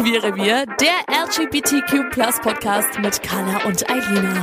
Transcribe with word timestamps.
Queere 0.00 0.34
Wir, 0.36 0.64
der 0.80 1.24
LGBTQ 1.24 2.10
Podcast 2.40 2.98
mit 3.00 3.20
Carla 3.22 3.64
und 3.66 3.84
Eilina. 3.90 4.42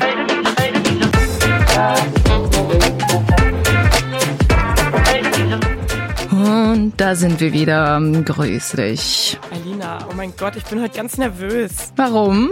Und 6.32 6.94
da 6.98 7.16
sind 7.16 7.40
wir 7.40 7.54
wieder. 7.54 8.00
Grüß 8.02 8.72
dich. 8.74 9.40
Alina, 9.52 10.00
oh 10.12 10.14
mein 10.16 10.34
Gott, 10.38 10.56
ich 10.58 10.66
bin 10.66 10.82
heute 10.82 10.98
ganz 10.98 11.18
nervös, 11.18 11.94
Warum? 11.96 12.52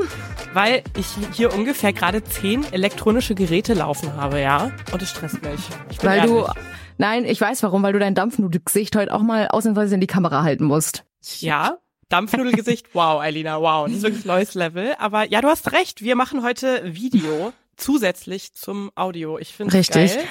weil 0.53 0.83
ich 0.97 1.07
hier 1.33 1.53
ungefähr 1.53 1.91
gerade 1.93 2.23
zehn 2.23 2.63
elektronische 2.71 3.35
Geräte 3.35 3.73
laufen 3.73 4.15
habe, 4.15 4.39
ja? 4.39 4.71
Und 4.91 5.01
es 5.01 5.09
stresst 5.09 5.41
mich. 5.43 5.59
Ich 5.89 5.97
bin 5.97 6.09
Weil 6.09 6.21
du. 6.21 6.37
ehrlich. 6.39 6.51
Nein, 6.99 7.25
ich 7.25 7.41
weiß 7.41 7.63
warum, 7.63 7.81
weil 7.83 7.91
du 7.93 7.99
dein 7.99 8.15
Dampfnudelgesicht 8.15 8.95
heute 8.95 9.13
auch 9.13 9.23
mal 9.23 9.47
ausnahmsweise 9.47 9.95
in 9.95 10.01
die 10.01 10.07
Kamera 10.07 10.43
halten 10.43 10.65
musst. 10.65 11.03
Ja, 11.39 11.77
Dampfnudelgesicht, 12.13 12.89
wow, 12.93 13.19
Alina, 13.19 13.59
wow. 13.59 13.87
Das 13.87 13.97
ist 13.97 14.03
wirklich 14.03 14.25
neues 14.25 14.53
Level. 14.53 14.93
Aber 14.99 15.27
ja, 15.27 15.41
du 15.41 15.47
hast 15.47 15.71
recht, 15.71 16.03
wir 16.03 16.15
machen 16.15 16.43
heute 16.43 16.93
Video 16.93 17.51
zusätzlich 17.75 18.53
zum 18.53 18.91
Audio. 18.93 19.39
Ich 19.39 19.53
finde 19.53 19.73
Richtig. 19.73 20.15
geil. 20.15 20.23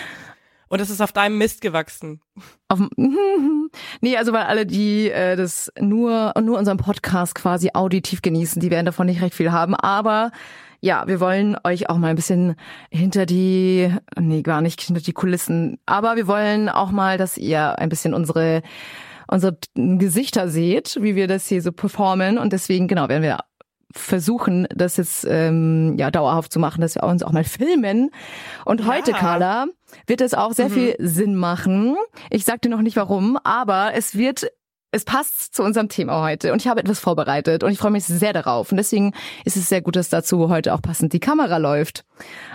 Und 0.69 0.80
es 0.80 0.91
ist 0.91 1.00
auf 1.00 1.10
deinem 1.10 1.38
Mist 1.38 1.60
gewachsen. 1.60 2.20
Auf, 2.69 2.78
nee, 4.00 4.16
also 4.16 4.33
weil 4.33 4.44
alle, 4.44 4.64
die 4.64 5.10
äh, 5.10 5.34
das 5.34 5.72
nur 5.78 6.33
nur 6.41 6.56
unseren 6.56 6.78
Podcast 6.78 7.34
quasi 7.34 7.70
auditiv 7.75 8.22
genießen, 8.22 8.62
die 8.62 8.70
werden 8.70 8.86
davon 8.86 9.06
nicht 9.06 9.20
recht 9.20 9.34
viel 9.34 9.50
haben. 9.50 9.75
Aber 9.75 10.30
ja, 10.80 11.06
wir 11.08 11.19
wollen 11.19 11.56
euch 11.64 11.91
auch 11.91 11.98
mal 11.98 12.08
ein 12.08 12.16
bisschen 12.16 12.55
hinter 12.91 13.27
die, 13.27 13.92
nee, 14.19 14.42
gar 14.42 14.62
nicht 14.62 14.80
hinter 14.80 15.03
die 15.03 15.12
Kulissen. 15.12 15.78
Aber 15.84 16.14
wir 16.14 16.28
wollen 16.28 16.69
auch 16.69 16.92
mal, 16.92 17.19
dass 17.19 17.36
ihr 17.36 17.78
ein 17.78 17.88
bisschen 17.88 18.14
unsere 18.14 18.62
unsere 19.33 19.56
Gesichter 19.75 20.48
seht, 20.48 20.98
wie 21.00 21.16
wir 21.16 21.27
das 21.27 21.47
hier 21.47 21.62
so 21.62 21.72
performen. 21.72 22.38
Und 22.38 22.52
deswegen, 22.52 22.86
genau, 22.86 23.08
werden 23.08 23.22
wir 23.22 23.38
versuchen, 23.94 24.66
das 24.75 24.97
jetzt 24.97 25.27
ähm, 25.28 25.97
ja 25.98 26.11
dauerhaft 26.11 26.52
zu 26.52 26.58
machen, 26.58 26.80
dass 26.80 26.94
wir 26.94 27.02
uns 27.02 27.22
auch 27.22 27.33
mal 27.33 27.44
filmen. 27.44 28.10
Und 28.64 28.86
heute, 28.86 29.12
Ja. 29.12 29.16
Carla, 29.19 29.66
wird 30.06 30.20
es 30.20 30.34
auch 30.34 30.53
sehr 30.53 30.70
viel 30.70 30.97
Sinn 30.98 31.34
machen. 31.34 31.97
Ich 32.30 32.44
sag 32.44 32.62
dir 32.62 32.70
noch 32.70 32.80
nicht 32.80 32.97
warum, 32.97 33.38
aber 33.44 33.92
es 33.94 34.16
wird 34.16 34.47
es 34.94 35.05
passt 35.05 35.55
zu 35.55 35.62
unserem 35.62 35.88
Thema 35.88 36.22
heute 36.22 36.53
und 36.53 36.60
ich 36.60 36.69
habe 36.69 36.80
etwas 36.80 37.00
vorbereitet 37.00 37.64
und 37.64 37.72
ich 37.72 37.78
freue 37.78 37.91
mich 37.91 38.05
sehr 38.05 38.34
darauf 38.34 38.70
und 38.70 38.77
deswegen 38.77 39.14
ist 39.47 39.56
es 39.56 39.70
sehr 39.70 39.80
gut, 39.80 39.97
dass 39.97 40.10
dazu 40.10 40.50
heute 40.50 40.75
auch 40.75 40.83
passend 40.83 41.14
die 41.14 41.20
Kamera 41.20 41.56
läuft. 41.56 42.05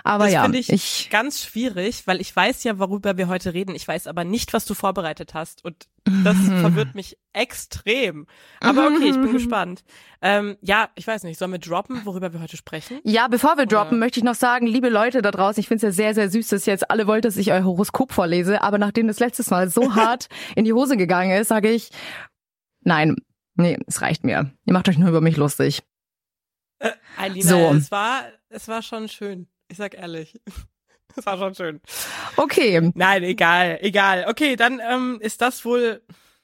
Aber 0.04 0.26
Das 0.26 0.34
ja, 0.34 0.44
finde 0.44 0.58
ich, 0.60 0.70
ich 0.72 1.10
ganz 1.10 1.44
schwierig, 1.44 2.08
weil 2.08 2.22
ich 2.22 2.34
weiß 2.36 2.64
ja, 2.64 2.80
worüber 2.80 3.18
wir 3.18 3.28
heute 3.28 3.54
reden. 3.54 3.76
Ich 3.76 3.88
weiß 3.88 4.08
aber 4.08 4.24
nicht, 4.24 4.54
was 4.54 4.66
du 4.66 4.74
vorbereitet 4.74 5.34
hast. 5.34 5.66
Und 5.66 5.88
das 6.06 6.38
verwirrt 6.62 6.96
mich 6.96 7.18
extrem. 7.34 8.26
Aber 8.62 8.88
okay, 8.88 9.10
ich 9.10 9.16
bin 9.20 9.32
gespannt. 9.34 9.84
Ähm, 10.22 10.58
ja, 10.62 10.90
ich 10.96 11.06
weiß 11.06 11.24
nicht, 11.24 11.38
sollen 11.38 11.52
wir 11.52 11.60
droppen, 11.60 12.06
worüber 12.06 12.32
wir 12.34 12.42
heute 12.42 12.58
sprechen? 12.58 13.00
Ja, 13.04 13.28
bevor 13.28 13.58
wir 13.58 13.66
droppen, 13.66 13.98
Oder- 13.98 14.06
möchte 14.06 14.20
ich 14.20 14.24
noch 14.24 14.36
sagen, 14.36 14.66
liebe 14.68 14.90
Leute 14.90 15.22
da 15.22 15.32
draußen, 15.32 15.60
ich 15.60 15.68
finde 15.68 15.88
es 15.88 15.96
ja 15.98 16.04
sehr, 16.04 16.14
sehr 16.16 16.30
süß, 16.30 16.48
dass 16.48 16.66
ihr 16.68 16.74
jetzt 16.74 16.90
alle 16.90 17.06
wollt, 17.08 17.26
dass 17.26 17.38
ich 17.38 17.52
euer 17.52 17.64
Horoskop 17.64 18.14
vorlese, 18.14 18.62
aber 18.62 18.78
nachdem 18.78 19.08
das 19.08 19.20
letztes 19.20 19.50
Mal 19.50 19.70
so 19.70 19.96
hart 19.96 20.28
in 20.56 20.64
die 20.66 20.74
Hose 20.74 20.96
gegangen 20.98 21.32
ist, 21.32 21.50
sage 21.50 21.70
ich, 21.70 21.90
nein, 22.82 23.16
nee, 23.56 23.78
es 23.88 24.02
reicht 24.02 24.24
mir. 24.24 24.52
Ihr 24.66 24.74
macht 24.74 24.88
euch 24.90 24.98
nur 24.98 25.10
über 25.10 25.22
mich 25.22 25.36
lustig. 25.38 25.84
Alina, 27.18 27.50
So. 27.50 27.58
es 27.76 27.92
war, 27.92 28.22
es 28.50 28.68
war 28.68 28.82
schon 28.84 29.10
schön. 29.10 29.48
Ich 29.68 29.78
sag 29.78 29.96
ehrlich. 29.96 30.40
Es 31.16 31.26
war 31.26 31.38
schon 31.40 31.56
schön. 31.56 31.82
Okay, 32.36 32.92
Nein, 32.94 33.24
egal, 33.24 33.80
egal. 33.82 34.26
Okay, 34.30 34.56
dann 34.56 34.80
ähm, 34.88 35.18
ist 35.20 35.42
das 35.42 35.66
wohl 35.66 36.04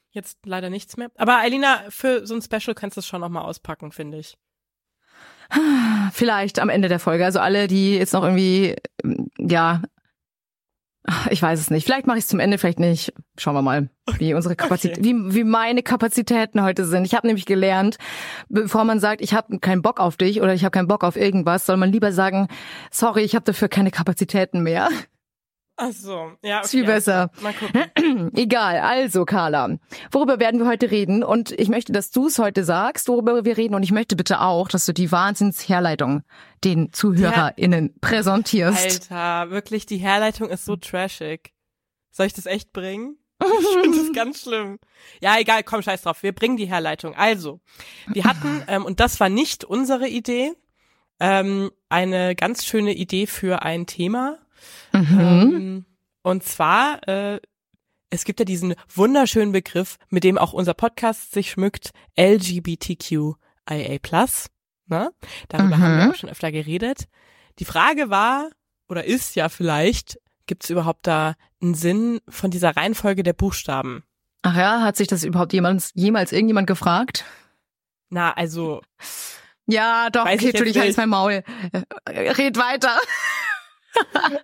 jetzt 0.10 0.40
leider 0.46 0.72
nichts 0.72 0.98
mehr. 0.98 1.12
Aber 1.16 1.38
Alina, 1.38 1.84
für 1.90 2.26
so 2.26 2.34
ein 2.34 2.42
Special 2.42 2.74
kannst 2.74 2.98
du 2.98 3.02
es 3.02 3.06
schon 3.06 3.22
noch 3.22 3.30
mal 3.30 3.42
auspacken, 3.44 3.92
finde 3.92 4.18
ich. 4.18 4.36
vielleicht 6.12 6.58
am 6.60 6.70
Ende 6.70 6.88
der 6.88 7.00
Folge. 7.00 7.24
Also 7.26 7.40
alle, 7.40 7.68
die 7.68 7.98
jetzt 7.98 8.14
noch 8.14 8.24
irgendwie, 8.24 8.76
ähm, 9.04 9.28
ja, 9.38 9.82
ich 11.30 11.42
weiß 11.42 11.60
es 11.60 11.70
nicht. 11.70 11.86
Vielleicht 11.86 12.08
mache 12.08 12.18
ich 12.18 12.24
es 12.24 12.30
zum 12.30 12.40
Ende, 12.40 12.58
vielleicht 12.58 12.80
nicht. 12.80 13.14
Schauen 13.38 13.56
wir 13.56 13.62
mal, 13.62 13.90
wie 14.20 14.34
unsere 14.34 14.56
Kapazität, 14.56 15.04
wie, 15.04 15.14
wie 15.34 15.44
meine 15.44 15.84
Kapazitäten 15.84 16.62
heute 16.62 16.86
sind. 16.86 17.06
Ich 17.06 17.14
habe 17.14 17.28
nämlich 17.28 17.46
gelernt, 17.46 17.98
bevor 18.48 18.86
man 18.86 19.00
sagt, 19.00 19.22
ich 19.22 19.34
habe 19.34 19.60
keinen 19.60 19.82
Bock 19.82 20.00
auf 20.00 20.16
dich 20.16 20.42
oder 20.42 20.54
ich 20.54 20.64
habe 20.64 20.72
keinen 20.72 20.88
Bock 20.88 21.04
auf 21.04 21.16
irgendwas, 21.16 21.66
soll 21.66 21.78
man 21.78 21.92
lieber 21.92 22.12
sagen, 22.12 22.48
sorry, 22.90 23.24
ich 23.24 23.36
habe 23.36 23.44
dafür 23.44 23.68
keine 23.68 23.92
Kapazitäten 23.92 24.64
mehr. 24.64 24.90
Ach 25.76 25.92
so, 25.92 26.34
ja. 26.44 26.60
Ist 26.62 26.72
viel 26.72 26.84
okay, 26.84 26.92
besser. 26.94 27.32
Mal 27.42 27.54
gucken. 27.54 28.32
Egal, 28.36 28.80
also 28.80 29.26
Carla, 29.26 29.78
worüber 30.12 30.40
werden 30.40 30.60
wir 30.60 30.68
heute 30.68 30.92
reden? 30.92 31.24
Und 31.24 31.52
ich 31.52 31.68
möchte, 31.68 31.92
dass 31.92 32.12
du 32.12 32.28
es 32.28 32.38
heute 32.38 32.64
sagst, 32.64 33.08
worüber 33.08 33.44
wir 33.44 33.58
reden. 33.58 33.74
Und 33.74 33.82
ich 33.82 33.92
möchte 33.92 34.16
bitte 34.16 34.42
auch, 34.42 34.68
dass 34.68 34.86
du 34.86 34.94
die 34.94 35.12
Wahnsinnsherleitung 35.12 36.22
den 36.64 36.94
ZuhörerInnen 36.94 38.00
präsentierst. 38.00 39.12
Alter, 39.12 39.50
wirklich, 39.50 39.88
die 39.88 39.98
Herleitung 39.98 40.50
ist 40.50 40.66
so 40.66 40.76
trashig. 40.76 41.54
Soll 42.12 42.28
ich 42.28 42.34
das 42.34 42.46
echt 42.46 42.72
bringen? 42.72 43.18
Ich 43.44 43.82
finde 43.82 43.98
das 43.98 44.14
ganz 44.14 44.42
schlimm. 44.42 44.80
Ja, 45.22 45.38
egal, 45.38 45.64
komm, 45.64 45.82
scheiß 45.82 46.04
drauf. 46.04 46.24
Wir 46.24 46.34
bringen 46.34 46.56
die 46.56 46.68
Herleitung. 46.68 47.16
Also, 47.16 47.60
wir 48.08 48.24
hatten, 48.24 48.64
ähm, 48.68 48.86
und 48.86 49.00
das 49.00 49.20
war 49.20 49.28
nicht 49.28 49.66
unsere 49.66 50.08
Idee, 50.08 50.54
ähm, 51.20 51.72
eine 51.90 52.36
ganz 52.36 52.64
schöne 52.66 52.94
Idee 52.94 53.28
für 53.28 53.64
ein 53.64 53.86
Thema. 53.86 54.38
Mhm. 54.94 55.20
Ähm, 55.20 55.86
und 56.22 56.44
zwar, 56.44 57.06
äh, 57.08 57.40
es 58.10 58.24
gibt 58.26 58.40
ja 58.40 58.46
diesen 58.46 58.76
wunderschönen 58.94 59.52
Begriff, 59.52 59.98
mit 60.10 60.24
dem 60.24 60.38
auch 60.38 60.54
unser 60.54 60.74
Podcast 60.74 61.32
sich 61.34 61.52
schmückt, 61.52 61.90
LGBTQIA+. 62.18 63.36
Ne? 64.88 65.12
Darüber 65.50 65.78
haben 65.80 65.98
wir 65.98 66.06
Mhm. 66.06 66.12
auch 66.12 66.16
schon 66.16 66.30
öfter 66.30 66.52
geredet. 66.52 67.06
Die 67.60 67.66
Frage 67.66 68.10
war, 68.10 68.50
oder 68.88 69.06
ist 69.06 69.36
ja 69.36 69.50
vielleicht, 69.50 70.20
gibt 70.46 70.64
es 70.66 70.70
überhaupt 70.70 71.08
da 71.08 71.36
einen 71.62 71.74
Sinn 71.74 72.20
von 72.28 72.52
dieser 72.52 72.76
Reihenfolge 72.76 73.24
der 73.24 73.34
Buchstaben? 73.34 74.04
Ach 74.44 74.56
ja, 74.58 74.82
hat 74.82 74.98
sich 74.98 75.08
das 75.08 75.24
überhaupt 75.24 75.54
jemals, 75.54 75.92
jemals 75.96 76.32
irgendjemand 76.34 76.68
gefragt? 76.68 77.24
Na, 78.10 78.34
also, 78.34 78.82
Ja, 79.66 80.10
doch, 80.10 80.26
okay, 80.26 80.36
ich 80.36 80.42
jetzt 80.42 80.56
Entschuldigung, 80.56 80.82
ich 80.84 80.88
nicht. 80.90 80.98
halte 80.98 81.10
mein 81.10 81.10
Maul. 81.10 81.44
Äh, 82.06 82.32
Red 82.34 82.58
weiter. 82.58 82.98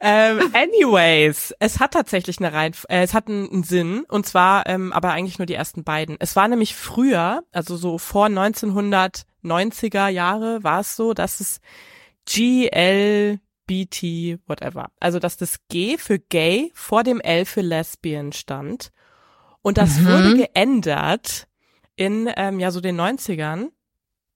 Ähm, 0.01 0.39
anyways, 0.53 1.53
es 1.59 1.79
hat 1.79 1.91
tatsächlich 1.93 2.39
eine 2.39 2.53
Reihen, 2.53 2.73
äh, 2.89 3.03
es 3.03 3.13
hat 3.13 3.27
einen, 3.27 3.49
einen 3.51 3.63
Sinn 3.63 4.05
und 4.07 4.25
zwar 4.25 4.67
aber 4.67 4.93
aber 4.93 5.11
eigentlich 5.11 5.39
nur 5.39 5.45
die 5.45 5.53
ersten 5.55 5.83
beiden. 5.83 6.17
Es 6.19 6.35
war 6.35 6.47
nämlich 6.47 6.75
früher, 6.75 7.43
also 7.51 7.77
so 7.77 7.97
vor 7.97 8.27
1990er 8.27 10.07
Jahre 10.09 10.63
war 10.63 10.81
es 10.81 10.95
so, 10.95 11.13
dass 11.13 11.39
es 11.39 11.59
GLBT 12.25 14.39
whatever, 14.47 14.89
also 14.99 15.19
dass 15.19 15.37
das 15.37 15.59
G 15.69 15.97
für 15.97 16.19
gay 16.19 16.71
vor 16.73 17.03
dem 17.03 17.19
L 17.21 17.45
für 17.45 17.61
lesbian 17.61 18.31
stand 18.33 18.91
und 19.61 19.77
das 19.77 19.99
Mhm. 19.99 20.05
wurde 20.07 20.33
geändert 20.35 21.47
in 21.95 22.29
ähm, 22.37 22.59
ja 22.59 22.71
so 22.71 22.81
den 22.81 22.99
90ern 22.99 23.67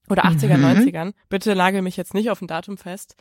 oder 0.09 0.25
80er, 0.25 0.57
Mhm. 0.57 0.65
90ern. 0.65 1.13
Bitte 1.29 1.55
nagel 1.55 1.81
mich 1.81 1.97
jetzt 1.97 2.13
nicht 2.13 2.29
auf 2.29 2.41
ein 2.41 2.47
Datum 2.47 2.77
fest. 2.77 3.15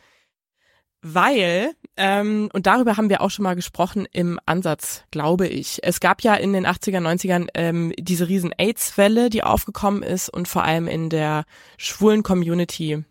Weil, 1.05 1.75
ähm, 1.97 2.49
und 2.53 2.65
darüber 2.65 2.95
haben 2.95 3.09
wir 3.09 3.19
auch 3.19 3.29
schon 3.29 3.43
mal 3.43 3.57
gesprochen 3.57 4.07
im 4.13 4.39
Ansatz, 4.45 5.03
glaube 5.11 5.49
ich. 5.49 5.79
Es 5.83 5.99
gab 5.99 6.21
ja 6.21 6.33
in 6.33 6.53
den 6.53 6.65
80er, 6.65 6.99
90ern 6.99 7.49
ähm, 7.55 7.91
diese 7.99 8.29
riesen 8.29 8.53
AIDS-Welle, 8.57 9.29
die 9.29 9.43
aufgekommen 9.43 10.01
ist 10.01 10.29
und 10.29 10.47
vor 10.47 10.63
allem 10.63 10.87
in 10.87 11.09
der 11.09 11.43
schwulen 11.77 12.23
Community 12.23 13.03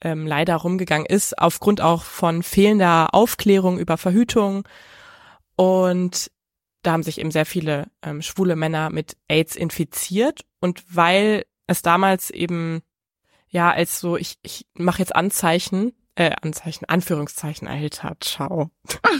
ähm, 0.00 0.28
leider 0.28 0.54
rumgegangen 0.54 1.06
ist, 1.06 1.36
aufgrund 1.36 1.80
auch 1.80 2.04
von 2.04 2.44
fehlender 2.44 3.12
Aufklärung 3.14 3.80
über 3.80 3.96
Verhütung. 3.96 4.62
Und 5.56 6.30
da 6.82 6.92
haben 6.92 7.02
sich 7.02 7.18
eben 7.18 7.32
sehr 7.32 7.46
viele 7.46 7.88
ähm, 8.02 8.22
schwule 8.22 8.54
Männer 8.54 8.90
mit 8.90 9.16
AIDS 9.26 9.56
infiziert. 9.56 10.44
Und 10.60 10.84
weil 10.88 11.46
es 11.66 11.82
damals 11.82 12.30
eben, 12.30 12.82
ja, 13.48 13.72
als 13.72 13.98
so, 13.98 14.16
ich, 14.16 14.38
ich 14.42 14.68
mache 14.74 15.00
jetzt 15.00 15.16
Anzeichen, 15.16 15.94
äh, 16.16 16.30
Anzeichen, 16.42 16.84
Anführungszeichen, 16.86 17.68
Alter, 17.68 18.16
ciao. 18.20 18.70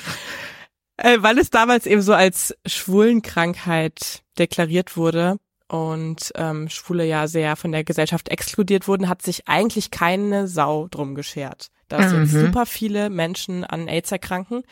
Äh, 0.96 1.22
weil 1.22 1.38
es 1.38 1.50
damals 1.50 1.86
eben 1.86 2.02
so 2.02 2.12
als 2.14 2.54
Schwulenkrankheit 2.66 4.22
deklariert 4.38 4.96
wurde 4.96 5.38
und 5.68 6.30
ähm, 6.36 6.68
Schwule 6.68 7.04
ja 7.04 7.26
sehr 7.26 7.56
von 7.56 7.72
der 7.72 7.82
Gesellschaft 7.82 8.28
exkludiert 8.28 8.86
wurden, 8.86 9.08
hat 9.08 9.20
sich 9.20 9.48
eigentlich 9.48 9.90
keine 9.90 10.46
Sau 10.46 10.86
drum 10.88 11.16
geschert, 11.16 11.72
dass 11.88 12.12
Mhm. 12.12 12.20
jetzt 12.20 12.30
super 12.32 12.64
viele 12.64 13.10
Menschen 13.10 13.64
an 13.64 13.88
AIDS 13.88 14.12
erkranken, 14.12 14.62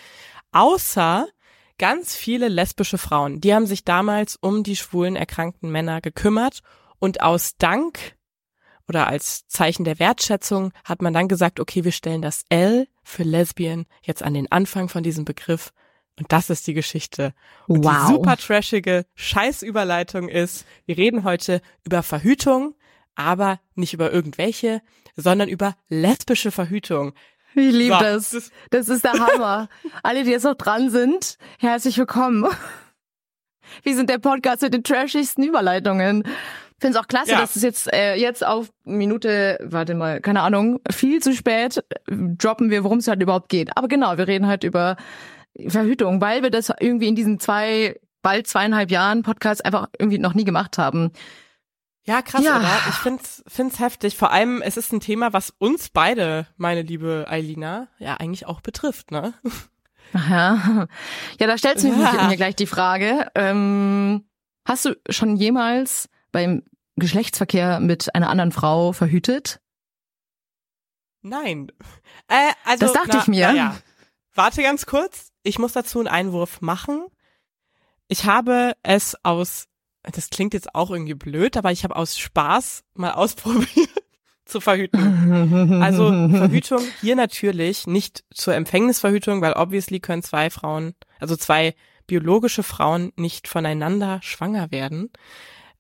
außer 0.53 1.27
ganz 1.79 2.15
viele 2.15 2.47
lesbische 2.47 2.99
Frauen. 2.99 3.41
Die 3.41 3.53
haben 3.53 3.67
sich 3.67 3.85
damals 3.85 4.37
um 4.37 4.63
die 4.63 4.77
schwulen 4.77 5.17
erkrankten 5.17 5.73
Männer 5.73 6.01
gekümmert 6.01 6.61
und 7.01 7.21
aus 7.21 7.57
Dank 7.57 8.15
oder 8.89 9.07
als 9.07 9.47
Zeichen 9.49 9.85
der 9.85 9.99
Wertschätzung 9.99 10.73
hat 10.85 11.03
man 11.03 11.13
dann 11.13 11.29
gesagt, 11.29 11.61
okay, 11.61 11.85
wir 11.85 11.93
stellen 11.93 12.23
das 12.23 12.45
L 12.49 12.87
für 13.03 13.23
Lesbian 13.23 13.87
jetzt 14.03 14.23
an 14.23 14.35
den 14.35 14.51
Anfang 14.51 14.89
von 14.89 15.03
diesem 15.03 15.25
Begriff. 15.25 15.73
Und 16.19 16.31
das 16.31 16.51
ist 16.51 16.67
die 16.67 16.75
Geschichte. 16.75 17.33
Und 17.67 17.85
Wow. 17.85 17.93
die 18.09 18.13
super 18.13 18.37
trashige 18.37 19.07
Scheißüberleitung 19.15 20.29
ist, 20.29 20.67
wir 20.87 20.97
reden 20.97 21.25
heute 21.25 21.63
über 21.85 22.03
Verhütung, 22.03 22.75
aber 23.15 23.61
nicht 23.75 23.95
über 23.95 24.13
irgendwelche, 24.13 24.83
sondern 25.17 25.49
über 25.49 25.75
lesbische 25.89 26.51
Verhütung. 26.51 27.13
Ich 27.55 27.73
liebe 27.73 27.95
So, 27.95 28.01
das. 28.01 28.31
das- 28.31 28.51
Das 28.71 28.89
ist 28.89 29.05
der 29.05 29.13
Hammer. 29.13 29.69
Alle, 30.03 30.25
die 30.25 30.31
jetzt 30.31 30.45
noch 30.45 30.55
dran 30.55 30.91
sind, 30.91 31.39
herzlich 31.59 31.99
willkommen. 31.99 32.47
Wir 33.83 33.95
sind 33.97 34.11
der 34.11 34.19
Podcast 34.19 34.63
mit 34.63 34.75
den 34.75 34.85
trashigsten 34.85 35.45
Überleitungen. 35.45 36.25
Ich 36.83 36.85
finde 36.85 36.99
es 36.99 37.05
auch 37.05 37.07
klasse, 37.07 37.31
Ja. 37.31 37.39
dass 37.41 37.55
es 37.55 37.63
jetzt 37.63 37.93
äh, 37.93 38.17
jetzt 38.17 38.45
auf 38.45 38.73
Minute, 38.83 39.57
warte 39.63 39.95
mal, 39.95 40.21
keine 40.21 40.41
Ahnung, 40.43 40.81
viel 40.91 41.23
zu 41.23 41.33
spät 41.33 41.77
äh, 41.77 41.83
droppen 42.37 42.71
wir, 42.71 42.83
worum 42.83 42.99
es 42.99 43.07
halt 43.07 43.23
überhaupt 43.23 43.51
geht. 43.51 43.77
Aber 43.77 43.87
genau, 43.87 44.19
wir 44.19 44.27
reden 44.27 44.49
halt 44.49 44.65
über 44.65 44.97
Verhütung, 45.69 46.21
weil 46.21 46.43
wir 46.43 46.51
das 46.51 46.73
irgendwie 46.81 47.07
in 47.07 47.15
diesen 47.15 47.39
zwei, 47.39 48.01
bald 48.21 48.49
zweieinhalb 48.49 48.91
Jahren 48.91 49.23
Podcast 49.23 49.65
einfach 49.65 49.91
irgendwie 49.97 50.19
noch 50.19 50.35
nie 50.35 50.43
gemacht 50.43 50.77
haben. 50.77 51.13
Ja, 52.03 52.21
krass, 52.21 52.43
Ja. 52.43 52.57
oder? 52.59 52.69
Ich 52.89 52.97
find's, 52.97 53.45
find's 53.47 53.79
heftig. 53.79 54.17
Vor 54.17 54.33
allem, 54.33 54.61
es 54.61 54.77
ist 54.77 54.93
ein 54.93 54.99
Thema, 54.99 55.33
was 55.33 55.51
uns 55.59 55.89
beide, 55.89 56.49
meine 56.57 56.83
liebe 56.83 57.27
Eilina, 57.29 57.87
ja 58.01 58.15
eigentlich 58.17 58.47
auch 58.47 58.61
betrifft, 58.61 59.13
ne? 59.13 59.35
Ja. 60.15 60.89
Ja, 61.39 61.47
da 61.47 61.57
stellst 61.57 61.85
du 61.85 61.91
mir, 61.93 62.03
Ja. 62.03 62.27
mir 62.27 62.37
gleich 62.37 62.57
die 62.57 62.67
Frage. 62.67 63.29
Ähm, 63.37 64.25
hast 64.65 64.85
du 64.85 64.97
schon 65.09 65.37
jemals 65.37 66.09
beim 66.33 66.65
Geschlechtsverkehr 66.97 67.81
mit 67.81 68.15
einer 68.15 68.29
anderen 68.29 68.53
Frau 68.53 68.93
verhütet? 68.93 69.61
Nein. 71.23 71.71
Äh, 72.29 72.53
also, 72.65 72.87
Das 72.87 72.93
dachte 72.93 73.09
na, 73.13 73.19
ich 73.21 73.27
mir. 73.29 73.49
na 73.49 73.55
Ja. 73.55 73.79
Warte 74.35 74.63
ganz 74.63 74.87
kurz. 74.87 75.31
Ich 75.43 75.59
muss 75.59 75.73
dazu 75.73 75.99
einen 75.99 76.09
Einwurf 76.09 76.61
machen. 76.61 77.07
Ich 78.09 78.25
habe 78.25 78.73
es 78.83 79.17
aus, 79.23 79.67
das 80.03 80.31
klingt 80.31 80.55
jetzt 80.55 80.75
auch 80.75 80.91
irgendwie 80.91 81.15
blöd, 81.15 81.57
aber 81.57 81.71
ich 81.73 81.85
habe 81.85 81.97
aus 81.97 82.19
Spaß 82.19 82.85
mal 82.95 83.13
ausprobiert 83.13 83.91
zu 84.45 84.61
verhüten. 84.61 85.83
Also 85.83 86.09
Verhütung 86.11 86.83
hier 87.01 87.17
natürlich 87.17 87.87
nicht 87.87 88.25
zur 88.35 88.55
Empfängnisverhütung, 88.55 89.41
weil 89.41 89.55
obviously 89.55 90.01
können 90.01 90.23
zwei 90.23 90.51
Frauen, 90.51 90.95
also 91.21 91.37
zwei 91.37 91.75
biologische 92.07 92.63
Frauen 92.63 93.13
nicht 93.17 93.49
voneinander 93.49 94.21
schwanger 94.23 94.71
werden. 94.71 95.11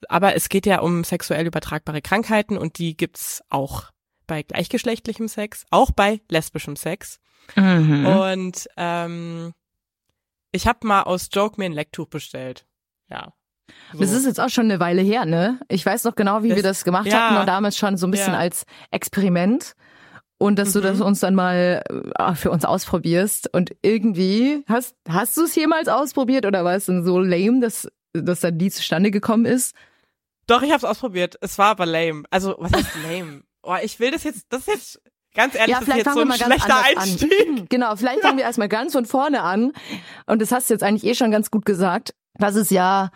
Aber 0.08 0.34
es 0.34 0.48
geht 0.48 0.66
ja 0.66 0.80
um 0.80 1.04
sexuell 1.04 1.46
übertragbare 1.46 2.02
Krankheiten 2.02 2.56
und 2.58 2.78
die 2.78 2.96
gibt's 2.96 3.42
auch 3.48 3.90
bei 4.26 4.42
gleichgeschlechtlichem 4.42 5.28
Sex, 5.28 5.64
auch 5.70 5.90
bei 5.90 6.20
lesbischem 6.30 6.76
Sex. 6.76 7.18
Mhm. 7.56 8.06
Und 8.06 8.68
ähm, 8.76 9.52
ich 10.52 10.66
habe 10.66 10.86
mal 10.86 11.02
aus 11.02 11.28
Joke 11.32 11.56
mir 11.60 11.66
ein 11.66 11.72
Lecktuch 11.72 12.08
bestellt. 12.08 12.64
Ja. 13.10 13.32
So. 13.92 13.98
Das 14.00 14.12
ist 14.12 14.26
jetzt 14.26 14.40
auch 14.40 14.48
schon 14.50 14.66
eine 14.66 14.80
Weile 14.80 15.02
her, 15.02 15.24
ne? 15.24 15.58
Ich 15.68 15.84
weiß 15.84 16.04
noch 16.04 16.14
genau, 16.14 16.42
wie 16.42 16.48
Das- 16.50 16.56
wir 16.56 16.62
das 16.62 16.84
gemacht 16.84 17.06
ja. 17.06 17.28
hatten 17.30 17.40
und 17.40 17.46
damals 17.46 17.76
schon 17.76 17.96
so 17.96 18.06
ein 18.06 18.10
bisschen 18.10 18.32
Ja. 18.34 18.38
als 18.38 18.64
Experiment. 18.90 19.74
Und 20.38 20.58
dass 20.58 20.72
du 20.72 20.80
Mhm. 20.80 20.84
das 20.84 21.00
uns 21.00 21.20
dann 21.20 21.34
mal 21.36 21.82
äh, 22.18 22.34
für 22.34 22.50
uns 22.50 22.64
ausprobierst. 22.64 23.52
Und 23.54 23.74
irgendwie, 23.82 24.64
hast, 24.66 24.96
hast 25.08 25.36
du 25.36 25.44
es 25.44 25.54
jemals 25.54 25.88
ausprobiert 25.88 26.46
oder 26.46 26.64
war 26.64 26.74
es 26.74 26.86
denn 26.86 27.04
so 27.04 27.18
lame, 27.20 27.60
dass, 27.60 27.88
dass 28.12 28.40
dann 28.40 28.56
nie 28.56 28.70
zustande 28.70 29.10
gekommen 29.10 29.44
ist? 29.46 29.74
Doch, 30.52 30.62
ich 30.62 30.70
habe 30.70 30.78
es 30.78 30.84
ausprobiert. 30.84 31.36
Es 31.40 31.58
war 31.58 31.68
aber 31.70 31.86
lame. 31.86 32.24
Also, 32.30 32.54
was 32.58 32.72
heißt 32.72 32.88
lame? 33.08 33.42
Oh, 33.62 33.76
ich 33.82 33.98
will 34.00 34.10
das 34.10 34.24
jetzt, 34.24 34.46
das 34.50 34.62
ist 34.62 34.66
jetzt, 34.68 35.00
ganz 35.34 35.54
ehrlich, 35.54 35.70
ja, 35.74 35.80
das 35.80 35.88
ist 35.88 35.96
jetzt 35.96 36.04
so 36.04 36.10
fangen 36.20 36.30
ein 36.32 36.38
wir 36.40 36.46
mal 36.46 36.50
ganz 36.50 36.64
schlechter 36.64 37.00
Einstieg. 37.00 37.48
an. 37.48 37.66
Genau, 37.68 37.96
vielleicht 37.96 38.20
fangen 38.22 38.36
wir 38.38 38.44
erstmal 38.44 38.68
ganz 38.68 38.92
von 38.92 39.06
vorne 39.06 39.42
an. 39.42 39.72
Und 40.26 40.42
das 40.42 40.52
hast 40.52 40.68
du 40.68 40.74
jetzt 40.74 40.82
eigentlich 40.82 41.04
eh 41.10 41.14
schon 41.14 41.30
ganz 41.30 41.50
gut 41.50 41.64
gesagt, 41.64 42.14
dass 42.38 42.54
es 42.54 42.70
ja 42.70 43.10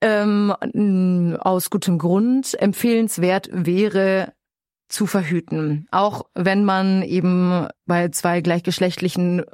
ähm, 0.00 0.54
n- 0.60 1.36
aus 1.38 1.68
gutem 1.70 1.98
Grund 1.98 2.58
empfehlenswert 2.60 3.48
wäre, 3.52 4.32
zu 4.88 5.06
verhüten. 5.06 5.86
Auch 5.90 6.26
wenn 6.34 6.64
man 6.64 7.02
eben 7.02 7.68
bei 7.86 8.08
zwei 8.08 8.40
gleichgeschlechtlichen 8.40 9.44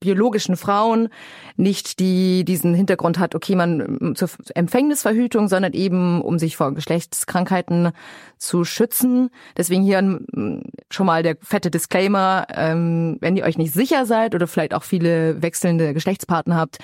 biologischen 0.00 0.56
Frauen 0.56 1.08
nicht 1.56 2.00
die 2.00 2.44
diesen 2.44 2.74
Hintergrund 2.74 3.18
hat, 3.18 3.34
okay, 3.34 3.54
man 3.54 3.80
ähm, 3.80 4.16
zur 4.16 4.30
Empfängnisverhütung, 4.54 5.48
sondern 5.48 5.74
eben 5.74 6.22
um 6.22 6.38
sich 6.38 6.56
vor 6.56 6.74
Geschlechtskrankheiten 6.74 7.92
zu 8.38 8.64
schützen. 8.64 9.30
Deswegen 9.56 9.82
hier 9.82 9.98
ähm, 9.98 10.62
schon 10.90 11.06
mal 11.06 11.22
der 11.22 11.36
fette 11.40 11.70
Disclaimer, 11.70 12.46
ähm, 12.52 13.18
wenn 13.20 13.36
ihr 13.36 13.44
euch 13.44 13.58
nicht 13.58 13.72
sicher 13.72 14.06
seid 14.06 14.34
oder 14.34 14.46
vielleicht 14.46 14.74
auch 14.74 14.82
viele 14.82 15.42
wechselnde 15.42 15.94
Geschlechtspartner 15.94 16.56
habt, 16.56 16.78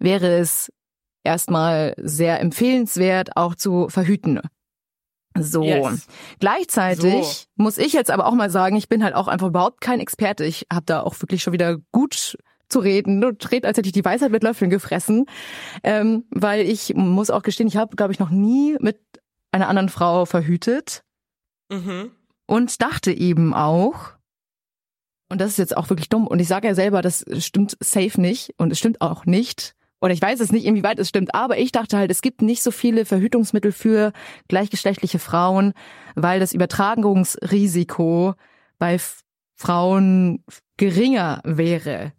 wäre 0.00 0.38
es 0.38 0.70
erstmal 1.24 1.94
sehr 1.96 2.40
empfehlenswert, 2.40 3.36
auch 3.36 3.54
zu 3.54 3.88
verhüten. 3.88 4.40
So. 5.38 5.62
Yes. 5.62 6.06
Gleichzeitig 6.40 7.46
muss 7.56 7.78
ich 7.78 7.92
jetzt 7.92 8.10
aber 8.10 8.26
auch 8.26 8.34
mal 8.34 8.50
sagen, 8.50 8.76
ich 8.76 8.88
bin 8.88 9.04
halt 9.04 9.14
auch 9.14 9.28
einfach 9.28 9.48
überhaupt 9.48 9.80
kein 9.80 10.00
Experte. 10.00 10.44
Ich 10.44 10.66
habe 10.72 10.86
da 10.86 11.02
auch 11.02 11.20
wirklich 11.20 11.42
schon 11.42 11.52
wieder 11.52 11.76
gut 11.92 12.38
zu 12.68 12.80
reden 12.80 13.24
und 13.24 13.50
rede, 13.50 13.68
als 13.68 13.78
hätte 13.78 13.88
ich 13.88 13.92
die 13.92 14.04
Weisheit 14.04 14.30
mit 14.30 14.42
Löffeln 14.42 14.70
gefressen, 14.70 15.26
ähm, 15.82 16.24
weil 16.30 16.66
ich 16.66 16.94
muss 16.94 17.30
auch 17.30 17.42
gestehen, 17.42 17.68
ich 17.68 17.76
habe, 17.76 17.96
glaube 17.96 18.12
ich, 18.12 18.18
noch 18.18 18.30
nie 18.30 18.76
mit 18.80 19.00
einer 19.52 19.68
anderen 19.68 19.88
Frau 19.88 20.24
verhütet 20.24 21.02
Mhm. 21.70 22.10
und 22.46 22.80
dachte 22.82 23.12
eben 23.12 23.54
auch, 23.54 24.12
und 25.28 25.40
das 25.40 25.50
ist 25.50 25.58
jetzt 25.58 25.76
auch 25.76 25.90
wirklich 25.90 26.08
dumm, 26.08 26.26
und 26.26 26.38
ich 26.38 26.48
sage 26.48 26.68
ja 26.68 26.74
selber, 26.74 27.02
das 27.02 27.24
stimmt 27.38 27.76
safe 27.80 28.20
nicht 28.20 28.54
und 28.58 28.70
es 28.70 28.78
stimmt 28.78 29.00
auch 29.00 29.26
nicht, 29.26 29.74
oder 30.00 30.12
ich 30.12 30.22
weiß 30.22 30.40
es 30.40 30.52
nicht, 30.52 30.66
inwieweit 30.66 30.98
es 30.98 31.08
stimmt, 31.08 31.34
aber 31.34 31.58
ich 31.58 31.72
dachte 31.72 31.96
halt, 31.96 32.10
es 32.10 32.22
gibt 32.22 32.42
nicht 32.42 32.62
so 32.62 32.70
viele 32.70 33.04
Verhütungsmittel 33.04 33.72
für 33.72 34.12
gleichgeschlechtliche 34.48 35.18
Frauen, 35.18 35.72
weil 36.14 36.38
das 36.38 36.52
Übertragungsrisiko 36.52 38.34
bei 38.78 38.98
Frauen 39.56 40.44
geringer 40.76 41.40
wäre. 41.44 42.12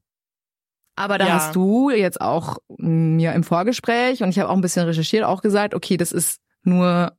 Aber 0.97 1.17
da 1.17 1.27
Ja. 1.27 1.33
hast 1.35 1.55
du 1.55 1.89
jetzt 1.91 2.19
auch 2.19 2.57
mir 2.77 3.31
im 3.33 3.43
Vorgespräch 3.43 4.23
und 4.23 4.29
ich 4.29 4.39
habe 4.39 4.49
auch 4.49 4.55
ein 4.55 4.61
bisschen 4.61 4.85
recherchiert, 4.85 5.23
auch 5.23 5.41
gesagt, 5.41 5.73
okay, 5.75 5.95
das 5.95 6.11
ist 6.11 6.41
nur 6.63 7.15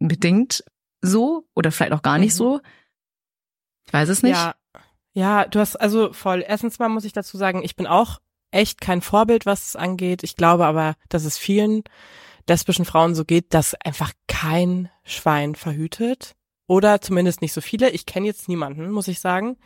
bedingt 0.00 0.64
so 1.00 1.46
oder 1.54 1.70
vielleicht 1.72 1.92
auch 1.92 2.02
gar 2.02 2.18
nicht 2.18 2.32
Mhm. 2.34 2.38
so. 2.38 2.60
Ich 3.86 3.92
weiß 3.92 4.08
es 4.08 4.22
nicht. 4.22 4.34
Ja. 4.36 4.54
Ja, 5.12 5.44
du 5.46 5.60
hast 5.60 5.76
also 5.76 6.12
voll. 6.12 6.44
Erstens 6.46 6.78
mal 6.80 6.88
muss 6.88 7.04
ich 7.04 7.12
dazu 7.12 7.36
sagen, 7.36 7.62
ich 7.62 7.76
bin 7.76 7.86
auch 7.86 8.18
echt 8.50 8.80
kein 8.80 9.00
Vorbild, 9.00 9.46
was 9.46 9.68
es 9.68 9.76
angeht. 9.76 10.24
Ich 10.24 10.34
glaube 10.34 10.66
aber, 10.66 10.96
dass 11.08 11.24
es 11.24 11.38
vielen 11.38 11.84
lesbischen 12.48 12.84
Frauen 12.84 13.14
so 13.14 13.24
geht, 13.24 13.54
dass 13.54 13.74
einfach 13.84 14.12
kein 14.26 14.90
Schwein 15.04 15.54
verhütet. 15.54 16.34
Oder 16.66 17.00
zumindest 17.00 17.42
nicht 17.42 17.52
so 17.52 17.60
viele. 17.60 17.90
Ich 17.90 18.06
kenne 18.06 18.26
jetzt 18.26 18.48
niemanden, 18.48 18.90
muss 18.90 19.06
ich 19.06 19.20
sagen. 19.20 19.56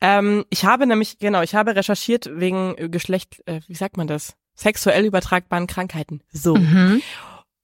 Ähm, 0.00 0.44
ich 0.50 0.64
habe 0.64 0.86
nämlich, 0.86 1.18
genau, 1.18 1.42
ich 1.42 1.54
habe 1.54 1.74
recherchiert 1.74 2.28
wegen 2.32 2.74
äh, 2.76 2.88
Geschlecht, 2.88 3.42
äh, 3.46 3.60
wie 3.66 3.74
sagt 3.74 3.96
man 3.96 4.06
das? 4.06 4.36
Sexuell 4.54 5.04
übertragbaren 5.04 5.66
Krankheiten. 5.66 6.22
So. 6.32 6.56
Mhm. 6.56 7.02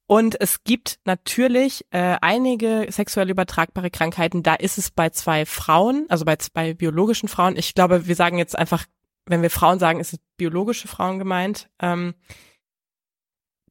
Und 0.06 0.38
es 0.40 0.64
gibt 0.64 0.98
natürlich 1.04 1.86
äh, 1.90 2.16
einige 2.20 2.86
sexuell 2.90 3.30
übertragbare 3.30 3.90
Krankheiten, 3.90 4.42
da 4.42 4.54
ist 4.54 4.76
es 4.78 4.90
bei 4.90 5.10
zwei 5.10 5.46
Frauen, 5.46 6.06
also 6.08 6.24
bei 6.24 6.36
zwei 6.36 6.74
biologischen 6.74 7.28
Frauen, 7.28 7.56
ich 7.56 7.74
glaube, 7.74 8.06
wir 8.06 8.14
sagen 8.14 8.36
jetzt 8.36 8.56
einfach, 8.56 8.84
wenn 9.26 9.40
wir 9.40 9.50
Frauen 9.50 9.78
sagen, 9.78 10.00
ist 10.00 10.12
es 10.12 10.18
biologische 10.36 10.88
Frauen 10.88 11.18
gemeint. 11.18 11.70
Ähm, 11.80 12.14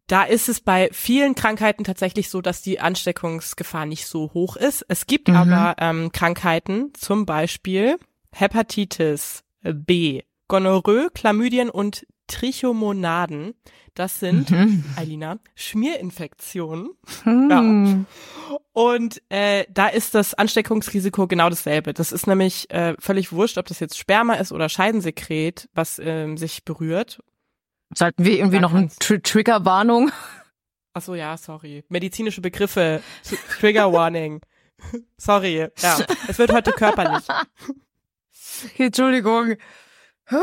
da 0.07 0.23
ist 0.23 0.49
es 0.49 0.59
bei 0.59 0.89
vielen 0.91 1.35
Krankheiten 1.35 1.83
tatsächlich 1.83 2.29
so, 2.29 2.41
dass 2.41 2.61
die 2.61 2.79
Ansteckungsgefahr 2.79 3.85
nicht 3.85 4.07
so 4.07 4.31
hoch 4.33 4.55
ist. 4.55 4.83
Es 4.89 5.05
gibt 5.05 5.27
Mhm. 5.27 5.35
aber 5.35 5.75
ähm, 5.77 6.11
Krankheiten, 6.11 6.93
zum 6.93 7.25
Beispiel 7.25 7.97
Hepatitis 8.33 9.43
B, 9.63 10.21
Gonorrhoe, 10.47 11.09
Chlamydien 11.13 11.69
und 11.69 12.05
Trichomonaden. 12.27 13.53
Das 13.95 14.19
sind, 14.19 14.49
Mhm. 14.49 14.83
Eilina, 14.95 15.37
Schmierinfektionen. 15.55 16.91
Hm. 17.23 18.05
Und 18.71 19.21
äh, 19.29 19.65
da 19.69 19.87
ist 19.87 20.15
das 20.15 20.33
Ansteckungsrisiko 20.33 21.27
genau 21.27 21.49
dasselbe. 21.49 21.93
Das 21.93 22.11
ist 22.11 22.25
nämlich 22.25 22.69
äh, 22.71 22.95
völlig 22.99 23.31
wurscht, 23.31 23.57
ob 23.59 23.67
das 23.67 23.79
jetzt 23.79 23.97
Sperma 23.97 24.33
ist 24.35 24.51
oder 24.51 24.67
Scheidensekret, 24.67 25.69
was 25.73 25.99
ähm, 26.03 26.37
sich 26.37 26.65
berührt. 26.65 27.19
Sollten 27.95 28.25
wir 28.25 28.37
irgendwie 28.37 28.55
Da 28.55 28.61
noch 28.61 28.73
eine 28.73 28.89
Tr 28.99 29.21
Triggerwarnung? 29.21 30.11
Ach 30.93 31.01
so, 31.01 31.13
ja, 31.13 31.37
sorry. 31.37 31.83
Medizinische 31.89 32.41
Begriffe. 32.41 33.01
Trigger 33.59 33.93
Warning. 33.93 34.41
sorry. 35.17 35.67
Ja, 35.79 35.97
es 36.27 36.39
wird 36.39 36.51
heute 36.51 36.71
körperlich. 36.71 37.25
Entschuldigung. 38.77 39.55
Huh. 40.31 40.37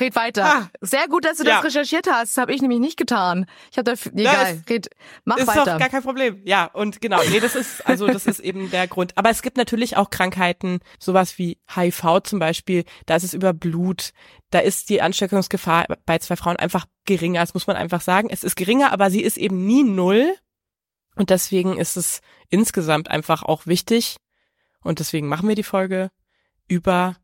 Red 0.00 0.16
weiter. 0.16 0.44
Ah. 0.44 0.68
Sehr 0.80 1.06
gut, 1.06 1.24
dass 1.24 1.36
du 1.38 1.44
Ja. 1.44 1.56
das 1.56 1.66
recherchiert 1.66 2.08
hast. 2.10 2.36
Das 2.36 2.42
habe 2.42 2.52
ich 2.52 2.60
nämlich 2.60 2.80
nicht 2.80 2.96
getan. 2.96 3.46
Ich 3.70 3.78
habe 3.78 3.94
da 3.94 4.10
egal. 4.12 4.54
ist- 4.56 4.68
Red, 4.70 4.90
mach 5.24 5.36
ist 5.36 5.46
weiter. 5.46 5.64
doch 5.64 5.78
gar 5.78 5.88
kein 5.88 6.02
Problem. 6.02 6.40
Ja, 6.44 6.64
und 6.66 7.00
genau, 7.00 7.20
nee, 7.30 7.38
das 7.38 7.54
ist, 7.54 7.86
also 7.86 8.06
das 8.08 8.26
ist 8.26 8.40
eben 8.40 8.70
der 8.72 8.88
Grund. 8.88 9.16
Aber 9.16 9.30
es 9.30 9.40
gibt 9.42 9.56
natürlich 9.56 9.96
auch 9.96 10.10
Krankheiten, 10.10 10.80
sowas 10.98 11.38
wie 11.38 11.58
HIV 11.72 12.20
zum 12.24 12.40
Beispiel, 12.40 12.84
da 13.06 13.14
ist 13.14 13.22
es 13.22 13.34
über 13.34 13.52
Blut, 13.52 14.10
da 14.50 14.58
ist 14.58 14.88
die 14.88 15.00
Ansteckungsgefahr 15.00 15.86
bei 16.06 16.18
zwei 16.18 16.34
Frauen 16.34 16.56
einfach 16.56 16.86
geringer, 17.04 17.40
das 17.40 17.54
muss 17.54 17.68
man 17.68 17.76
einfach 17.76 18.00
sagen. 18.00 18.28
Es 18.30 18.42
ist 18.42 18.56
geringer, 18.56 18.90
aber 18.92 19.10
sie 19.10 19.22
ist 19.22 19.36
eben 19.36 19.64
nie 19.64 19.84
null. 19.84 20.34
Und 21.14 21.30
deswegen 21.30 21.76
ist 21.78 21.96
es 21.96 22.20
insgesamt 22.48 23.08
einfach 23.08 23.44
auch 23.44 23.66
wichtig. 23.66 24.16
Und 24.82 24.98
deswegen 24.98 25.28
machen 25.28 25.48
wir 25.48 25.54
die 25.54 25.62
Folge 25.62 26.10
über 26.68 27.16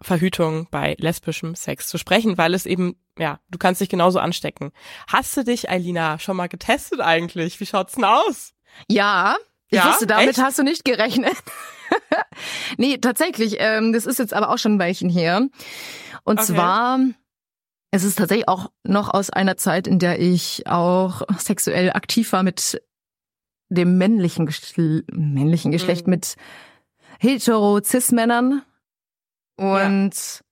Verhütung 0.00 0.66
bei 0.70 0.96
lesbischem 0.98 1.54
Sex 1.54 1.86
zu 1.88 1.96
sprechen, 1.98 2.36
weil 2.36 2.54
es 2.54 2.66
eben, 2.66 2.96
ja, 3.18 3.38
du 3.50 3.58
kannst 3.58 3.80
dich 3.80 3.88
genauso 3.88 4.18
anstecken. 4.18 4.72
Hast 5.06 5.36
du 5.36 5.44
dich, 5.44 5.70
Eilina, 5.70 6.18
schon 6.18 6.36
mal 6.36 6.48
getestet 6.48 7.00
eigentlich? 7.00 7.60
Wie 7.60 7.66
schaut's 7.66 7.94
denn 7.94 8.04
aus? 8.04 8.52
Ja, 8.88 9.36
ich 9.68 9.78
Ja? 9.78 9.88
wusste, 9.88 10.06
damit 10.06 10.30
Echt? 10.30 10.38
hast 10.42 10.58
du 10.58 10.64
nicht 10.64 10.84
gerechnet. 10.84 11.36
nee, 12.78 12.98
tatsächlich. 12.98 13.56
Ähm, 13.58 13.92
das 13.92 14.06
ist 14.06 14.18
jetzt 14.18 14.34
aber 14.34 14.50
auch 14.50 14.58
schon 14.58 14.74
ein 14.74 14.78
Weilchen 14.80 15.08
her. 15.08 15.48
Und 16.24 16.40
Okay. 16.40 16.52
zwar, 16.52 16.98
es 17.92 18.02
ist 18.02 18.18
tatsächlich 18.18 18.48
auch 18.48 18.72
noch 18.82 19.12
aus 19.12 19.30
einer 19.30 19.56
Zeit, 19.56 19.86
in 19.86 19.98
der 20.00 20.18
ich 20.18 20.66
auch 20.66 21.22
sexuell 21.38 21.92
aktiv 21.92 22.32
war 22.32 22.42
mit 22.42 22.82
dem 23.68 23.98
männlichen, 23.98 24.46
Geschl 24.46 25.04
männlichen 25.12 25.70
Geschlecht, 25.70 26.06
Mhm. 26.06 26.10
mit 26.10 26.34
hetero-cis-Männern. 27.20 28.62
Und 29.56 30.42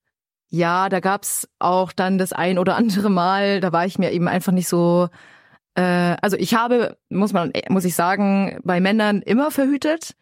ja. 0.50 0.88
da 0.88 1.00
gab's 1.00 1.48
auch 1.58 1.92
dann 1.92 2.18
das 2.18 2.32
ein 2.32 2.58
oder 2.58 2.76
andere 2.76 3.10
Mal, 3.10 3.60
da 3.60 3.72
war 3.72 3.86
ich 3.86 3.98
mir 3.98 4.12
eben 4.12 4.28
einfach 4.28 4.52
nicht 4.52 4.68
so 4.68 5.08
äh, 5.74 6.16
also 6.20 6.36
ich 6.36 6.54
habe, 6.54 6.96
muss 7.08 7.32
man, 7.32 7.52
muss 7.68 7.84
ich 7.84 7.94
sagen, 7.94 8.58
bei 8.64 8.80
Männern 8.80 9.22
immer 9.22 9.50
verhütet, 9.50 10.14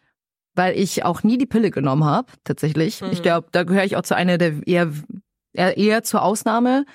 weil 0.55 0.77
ich 0.77 1.05
auch 1.05 1.23
nie 1.23 1.37
die 1.37 1.45
Pille 1.45 1.71
genommen 1.71 2.05
habe, 2.05 2.31
tatsächlich. 2.43 3.01
Mhm. 3.01 3.09
Ich 3.11 3.21
glaube, 3.21 3.47
da 3.51 3.63
gehöre 3.63 3.83
ich 3.83 3.95
auch 3.95 4.03
zu 4.03 4.15
einer 4.15 4.37
der 4.37 4.67
eher, 4.67 4.91
eher, 5.53 5.77
eher 5.77 6.03
zur 6.03 6.21
Ausnahme. 6.21 6.85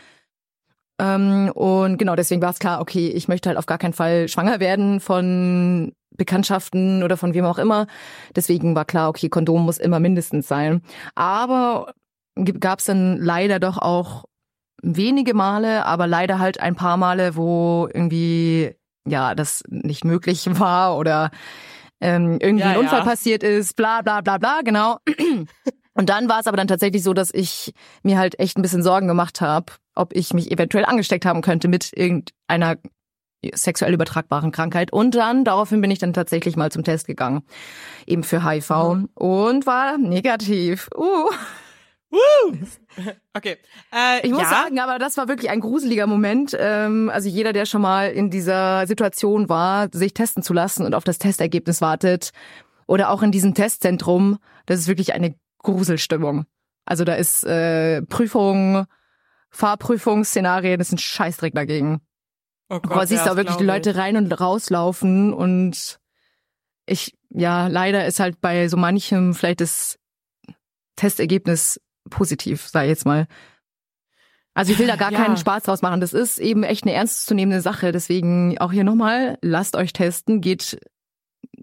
Ähm, 1.00 1.50
und 1.54 1.98
genau, 1.98 2.14
deswegen 2.14 2.42
war 2.42 2.50
es 2.50 2.58
klar, 2.58 2.80
okay, 2.80 3.08
ich 3.08 3.26
möchte 3.26 3.48
halt 3.48 3.58
auf 3.58 3.66
gar 3.66 3.78
keinen 3.78 3.94
Fall 3.94 4.28
schwanger 4.28 4.60
werden 4.60 5.00
von 5.00 5.92
Bekanntschaften 6.16 7.02
oder 7.02 7.16
von 7.16 7.34
wem 7.34 7.44
auch 7.44 7.58
immer. 7.58 7.86
Deswegen 8.34 8.74
war 8.74 8.84
klar, 8.84 9.08
okay, 9.08 9.28
Kondom 9.28 9.64
muss 9.64 9.78
immer 9.78 10.00
mindestens 10.00 10.48
sein. 10.48 10.82
Aber 11.14 11.92
gab 12.60 12.80
es 12.80 12.86
dann 12.86 13.18
leider 13.18 13.60
doch 13.60 13.78
auch 13.78 14.24
wenige 14.82 15.34
Male, 15.34 15.86
aber 15.86 16.06
leider 16.06 16.38
halt 16.38 16.60
ein 16.60 16.76
paar 16.76 16.96
Male, 16.96 17.36
wo 17.36 17.88
irgendwie 17.92 18.74
ja 19.06 19.34
das 19.34 19.62
nicht 19.68 20.04
möglich 20.04 20.46
war 20.58 20.96
oder 20.96 21.30
ähm, 22.00 22.38
irgendwie 22.40 22.64
Ja, 22.64 22.70
ein 22.70 22.78
Unfall 22.78 23.00
ja. 23.00 23.04
passiert 23.04 23.42
ist, 23.42 23.76
bla 23.76 24.02
bla 24.02 24.20
bla 24.20 24.38
bla, 24.38 24.60
genau. 24.62 24.98
Und 25.96 26.08
dann 26.08 26.28
war 26.28 26.40
es 26.40 26.48
aber 26.48 26.56
dann 26.56 26.66
tatsächlich 26.66 27.04
so, 27.04 27.14
dass 27.14 27.32
ich 27.32 27.72
mir 28.02 28.18
halt 28.18 28.38
echt 28.40 28.58
ein 28.58 28.62
bisschen 28.62 28.82
Sorgen 28.82 29.06
gemacht 29.06 29.40
habe, 29.40 29.72
ob 29.94 30.14
ich 30.14 30.34
mich 30.34 30.50
eventuell 30.50 30.84
angesteckt 30.84 31.24
haben 31.24 31.40
könnte 31.40 31.68
mit 31.68 31.92
irgendeiner 31.94 32.76
sexuell 33.54 33.92
übertragbaren 33.92 34.52
Krankheit. 34.52 34.92
Und 34.92 35.14
dann, 35.14 35.44
daraufhin 35.44 35.80
bin 35.80 35.90
ich 35.90 35.98
dann 35.98 36.12
tatsächlich 36.12 36.56
mal 36.56 36.70
zum 36.70 36.84
Test 36.84 37.06
gegangen. 37.06 37.42
Eben 38.06 38.22
für 38.22 38.44
HIV. 38.48 38.70
Mhm. 38.70 39.08
Und 39.14 39.66
war 39.66 39.98
negativ. 39.98 40.88
Uh. 40.96 41.30
Okay. 43.36 43.56
Äh, 43.92 44.24
Ich 44.24 44.30
muss 44.30 44.42
ja. 44.42 44.48
sagen, 44.48 44.78
aber 44.78 45.00
das 45.00 45.16
war 45.16 45.26
wirklich 45.26 45.50
ein 45.50 45.58
gruseliger 45.58 46.06
Moment. 46.06 46.56
Ähm, 46.56 47.10
also 47.12 47.28
jeder, 47.28 47.52
der 47.52 47.66
schon 47.66 47.82
mal 47.82 48.12
in 48.12 48.30
dieser 48.30 48.86
Situation 48.86 49.48
war, 49.48 49.88
sich 49.90 50.14
testen 50.14 50.44
zu 50.44 50.52
lassen 50.52 50.86
und 50.86 50.94
auf 50.94 51.02
das 51.02 51.18
Testergebnis 51.18 51.80
wartet, 51.80 52.30
oder 52.86 53.10
auch 53.10 53.22
in 53.22 53.32
diesem 53.32 53.54
Testzentrum, 53.54 54.38
das 54.66 54.80
ist 54.80 54.88
wirklich 54.88 55.14
eine 55.14 55.34
Gruselstimmung. 55.62 56.44
Also 56.84 57.04
da 57.04 57.14
ist 57.14 57.44
äh, 57.44 58.02
Prüfung, 58.02 58.84
Fahrprüfungsszenarien, 59.50 60.78
das 60.78 60.88
ist 60.88 60.94
ein 60.94 60.98
Scheißdreck 60.98 61.54
dagegen. 61.54 62.00
Oh 62.74 62.80
Gott, 62.80 62.92
Aber 62.92 63.06
siehst 63.06 63.24
du 63.26 63.30
auch 63.32 63.36
wirklich 63.36 63.56
die 63.56 63.64
Leute 63.64 63.94
rein 63.96 64.16
und 64.16 64.32
rauslaufen 64.32 65.32
und 65.32 66.00
ich, 66.86 67.16
ja, 67.30 67.68
leider 67.68 68.04
ist 68.06 68.20
halt 68.20 68.40
bei 68.40 68.68
so 68.68 68.76
manchem 68.76 69.32
vielleicht 69.34 69.60
das 69.60 69.98
Testergebnis 70.96 71.80
positiv, 72.10 72.66
sag 72.68 72.82
ich 72.84 72.88
jetzt 72.90 73.06
mal. 73.06 73.26
Also 74.54 74.72
ich 74.72 74.78
will 74.78 74.86
da 74.86 74.96
gar 74.96 75.12
Ja. 75.12 75.22
keinen 75.22 75.36
Spaß 75.36 75.64
draus 75.64 75.82
machen. 75.82 76.00
Das 76.00 76.12
ist 76.12 76.38
eben 76.38 76.62
echt 76.62 76.84
eine 76.84 76.92
ernstzunehmende 76.94 77.60
Sache. 77.60 77.90
Deswegen 77.92 78.58
auch 78.58 78.70
hier 78.72 78.84
nochmal, 78.84 79.38
lasst 79.40 79.76
euch 79.76 79.92
testen, 79.92 80.40
geht 80.40 80.78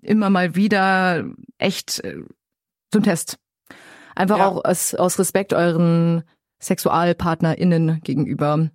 immer 0.01 0.29
mal 0.29 0.55
wieder 0.55 1.25
echt 1.57 2.03
äh, 2.03 2.23
zum 2.91 3.03
Test. 3.03 3.37
Einfach 4.15 4.39
Ja. 4.39 4.47
auch 4.47 4.65
aus, 4.65 4.93
aus 4.95 5.19
Respekt 5.19 5.53
euren 5.53 6.23
SexualpartnerInnen 6.59 8.01
gegenüber. 8.01 8.69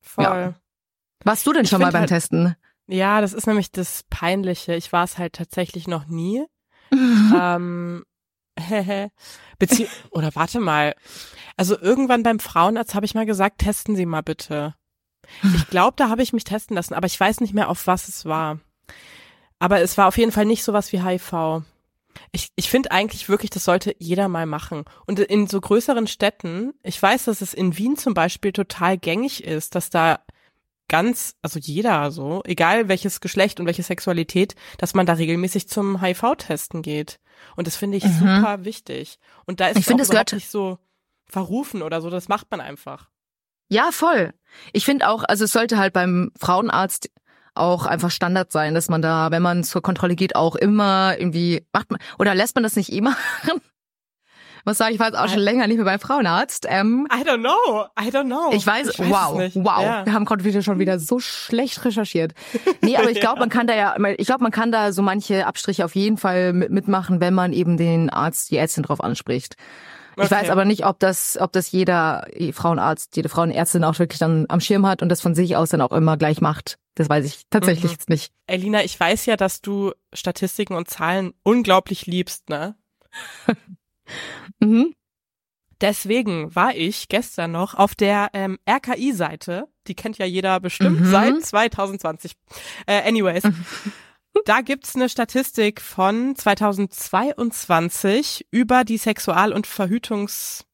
Voll. 0.00 0.24
Ja. 0.24 0.54
Warst 1.22 1.46
du 1.46 1.52
denn 1.52 1.64
Ich 1.64 1.70
schon 1.70 1.80
mal 1.80 1.92
beim 1.92 2.00
halt- 2.00 2.08
Testen? 2.10 2.56
Ja, 2.86 3.20
das 3.20 3.32
ist 3.32 3.46
nämlich 3.46 3.70
das 3.72 4.04
Peinliche. 4.10 4.74
Ich 4.74 4.92
war 4.92 5.04
es 5.04 5.16
halt 5.16 5.32
tatsächlich 5.34 5.88
noch 5.88 6.06
nie. 6.06 6.44
ähm, 6.92 8.04
Bezieh 9.58 9.88
oder 10.10 10.34
warte 10.34 10.60
mal. 10.60 10.94
Also 11.56 11.78
irgendwann 11.78 12.22
beim 12.22 12.38
Frauenarzt 12.40 12.94
habe 12.94 13.06
ich 13.06 13.14
mal 13.14 13.26
gesagt, 13.26 13.58
testen 13.58 13.96
Sie 13.96 14.06
mal 14.06 14.22
bitte. 14.22 14.74
Ich 15.54 15.66
glaube, 15.70 15.94
da 15.96 16.08
habe 16.08 16.22
ich 16.22 16.32
mich 16.32 16.44
testen 16.44 16.76
lassen, 16.76 16.94
aber 16.94 17.06
ich 17.06 17.18
weiß 17.18 17.40
nicht 17.40 17.54
mehr, 17.54 17.68
auf 17.68 17.86
was 17.86 18.08
es 18.08 18.26
war. 18.26 18.60
Aber 19.58 19.80
es 19.80 19.96
war 19.96 20.06
auf 20.08 20.18
jeden 20.18 20.32
Fall 20.32 20.44
nicht 20.44 20.62
sowas 20.62 20.92
wie 20.92 21.02
HIV. 21.02 21.62
Ich, 22.32 22.50
ich 22.54 22.68
finde 22.68 22.90
eigentlich 22.92 23.28
wirklich, 23.28 23.50
das 23.50 23.64
sollte 23.64 23.94
jeder 23.98 24.28
mal 24.28 24.46
machen. 24.46 24.84
Und 25.06 25.18
in 25.18 25.46
so 25.46 25.60
größeren 25.60 26.06
Städten, 26.06 26.74
ich 26.82 27.00
weiß, 27.00 27.24
dass 27.24 27.40
es 27.40 27.54
in 27.54 27.76
Wien 27.78 27.96
zum 27.96 28.14
Beispiel 28.14 28.52
total 28.52 28.98
gängig 28.98 29.42
ist, 29.42 29.74
dass 29.74 29.90
da 29.90 30.20
ganz, 30.88 31.34
also 31.42 31.58
jeder 31.58 32.10
so, 32.10 32.42
egal 32.44 32.88
welches 32.88 33.20
Geschlecht 33.20 33.58
und 33.60 33.66
welche 33.66 33.82
Sexualität, 33.82 34.54
dass 34.78 34.94
man 34.94 35.06
da 35.06 35.14
regelmäßig 35.14 35.68
zum 35.68 36.00
HIV-Testen 36.00 36.82
geht. 36.82 37.18
Und 37.56 37.66
das 37.66 37.76
finde 37.76 37.96
ich 37.98 38.04
Mhm. 38.04 38.18
super 38.18 38.64
wichtig. 38.64 39.18
Und 39.46 39.60
da 39.60 39.68
ist 39.68 39.78
Ich 39.78 39.86
es 39.86 39.92
auch 39.92 39.98
überhaupt 39.98 40.32
nicht 40.34 40.50
so 40.50 40.78
verrufen 41.26 41.82
oder 41.82 42.00
so, 42.00 42.10
das 42.10 42.28
macht 42.28 42.50
man 42.50 42.60
einfach. 42.60 43.08
Ja, 43.68 43.90
voll. 43.92 44.34
Ich 44.72 44.84
finde 44.84 45.08
auch, 45.08 45.24
also 45.24 45.44
es 45.44 45.52
sollte 45.52 45.78
halt 45.78 45.92
beim 45.94 46.30
Frauenarzt 46.38 47.10
auch 47.54 47.86
einfach 47.86 48.10
Standard 48.10 48.52
sein, 48.52 48.74
dass 48.74 48.88
man 48.88 49.00
da, 49.00 49.30
wenn 49.30 49.42
man 49.42 49.64
zur 49.64 49.80
Kontrolle 49.80 50.16
geht, 50.16 50.36
auch 50.36 50.54
immer 50.56 51.14
irgendwie 51.18 51.66
macht 51.72 51.90
man 51.90 52.00
oder 52.18 52.34
lässt 52.34 52.54
man 52.56 52.62
das 52.64 52.76
nicht 52.76 52.92
eh 52.92 53.00
machen? 53.00 53.60
Was 54.64 54.78
sage 54.78 54.94
ich, 54.94 54.98
war 54.98 55.06
jetzt 55.08 55.16
auch 55.18 55.28
schon 55.28 55.40
länger 55.40 55.66
nicht 55.66 55.76
mehr 55.76 55.84
beim 55.84 56.00
Frauenarzt. 56.00 56.66
Ähm, 56.68 57.06
I 57.12 57.22
don't 57.22 57.40
know, 57.40 57.84
I 58.00 58.08
don't 58.10 58.24
know. 58.26 58.50
ich 58.52 58.66
weiß, 58.66 58.88
es 58.88 58.98
wow, 58.98 59.36
nicht. 59.38 59.56
wow, 59.56 59.82
Ja. 59.82 60.06
wir 60.06 60.12
haben 60.14 60.24
gerade 60.24 60.42
wieder 60.44 60.62
schon 60.62 60.78
wieder 60.78 60.98
so 60.98 61.18
schlecht 61.18 61.84
recherchiert. 61.84 62.32
Nee, 62.80 62.96
aber 62.96 63.10
ich 63.10 63.20
glaube, 63.20 63.40
man 63.40 63.50
kann 63.50 63.66
da 63.66 63.74
ja, 63.74 63.94
ich 64.16 64.26
glaube, 64.26 64.42
man 64.42 64.52
kann 64.52 64.72
da 64.72 64.92
so 64.92 65.02
manche 65.02 65.46
Abstriche 65.46 65.84
auf 65.84 65.94
jeden 65.94 66.16
Fall 66.16 66.52
mit- 66.54 66.70
mitmachen, 66.70 67.20
wenn 67.20 67.34
man 67.34 67.52
eben 67.52 67.76
den 67.76 68.08
Arzt, 68.10 68.50
die 68.50 68.56
Ärztin 68.56 68.84
drauf 68.84 69.02
anspricht. 69.02 69.56
Ich 70.16 70.22
Okay. 70.22 70.30
weiß 70.30 70.50
aber 70.50 70.64
nicht, 70.64 70.86
ob 70.86 71.00
das, 71.00 71.36
ob 71.40 71.52
das 71.52 71.72
jeder 71.72 72.24
Frauenarzt, 72.52 73.16
jede 73.16 73.28
Frauenärztin 73.28 73.82
auch 73.82 73.98
wirklich 73.98 74.20
dann 74.20 74.46
am 74.48 74.60
Schirm 74.60 74.86
hat 74.86 75.02
und 75.02 75.08
das 75.08 75.20
von 75.20 75.34
sich 75.34 75.56
aus 75.56 75.70
dann 75.70 75.80
auch 75.80 75.90
immer 75.90 76.16
gleich 76.16 76.40
macht. 76.40 76.78
Das 76.94 77.08
weiß 77.08 77.24
ich 77.26 77.42
tatsächlich 77.50 77.86
Mhm. 77.86 77.90
jetzt 77.90 78.08
nicht. 78.08 78.32
Elina, 78.46 78.84
ich 78.84 78.98
weiß 78.98 79.26
ja, 79.26 79.36
dass 79.36 79.60
du 79.60 79.90
Statistiken 80.12 80.74
und 80.76 80.88
Zahlen 80.88 81.32
unglaublich 81.42 82.06
liebst, 82.06 82.48
ne? 82.48 82.76
Mhm. 84.60 84.94
Deswegen 85.80 86.54
war 86.54 86.74
ich 86.74 87.08
gestern 87.08 87.52
noch 87.52 87.74
auf 87.74 87.94
der 87.94 88.30
ähm, 88.32 88.58
RKI-Seite, 88.68 89.66
die 89.86 89.94
kennt 89.94 90.18
ja 90.18 90.24
jeder 90.24 90.60
bestimmt 90.60 91.00
Mhm. 91.00 91.10
seit 91.10 91.44
2020. 91.44 92.32
Äh, 92.86 93.02
anyways, 93.06 93.42
da 94.46 94.60
gibt's 94.60 94.94
eine 94.94 95.08
Statistik 95.08 95.80
von 95.80 96.36
2022 96.36 98.46
über 98.50 98.84
die 98.84 98.98
Sexual- 98.98 99.52
und 99.52 99.66
Verhütungs 99.66 100.64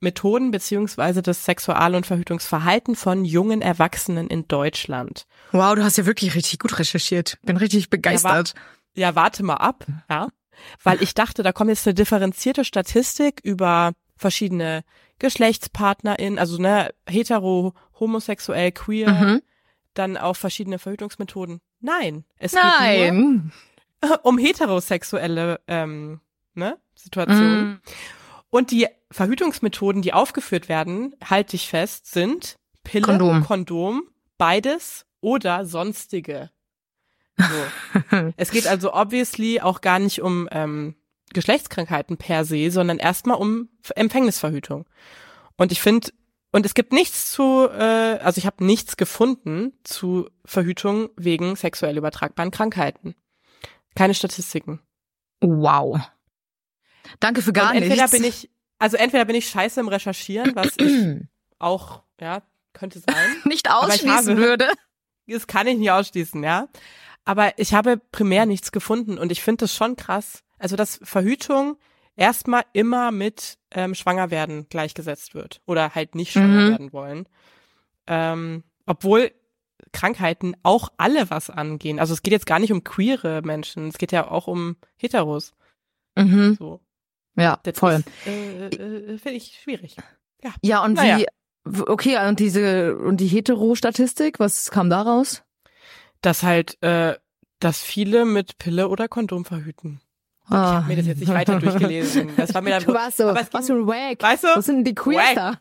Methoden 0.00 0.50
beziehungsweise 0.50 1.22
das 1.22 1.46
Sexual- 1.46 1.94
und 1.94 2.04
Verhütungsverhalten 2.04 2.94
von 2.94 3.24
jungen 3.24 3.62
Erwachsenen 3.62 4.26
in 4.28 4.46
Deutschland. 4.46 5.24
Wow, 5.52 5.76
du 5.76 5.84
hast 5.84 5.96
ja 5.96 6.04
wirklich 6.04 6.34
richtig 6.34 6.58
gut 6.58 6.78
recherchiert. 6.78 7.38
Bin 7.42 7.56
richtig 7.56 7.88
begeistert. 7.88 8.52
Ja, 8.94 9.14
warte 9.14 9.42
mal 9.44 9.54
ab, 9.54 9.86
ja. 10.10 10.28
Weil 10.82 11.02
ich 11.02 11.14
dachte, 11.14 11.42
da 11.42 11.52
kommt 11.52 11.70
jetzt 11.70 11.86
eine 11.86 11.94
differenzierte 11.94 12.64
Statistik 12.64 13.40
über 13.42 13.92
verschiedene 14.16 14.82
GeschlechtspartnerInnen, 15.18 16.38
also 16.38 16.60
ne, 16.60 16.92
hetero, 17.08 17.74
homosexuell, 17.98 18.72
queer, 18.72 19.10
Mhm. 19.10 19.42
dann 19.94 20.16
auch 20.16 20.36
verschiedene 20.36 20.78
Verhütungsmethoden. 20.78 21.60
Nein, 21.80 22.24
es 22.38 22.52
geht 22.52 22.62
nur 22.62 22.72
Nein. 22.80 23.52
um 24.22 24.38
heterosexuelle 24.38 25.60
ähm, 25.66 26.20
ne, 26.54 26.78
Situationen. 26.94 27.66
Mhm. 27.68 27.80
Und 28.50 28.70
die 28.70 28.86
Verhütungsmethoden, 29.10 30.02
die 30.02 30.12
aufgeführt 30.12 30.68
werden, 30.68 31.14
halte 31.24 31.56
ich 31.56 31.68
fest, 31.68 32.06
sind 32.10 32.56
Pille, 32.84 33.04
Kondom. 33.04 33.44
Kondom, 33.44 34.02
beides 34.38 35.04
oder 35.20 35.64
sonstige. 35.66 36.50
So. 37.38 38.32
es 38.36 38.50
geht 38.50 38.66
also 38.66 38.92
obviously 38.92 39.60
auch 39.60 39.80
gar 39.80 39.98
nicht 39.98 40.20
um 40.22 40.48
ähm, 40.50 40.96
Geschlechtskrankheiten 41.32 42.16
per 42.16 42.44
se, 42.44 42.70
sondern 42.70 42.98
erstmal 42.98 43.38
um 43.38 43.68
Empfängnisverhütung. 43.94 44.86
Und 45.56 45.72
ich 45.72 45.80
finde, 45.80 46.10
und 46.52 46.64
es 46.64 46.74
gibt 46.74 46.92
nichts 46.92 47.30
zu, 47.32 47.68
äh, 47.68 48.18
also 48.22 48.38
ich 48.38 48.46
habe 48.46 48.64
nichts 48.64 48.96
gefunden 48.96 49.72
zu 49.84 50.28
Verhütung 50.44 51.10
wegen 51.16 51.56
sexuell 51.56 51.96
übertragbaren 51.98 52.50
Krankheiten. 52.50 53.14
Keine 53.94 54.14
Statistiken. 54.14 54.80
Wow. 55.40 56.00
Danke 57.20 57.42
für 57.42 57.52
gar 57.52 57.70
und 57.70 57.76
entweder 57.76 58.02
nichts. 58.02 58.10
bin 58.10 58.24
ich, 58.24 58.50
also 58.78 58.96
entweder 58.96 59.24
bin 59.24 59.36
ich 59.36 59.48
scheiße 59.48 59.80
im 59.80 59.88
Recherchieren, 59.88 60.54
was 60.54 60.72
ich 60.78 61.26
auch, 61.58 62.02
ja, 62.20 62.42
könnte 62.72 63.00
sein. 63.00 63.16
nicht 63.44 63.70
ausschließen 63.70 64.10
habe- 64.10 64.36
würde. 64.36 64.68
Das 65.26 65.46
kann 65.46 65.66
ich 65.66 65.76
nicht 65.76 65.90
ausschließen, 65.90 66.42
ja. 66.42 66.68
Aber 67.28 67.58
ich 67.58 67.74
habe 67.74 67.98
primär 68.10 68.46
nichts 68.46 68.72
gefunden 68.72 69.18
und 69.18 69.30
ich 69.30 69.42
finde 69.42 69.64
das 69.64 69.74
schon 69.74 69.96
krass. 69.96 70.42
Also, 70.58 70.76
dass 70.76 70.98
Verhütung 71.02 71.76
erstmal 72.16 72.62
immer 72.72 73.12
mit 73.12 73.58
ähm, 73.70 73.94
Schwangerwerden 73.94 74.66
gleichgesetzt 74.70 75.34
wird 75.34 75.60
oder 75.66 75.94
halt 75.94 76.14
nicht 76.14 76.32
schwanger 76.32 76.62
Mhm. 76.62 76.70
werden 76.70 76.92
wollen. 76.94 77.28
Ähm, 78.06 78.64
obwohl 78.86 79.30
Krankheiten 79.92 80.56
auch 80.62 80.88
alle 80.96 81.28
was 81.30 81.50
angehen. 81.50 82.00
Also 82.00 82.14
es 82.14 82.22
geht 82.22 82.32
jetzt 82.32 82.46
gar 82.46 82.58
nicht 82.58 82.72
um 82.72 82.82
queere 82.82 83.42
Menschen, 83.42 83.88
es 83.88 83.98
geht 83.98 84.10
ja 84.12 84.30
auch 84.30 84.46
um 84.46 84.76
Heteros. 84.96 85.52
Mhm. 86.16 86.56
So. 86.58 86.80
Ja, 87.36 87.60
Das 87.62 87.78
voll. 87.78 87.92
ist, 87.92 88.26
Äh, 88.26 88.66
äh, 88.68 89.18
Finde 89.18 89.36
ich 89.36 89.58
schwierig. 89.62 89.96
Ja. 90.42 90.50
Ja, 90.62 90.82
und 90.84 90.94
Naja. 90.94 91.18
wie, 91.66 91.80
okay, 91.82 92.26
und 92.26 92.40
diese, 92.40 92.96
und 92.96 93.18
die 93.18 93.26
Hetero-Statistik, 93.28 94.40
was 94.40 94.70
kam 94.70 94.88
da 94.90 95.02
raus? 95.02 95.42
Dass 96.20 96.42
halt, 96.42 96.82
äh, 96.82 97.14
dass 97.60 97.80
viele 97.80 98.24
mit 98.24 98.58
Pille 98.58 98.88
oder 98.88 99.08
Kondom 99.08 99.44
verhüten. 99.44 100.00
Ich 100.50 100.54
habe 100.54 100.86
mir 100.86 100.96
das 100.96 101.06
jetzt 101.06 101.20
nicht 101.20 101.28
weiter 101.32 101.58
durchgelesen. 101.58 102.30
Das 102.36 102.54
war 102.54 102.62
mir 102.62 102.70
dann 102.78 102.84
Du 102.84 102.94
warst 102.94 103.18
so, 103.18 103.24
aber 103.28 103.40
es 103.42 103.52
was 103.52 103.66
ging- 103.66 103.76
für 103.76 103.82
ein 103.82 103.86
Wack. 103.86 104.22
Weißt 104.22 104.44
du? 104.44 104.48
Was 104.54 104.64
sind 104.64 104.76
denn 104.76 104.84
die 104.84 104.94
Queers 104.94 105.34
da? 105.34 105.54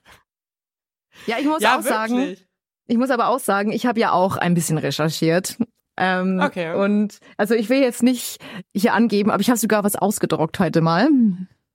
Ja, 1.25 1.37
ich 1.39 1.45
muss 1.45 1.61
ja, 1.61 1.77
auch 1.77 1.81
sagen, 1.81 2.17
wirklich. 2.17 2.47
ich 2.87 2.97
muss 2.97 3.09
aber 3.09 3.27
auch 3.27 3.39
sagen, 3.39 3.71
ich 3.71 3.85
habe 3.85 3.99
ja 3.99 4.11
auch 4.11 4.37
ein 4.37 4.53
bisschen 4.53 4.77
recherchiert. 4.77 5.57
Ähm, 5.97 6.39
Okay. 6.41 6.73
Und 6.75 7.17
also 7.37 7.53
ich 7.55 7.69
will 7.69 7.81
jetzt 7.81 8.03
nicht 8.03 8.39
hier 8.73 8.93
angeben, 8.93 9.31
aber 9.31 9.41
ich 9.41 9.49
habe 9.49 9.57
sogar 9.57 9.83
was 9.83 9.95
ausgedruckt 9.95 10.59
heute 10.59 10.81
mal. 10.81 11.09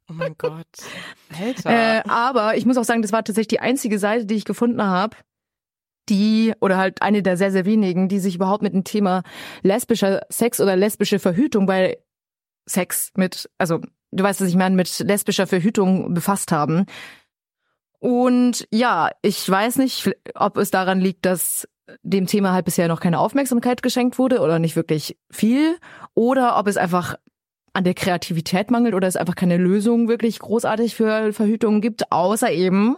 Oh 0.09 0.15
mein 0.15 0.35
Gott. 0.39 0.67
Alter. 1.39 1.71
Äh, 1.71 2.03
aber 2.09 2.57
ich 2.57 2.65
muss 2.67 2.77
auch 2.79 2.85
sagen, 2.85 3.03
das 3.03 3.13
war 3.13 3.25
tatsächlich 3.25 3.49
die 3.49 3.61
einzige 3.61 3.99
Seite, 3.99 4.25
die 4.27 4.37
ich 4.37 4.45
gefunden 4.45 4.83
habe, 4.83 5.17
die, 6.09 6.53
oder 6.61 6.77
halt 6.77 7.03
eine 7.03 7.23
der 7.23 7.37
sehr, 7.37 7.53
sehr 7.53 7.65
wenigen, 7.65 8.09
die 8.09 8.19
sich 8.19 8.35
überhaupt 8.35 8.63
mit 8.63 8.75
dem 8.75 8.85
Thema 8.85 9.23
lesbischer 9.63 10.23
Sex 10.29 10.61
oder 10.61 10.77
lesbische 10.77 11.19
Verhütung 11.19 11.67
bei 11.67 11.99
Sex 12.67 13.13
mit, 13.17 13.51
also 13.59 13.81
du 14.11 14.25
weißt, 14.25 14.41
was 14.41 14.49
ich 14.49 14.57
meine, 14.57 14.77
mit 14.77 14.99
lesbischer 15.01 15.47
Verhütung 15.47 16.15
befasst 16.15 16.53
haben. 16.53 16.87
Und 17.99 18.67
ja, 18.73 19.11
ich 19.23 19.49
weiß 19.49 19.77
nicht, 19.77 20.11
ob 20.35 20.57
es 20.57 20.71
daran 20.71 21.01
liegt, 21.01 21.25
dass 21.25 21.69
dem 22.03 22.27
Thema 22.27 22.53
halt 22.53 22.65
bisher 22.65 22.89
noch 22.89 23.01
keine 23.01 23.19
Aufmerksamkeit 23.19 23.83
geschenkt 23.83 24.19
wurde 24.19 24.41
oder 24.41 24.59
nicht 24.59 24.77
wirklich 24.77 25.17
viel, 25.31 25.77
oder 26.15 26.59
ob 26.59 26.67
es 26.67 26.77
einfach 26.77 27.17
an 27.73 27.85
der 27.85 27.95
Kreativität 27.95 28.71
mangelt 28.71 28.95
oder 28.95 29.09
es 29.09 29.17
einfach 29.17 29.35
keine 29.35 29.57
Lösung 29.57 30.09
wirklich 30.09 30.39
großartig 30.39 30.95
für 30.95 31.33
Verhütung 31.33 31.81
gibt, 31.81 32.13
außer 32.13 32.51
eben 32.51 32.97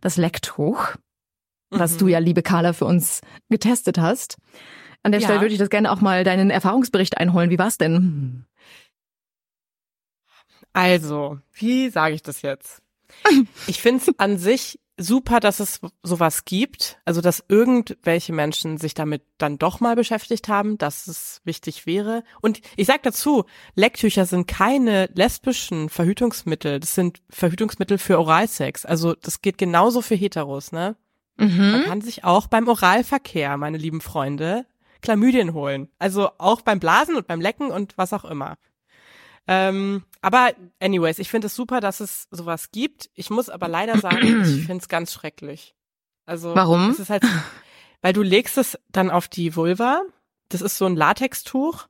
das 0.00 0.16
Lecktuch, 0.16 0.96
was 1.70 1.94
Mhm. 1.94 1.98
du 1.98 2.08
ja, 2.08 2.18
liebe 2.18 2.42
Carla, 2.42 2.72
für 2.72 2.84
uns 2.84 3.20
getestet 3.50 3.98
hast. 3.98 4.36
An 5.02 5.12
der 5.12 5.20
Ja. 5.20 5.26
Stelle 5.28 5.40
würde 5.40 5.52
ich 5.54 5.58
das 5.60 5.70
gerne 5.70 5.92
auch 5.92 6.00
mal 6.00 6.24
deinen 6.24 6.50
Erfahrungsbericht 6.50 7.18
einholen. 7.18 7.50
Wie 7.50 7.58
war's 7.58 7.78
denn? 7.78 8.44
Also, 10.72 11.38
wie 11.52 11.88
sage 11.90 12.14
ich 12.14 12.22
das 12.22 12.42
jetzt? 12.42 12.82
Ich 13.66 13.80
finde 13.80 14.02
es 14.06 14.18
an 14.18 14.36
sich 14.38 14.78
super, 15.00 15.38
dass 15.40 15.60
es 15.60 15.80
sowas 16.02 16.44
gibt, 16.44 16.98
also 17.04 17.20
dass 17.20 17.44
irgendwelche 17.48 18.32
Menschen 18.32 18.78
sich 18.78 18.94
damit 18.94 19.22
dann 19.38 19.56
doch 19.56 19.78
mal 19.80 19.94
beschäftigt 19.94 20.48
haben, 20.48 20.76
dass 20.76 21.06
es 21.06 21.40
wichtig 21.44 21.86
wäre. 21.86 22.24
Und 22.42 22.60
ich 22.76 22.86
sag 22.88 23.02
dazu, 23.04 23.44
Lecktücher 23.76 24.26
sind 24.26 24.46
keine 24.48 25.08
lesbischen 25.14 25.88
Verhütungsmittel, 25.88 26.80
das 26.80 26.94
sind 26.96 27.22
Verhütungsmittel 27.30 27.96
für 27.98 28.18
Oralsex. 28.18 28.84
Also 28.84 29.14
das 29.14 29.40
geht 29.40 29.56
genauso 29.56 30.02
für 30.02 30.16
Heteros, 30.16 30.72
ne? 30.72 30.96
Man 31.38 31.48
Mhm. 31.48 31.84
kann 31.84 32.00
sich 32.00 32.24
auch 32.24 32.48
beim 32.48 32.66
Oralverkehr, 32.68 33.56
meine 33.56 33.78
lieben 33.78 34.00
Freunde, 34.00 34.66
Chlamydien 35.02 35.54
holen. 35.54 35.88
Also 35.98 36.30
auch 36.38 36.60
beim 36.62 36.80
Blasen 36.80 37.14
und 37.16 37.26
beim 37.28 37.40
Lecken 37.40 37.70
und 37.70 37.96
was 37.96 38.12
auch 38.12 38.24
immer. 38.24 38.56
Ähm, 39.46 40.04
aber 40.20 40.50
anyways, 40.80 41.18
ich 41.18 41.30
finde 41.30 41.46
es 41.46 41.54
super, 41.54 41.80
dass 41.80 42.00
es 42.00 42.26
sowas 42.30 42.70
gibt. 42.70 43.08
Ich 43.14 43.30
muss 43.30 43.48
aber 43.48 43.68
leider 43.68 43.98
sagen, 43.98 44.42
ich 44.42 44.66
finde 44.66 44.82
es 44.82 44.88
ganz 44.88 45.12
schrecklich. 45.12 45.74
Also 46.26 46.54
Warum? 46.54 46.90
Es 46.90 46.98
ist 46.98 47.08
halt, 47.10 47.24
weil 48.02 48.12
du 48.12 48.22
legst 48.22 48.58
es 48.58 48.78
dann 48.90 49.10
auf 49.10 49.28
die 49.28 49.56
Vulva. 49.56 50.02
Das 50.50 50.60
ist 50.60 50.76
so 50.76 50.86
ein 50.86 50.96
Latextuch 50.96 51.86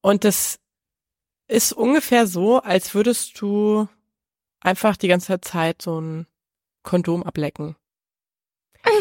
und 0.00 0.24
das 0.24 0.58
ist 1.48 1.72
ungefähr 1.72 2.26
so, 2.26 2.60
als 2.60 2.94
würdest 2.94 3.40
du 3.40 3.88
einfach 4.60 4.96
die 4.96 5.08
ganze 5.08 5.40
Zeit 5.40 5.80
so 5.80 6.00
ein 6.00 6.26
Kondom 6.82 7.22
ablecken. 7.22 7.76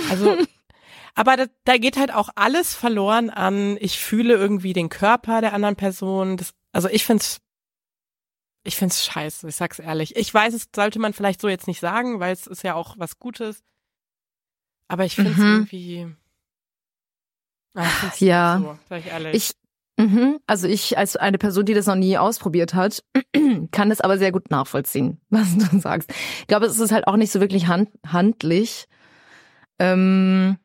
Also, 0.10 0.36
aber 1.16 1.38
da, 1.38 1.46
da 1.64 1.78
geht 1.78 1.98
halt 1.98 2.14
auch 2.14 2.30
alles 2.36 2.74
verloren 2.76 3.30
an, 3.30 3.78
ich 3.80 4.00
fühle 4.00 4.34
irgendwie 4.36 4.74
den 4.74 4.90
Körper 4.90 5.42
der 5.42 5.54
anderen 5.54 5.76
Person. 5.76 6.38
Das, 6.38 6.54
also 6.72 6.90
ich 6.90 7.06
find's, 7.06 7.40
ich 8.64 8.76
find's 8.76 9.06
scheiße, 9.06 9.48
ich 9.48 9.56
sag's 9.56 9.80
ehrlich. 9.80 10.16
Ich 10.16 10.34
weiß, 10.34 10.54
es 10.54 10.68
sollte 10.76 11.00
man 11.00 11.14
vielleicht 11.14 11.40
so 11.42 11.48
jetzt 11.48 11.68
nicht 11.68 11.80
sagen, 11.80 12.20
weil 12.20 12.34
es 12.34 12.48
ist 12.48 12.64
ja 12.64 12.74
auch 12.74 12.96
was 12.98 13.20
Gutes. 13.20 13.64
Aber 14.88 15.06
ich 15.06 15.16
find's 15.16 15.38
Mhm. 15.38 15.46
irgendwie, 15.54 16.08
ah, 17.76 17.84
ich 17.86 17.92
find's 17.94 18.20
Ja. 18.20 18.60
so, 18.62 18.80
sag 18.90 19.00
ich 19.00 19.08
ehrlich. 19.08 19.36
Ich, 19.98 20.04
mhm, 20.06 20.40
also 20.48 20.68
ich 20.68 20.98
als 20.98 21.16
eine 21.16 21.38
Person, 21.38 21.66
die 21.66 21.74
das 21.74 21.86
noch 21.88 21.96
nie 21.96 22.18
ausprobiert 22.18 22.74
hat, 22.74 23.04
kann 23.72 23.90
das 23.90 24.02
aber 24.02 24.18
sehr 24.18 24.32
gut 24.32 24.50
nachvollziehen, 24.52 25.22
was 25.30 25.56
du 25.58 25.80
sagst. 25.80 26.12
Ich 26.40 26.48
glaube, 26.48 26.66
es 26.66 26.80
ist 26.80 26.92
halt 26.92 27.08
auch 27.08 27.18
nicht 27.18 27.32
so 27.32 27.40
wirklich 27.40 27.68
hand, 27.68 27.90
handlich. 28.06 28.88
Ähm, 29.80 30.58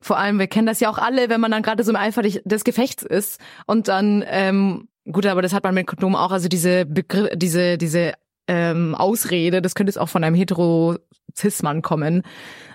vor 0.00 0.18
allem, 0.18 0.38
wir 0.38 0.46
kennen 0.46 0.66
das 0.66 0.80
ja 0.80 0.88
auch 0.90 0.98
alle, 0.98 1.28
wenn 1.28 1.40
man 1.40 1.50
dann 1.50 1.62
gerade 1.62 1.82
so 1.82 1.90
im 1.90 1.96
Eifer 1.96 2.22
des 2.22 2.64
Gefechts 2.64 3.02
ist 3.02 3.40
und 3.66 3.88
dann, 3.88 4.24
ähm, 4.26 4.88
gut, 5.10 5.26
aber 5.26 5.42
das 5.42 5.52
hat 5.52 5.64
man 5.64 5.74
mit 5.74 5.86
Kondom 5.86 6.14
auch, 6.14 6.30
also 6.30 6.48
diese 6.48 6.86
Begriff, 6.86 7.30
diese, 7.34 7.78
diese 7.78 8.12
ähm, 8.46 8.94
Ausrede, 8.94 9.62
das 9.62 9.74
könnte 9.74 9.90
jetzt 9.90 9.98
auch 9.98 10.08
von 10.08 10.22
einem 10.22 10.36
Hetero-Cis-Mann 10.36 11.82
kommen, 11.82 12.22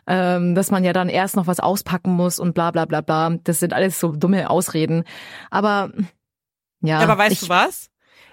ähm, 0.07 0.55
dass 0.55 0.71
man 0.71 0.83
ja 0.83 0.93
dann 0.93 1.09
erst 1.09 1.35
noch 1.35 1.47
was 1.47 1.59
auspacken 1.59 2.11
muss 2.11 2.39
und 2.39 2.53
bla 2.53 2.71
bla 2.71 2.85
bla 2.85 3.01
bla. 3.01 3.37
Das 3.43 3.59
sind 3.59 3.71
alles 3.73 3.99
so 3.99 4.11
dumme 4.13 4.49
Ausreden. 4.49 5.03
Aber 5.49 5.91
ja. 6.81 6.99
Aber 6.99 7.17
weißt 7.17 7.31
ich, 7.33 7.39
du 7.41 7.49
was? 7.49 7.89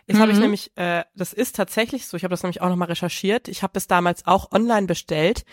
Jetzt 0.07 0.21
habe 0.21 0.33
ich 0.33 0.39
Mhm. 0.39 0.43
nämlich, 0.45 0.73
äh, 0.77 1.05
das 1.15 1.35
ist 1.35 1.55
tatsächlich 1.55 2.07
so, 2.07 2.17
ich 2.17 2.25
habe 2.25 2.33
das 2.33 2.43
nämlich 2.43 2.63
auch 2.63 2.69
nochmal 2.71 2.89
recherchiert. 2.89 3.47
Ich 3.47 3.63
habe 3.63 3.75
das 3.75 3.87
damals 3.87 4.27
auch 4.27 4.51
online 4.53 4.87
bestellt. 4.87 5.45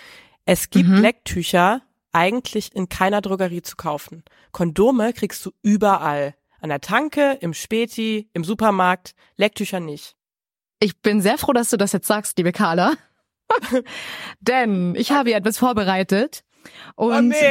Es 0.46 0.70
gibt 0.70 0.88
Mhm. 0.90 0.98
Lecktücher 1.02 1.82
eigentlich 2.12 2.76
in 2.76 2.88
keiner 2.88 3.22
Drogerie 3.22 3.62
zu 3.62 3.76
kaufen. 3.76 4.24
Kondome 4.52 5.12
kriegst 5.14 5.46
du 5.46 5.52
überall. 5.62 6.36
An 6.62 6.70
der 6.70 6.82
Tanke, 6.82 7.38
im 7.42 7.54
Späti, 7.54 8.30
im 8.34 8.44
Supermarkt, 8.44 9.14
Lecktücher 9.38 9.80
nicht. 9.80 10.16
Ich 10.80 11.02
bin 11.02 11.22
sehr 11.22 11.38
froh, 11.38 11.54
dass 11.54 11.70
du 11.70 11.78
das 11.78 11.92
jetzt 11.94 12.08
sagst, 12.08 12.38
liebe 12.38 12.52
Carla. 12.52 12.94
Denn 14.40 14.96
ich 14.96 15.12
habe 15.12 15.30
hier 15.30 15.38
etwas 15.38 15.58
vorbereitet. 15.58 16.44
Und 16.96 17.34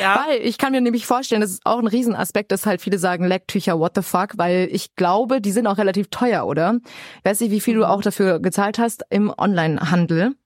Ja. 0.00 0.24
Weil 0.28 0.42
ich 0.42 0.58
kann 0.58 0.72
mir 0.72 0.80
nämlich 0.80 1.06
vorstellen, 1.06 1.40
das 1.40 1.50
ist 1.50 1.62
auch 1.66 1.78
ein 1.78 1.86
Riesenaspekt, 1.88 2.52
dass 2.52 2.66
halt 2.66 2.80
viele 2.80 2.98
sagen, 2.98 3.24
Lecktücher, 3.26 3.80
what 3.80 3.92
the 3.96 4.02
fuck, 4.02 4.36
weil 4.36 4.68
ich 4.70 4.94
glaube, 4.94 5.40
die 5.40 5.50
sind 5.50 5.66
auch 5.66 5.78
relativ 5.78 6.08
teuer, 6.08 6.46
oder? 6.46 6.78
Ich 7.18 7.24
weiß 7.24 7.40
nicht, 7.40 7.50
wie 7.50 7.60
viel 7.60 7.74
du 7.74 7.80
Mhm. 7.80 7.86
auch 7.86 8.02
dafür 8.02 8.38
gezahlt 8.38 8.78
hast 8.78 9.04
im 9.10 9.32
Onlinehandel. 9.36 10.36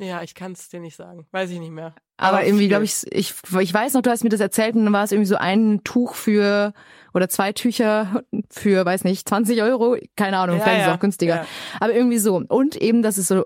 Ja, 0.00 0.22
ich 0.22 0.34
kann 0.34 0.52
es 0.52 0.68
dir 0.70 0.80
nicht 0.80 0.96
sagen. 0.96 1.26
Weiß 1.30 1.50
ich 1.50 1.58
nicht 1.60 1.72
mehr. 1.72 1.94
Aber, 2.16 2.44
irgendwie, 2.44 2.62
viel. 2.64 2.68
glaube 2.68 2.84
ich, 2.84 3.06
ich, 3.10 3.34
ich 3.60 3.74
weiß 3.74 3.94
noch, 3.94 4.02
du 4.02 4.10
hast 4.10 4.24
mir 4.24 4.30
das 4.30 4.40
erzählt 4.40 4.74
und 4.74 4.84
dann 4.84 4.92
war 4.92 5.04
es 5.04 5.12
irgendwie 5.12 5.28
so 5.28 5.36
ein 5.36 5.80
Tuch 5.84 6.14
für 6.14 6.72
oder 7.14 7.28
zwei 7.28 7.52
Tücher 7.52 8.22
für, 8.50 8.84
weiß 8.84 9.04
nicht, 9.04 9.28
20 9.28 9.62
Euro, 9.62 9.96
keine 10.16 10.38
Ahnung, 10.38 10.56
Ja, 10.58 10.62
vielleicht 10.62 10.78
ist 10.78 10.82
es 10.84 10.88
ja, 10.88 10.94
auch 10.94 11.00
günstiger. 11.00 11.34
ja. 11.36 11.46
Aber 11.80 11.92
irgendwie 11.94 12.18
so. 12.18 12.36
Und 12.36 12.76
eben, 12.76 13.02
dass 13.02 13.18
es 13.18 13.28
so, 13.28 13.44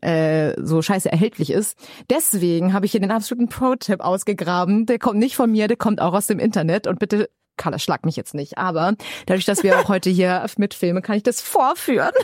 äh, 0.00 0.54
so 0.62 0.82
scheiße 0.82 1.10
erhältlich 1.10 1.50
ist. 1.50 1.78
Deswegen 2.08 2.72
habe 2.72 2.86
ich 2.86 2.92
hier 2.92 3.00
den 3.00 3.10
absoluten 3.10 3.48
Pro-Tipp 3.48 4.00
ausgegraben. 4.00 4.86
Der 4.86 4.98
kommt 4.98 5.18
nicht 5.18 5.36
von 5.36 5.50
mir, 5.50 5.68
der 5.68 5.76
kommt 5.76 6.00
auch 6.00 6.14
aus 6.14 6.26
dem 6.26 6.38
Internet. 6.38 6.86
Und 6.86 6.98
bitte, 6.98 7.28
Carla, 7.56 7.78
schlag 7.78 8.04
mich 8.06 8.16
jetzt 8.16 8.34
nicht. 8.34 8.56
Aber 8.58 8.94
dadurch, 9.26 9.44
dass 9.44 9.62
wir 9.62 9.78
auch 9.78 9.88
heute 9.88 10.08
hier 10.10 10.44
mitfilmen, 10.56 11.02
kann 11.02 11.16
ich 11.16 11.22
das 11.22 11.40
vorführen. 11.40 12.12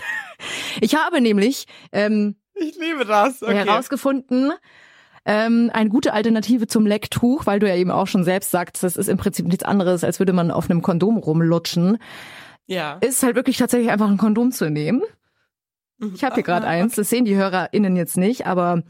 Ich 0.82 0.94
habe 0.94 1.22
nämlich 1.22 1.64
ähm, 1.92 2.36
Ich 2.58 2.76
liebe 2.78 3.04
das. 3.04 3.42
Okay. 3.42 3.54
herausgefunden, 3.54 4.52
ähm, 5.26 5.70
eine 5.72 5.90
gute 5.90 6.12
Alternative 6.12 6.66
zum 6.66 6.86
Lecktuch, 6.86 7.46
weil 7.46 7.58
du 7.58 7.68
ja 7.68 7.74
eben 7.74 7.90
auch 7.90 8.06
schon 8.06 8.24
selbst 8.24 8.50
sagst, 8.50 8.82
das 8.82 8.96
ist 8.96 9.08
im 9.08 9.18
Prinzip 9.18 9.46
nichts 9.46 9.64
anderes, 9.64 10.04
als 10.04 10.18
würde 10.18 10.32
man 10.32 10.50
auf 10.50 10.70
einem 10.70 10.82
Kondom 10.82 11.16
rumlutschen, 11.16 11.98
ja. 12.66 12.94
ist 13.00 13.22
halt 13.22 13.36
wirklich 13.36 13.56
tatsächlich 13.56 13.90
einfach 13.90 14.08
ein 14.08 14.18
Kondom 14.18 14.52
zu 14.52 14.70
nehmen. 14.70 15.02
Ich 16.14 16.24
habe 16.24 16.34
hier 16.34 16.44
gerade 16.44 16.66
eins, 16.66 16.94
das 16.94 17.08
sehen 17.08 17.24
die 17.24 17.36
HörerInnen 17.36 17.96
jetzt 17.96 18.18
nicht, 18.18 18.46
aber 18.46 18.82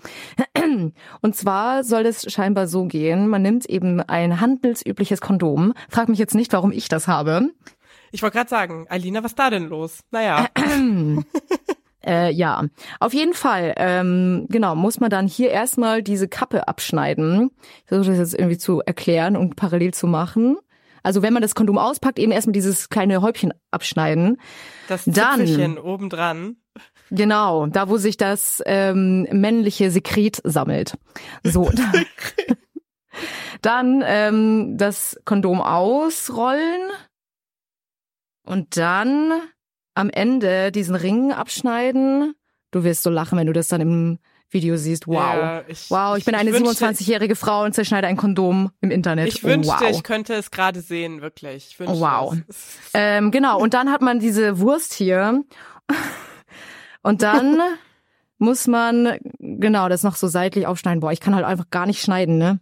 und 1.23 1.37
zwar 1.37 1.85
soll 1.85 2.05
es 2.05 2.31
scheinbar 2.31 2.67
so 2.67 2.87
gehen, 2.87 3.29
man 3.29 3.43
nimmt 3.43 3.65
eben 3.67 4.01
ein 4.01 4.41
handelsübliches 4.41 5.21
Kondom. 5.21 5.73
Frag 5.89 6.09
mich 6.09 6.19
jetzt 6.19 6.35
nicht, 6.35 6.53
warum 6.53 6.73
ich 6.73 6.89
das 6.89 7.07
habe. 7.07 7.51
Ich 8.11 8.23
wollte 8.23 8.37
gerade 8.37 8.51
sagen, 8.51 8.87
Alina, 8.89 9.23
was 9.23 9.37
da 9.37 9.51
denn 9.51 9.69
los? 9.69 10.01
Naja. 10.11 10.49
Äh, 12.07 12.31
ja, 12.31 12.65
auf 13.01 13.13
jeden 13.13 13.35
Fall, 13.35 13.75
ähm, 13.77 14.47
genau, 14.49 14.77
muss 14.77 15.01
man 15.01 15.11
dann 15.11 15.27
hier 15.27 15.51
erstmal 15.51 16.03
diese 16.03 16.29
Kappe 16.29 16.69
abschneiden. 16.69 17.51
Ich 17.83 17.89
versuche 17.89 18.11
das 18.11 18.19
jetzt 18.19 18.35
irgendwie 18.39 18.59
zu 18.59 18.81
erklären 18.81 19.37
und 19.37 19.57
parallel 19.57 19.93
zu 19.93 20.07
machen. 20.07 20.57
Also 21.03 21.23
wenn 21.23 21.33
man 21.33 21.43
das 21.43 21.55
Kondom 21.55 21.79
auspackt, 21.79 22.19
eben 22.19 22.33
erstmal 22.33 22.53
dieses 22.53 22.89
kleine 22.89 23.23
Häubchen 23.23 23.53
abschneiden. 23.71 24.39
Das 24.89 25.05
Zipfelchen 25.05 25.79
obendran. 25.79 26.57
Genau, 27.11 27.67
da 27.67 27.89
wo 27.89 27.97
sich 27.97 28.17
das 28.17 28.63
ähm, 28.67 29.23
männliche 29.31 29.91
Sekret 29.91 30.41
sammelt. 30.45 30.97
So. 31.43 31.71
dann 33.63 34.03
ähm, 34.05 34.77
das 34.77 35.19
Kondom 35.25 35.61
ausrollen 35.61 36.91
und 38.45 38.77
dann 38.77 39.33
am 39.97 40.11
Ende 40.11 40.71
diesen 40.71 40.95
Ring 40.95 41.33
abschneiden. 41.33 42.35
Du 42.71 42.85
wirst 42.85 43.03
so 43.03 43.11
lachen, 43.11 43.39
wenn 43.39 43.47
du 43.47 43.53
das 43.53 43.69
dann 43.69 43.81
im 43.81 44.19
Video 44.51 44.77
siehst. 44.77 45.07
Wow. 45.09 45.15
Ja, 45.17 45.63
ich- 45.67 45.91
wow, 45.91 46.17
ich 46.17 46.25
bin 46.25 46.35
eine 46.35 46.53
wünschte- 46.53 46.85
27-jährige 46.87 47.35
Frau 47.35 47.65
und 47.65 47.75
zerschneide 47.75 48.07
ein 48.07 48.17
Kondom 48.17 48.71
im 48.81 48.91
Internet. 48.91 49.29
Ich 49.29 49.43
wünschte, 49.43 49.73
wow. 49.81 49.91
ich 49.91 50.03
könnte 50.03 50.35
es 50.35 50.51
gerade 50.51 50.81
sehen, 50.81 51.21
wirklich. 51.23 51.69
Ich 51.71 51.81
wünschte 51.81 51.99
Wow. 51.99 52.37
Ähm, 52.95 53.31
genau, 53.31 53.59
und 53.61 53.75
dann 53.75 53.91
hat 53.91 54.03
man 54.03 54.21
diese 54.21 54.61
Wurst 54.61 54.95
hier. 54.95 55.43
Und 57.03 57.23
dann 57.23 57.59
muss 58.39 58.67
man, 58.67 59.19
genau, 59.39 59.89
das 59.89 60.03
noch 60.03 60.15
so 60.17 60.29
seitlich 60.29 60.67
aufschneiden. 60.67 61.01
Boah, 61.01 61.13
ich 61.13 61.21
kann 61.21 61.35
halt 61.35 61.45
einfach 61.47 61.71
gar 61.71 61.87
nicht 61.87 62.03
schneiden, 62.03 62.39
ne? 62.39 62.61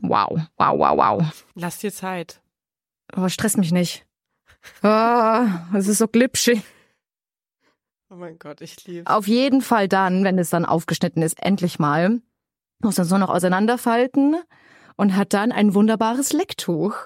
Wow, 0.00 0.40
wow, 0.56 0.78
wow, 0.78 0.96
wow. 0.96 1.44
Lass 1.54 1.78
dir 1.78 1.92
Zeit. 1.92 2.40
Aber 3.12 3.28
stresst 3.30 3.58
mich 3.58 3.72
nicht. 3.72 4.04
Ah, 4.82 5.66
es 5.74 5.88
ist 5.88 5.98
so 5.98 6.08
glitschig. 6.08 6.62
Oh 8.10 8.14
mein 8.14 8.38
Gott, 8.38 8.60
ich 8.60 8.86
liebe 8.86 9.10
Auf 9.10 9.26
jeden 9.26 9.60
Fall 9.60 9.86
dann, 9.88 10.24
wenn 10.24 10.38
es 10.38 10.50
dann 10.50 10.64
aufgeschnitten 10.64 11.22
ist, 11.22 11.42
endlich 11.42 11.78
mal, 11.78 12.20
muss 12.80 12.96
man 12.96 13.06
so 13.06 13.18
noch 13.18 13.28
auseinanderfalten 13.28 14.36
und 14.96 15.14
hat 15.16 15.34
dann 15.34 15.52
ein 15.52 15.74
wunderbares 15.74 16.32
Lecktuch. 16.32 16.96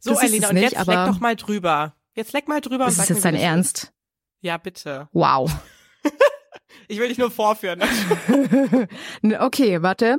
So, 0.00 0.12
das 0.12 0.22
ist 0.24 0.42
es 0.42 0.48
und 0.48 0.54
nicht, 0.54 0.72
jetzt 0.72 0.86
leck 0.86 1.06
doch 1.06 1.20
mal 1.20 1.36
drüber. 1.36 1.94
Jetzt 2.14 2.32
leck 2.32 2.46
mal 2.46 2.60
drüber 2.60 2.84
und 2.84 2.90
Das 2.90 2.96
sag 2.96 3.04
ist 3.04 3.10
mir, 3.10 3.16
jetzt 3.16 3.24
dein 3.24 3.34
das 3.34 3.42
Ernst. 3.42 3.82
Ist. 3.84 3.92
Ja, 4.40 4.58
bitte. 4.58 5.08
Wow. 5.12 5.50
Ich 6.88 6.98
will 6.98 7.08
dich 7.08 7.16
nur 7.16 7.30
vorführen. 7.30 7.80
okay, 9.40 9.82
warte. 9.82 10.18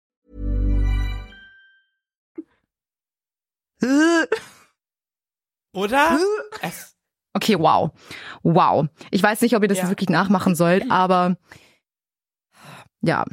Oder? 5.73 6.19
Es, 6.61 6.95
Okay, 7.33 7.57
wow. 7.57 7.91
Wow. 8.43 8.87
Ich 9.09 9.23
weiß 9.23 9.39
nicht, 9.41 9.55
ob 9.55 9.61
ihr 9.63 9.69
das 9.69 9.77
Ja. 9.77 9.83
jetzt 9.85 9.91
wirklich 9.91 10.09
nachmachen 10.09 10.53
sollt, 10.53 10.91
aber 10.91 11.37
ja. 13.01 13.23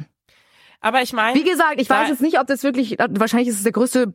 aber 0.79 1.01
ich 1.01 1.11
meine, 1.11 1.37
Wie 1.37 1.43
gesagt, 1.43 1.81
ich 1.81 1.89
weiß 1.89 2.07
jetzt 2.07 2.21
nicht, 2.21 2.39
ob 2.39 2.47
das 2.47 2.63
wirklich, 2.63 2.97
wahrscheinlich 2.97 3.49
ist 3.49 3.57
es 3.57 3.63
der 3.63 3.73
größte 3.73 4.13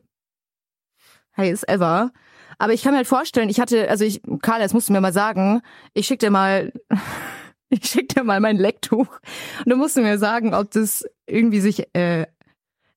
Heiß 1.37 1.63
ever. 1.67 2.11
Aber 2.57 2.73
ich 2.73 2.81
kann 2.81 2.93
mir 2.93 2.97
halt 2.97 3.07
vorstellen, 3.07 3.49
ich 3.49 3.59
hatte, 3.59 3.89
also 3.89 4.05
ich, 4.05 4.21
Karl, 4.41 4.61
jetzt 4.61 4.73
musst 4.73 4.89
du 4.89 4.93
mir 4.93 5.01
mal 5.01 5.13
sagen, 5.13 5.61
ich 5.93 6.07
schick 6.07 6.19
dir 6.19 6.31
mal, 6.31 6.71
ich 7.69 7.85
schick 7.85 8.09
dir 8.09 8.23
mal 8.23 8.39
mein 8.39 8.57
Lecktuch 8.57 9.19
und 9.59 9.69
du 9.69 9.75
musst 9.75 9.97
mir 9.97 10.17
sagen, 10.17 10.53
ob 10.55 10.71
das 10.71 11.05
irgendwie 11.27 11.59
sich 11.59 11.87
äh, 11.95 12.25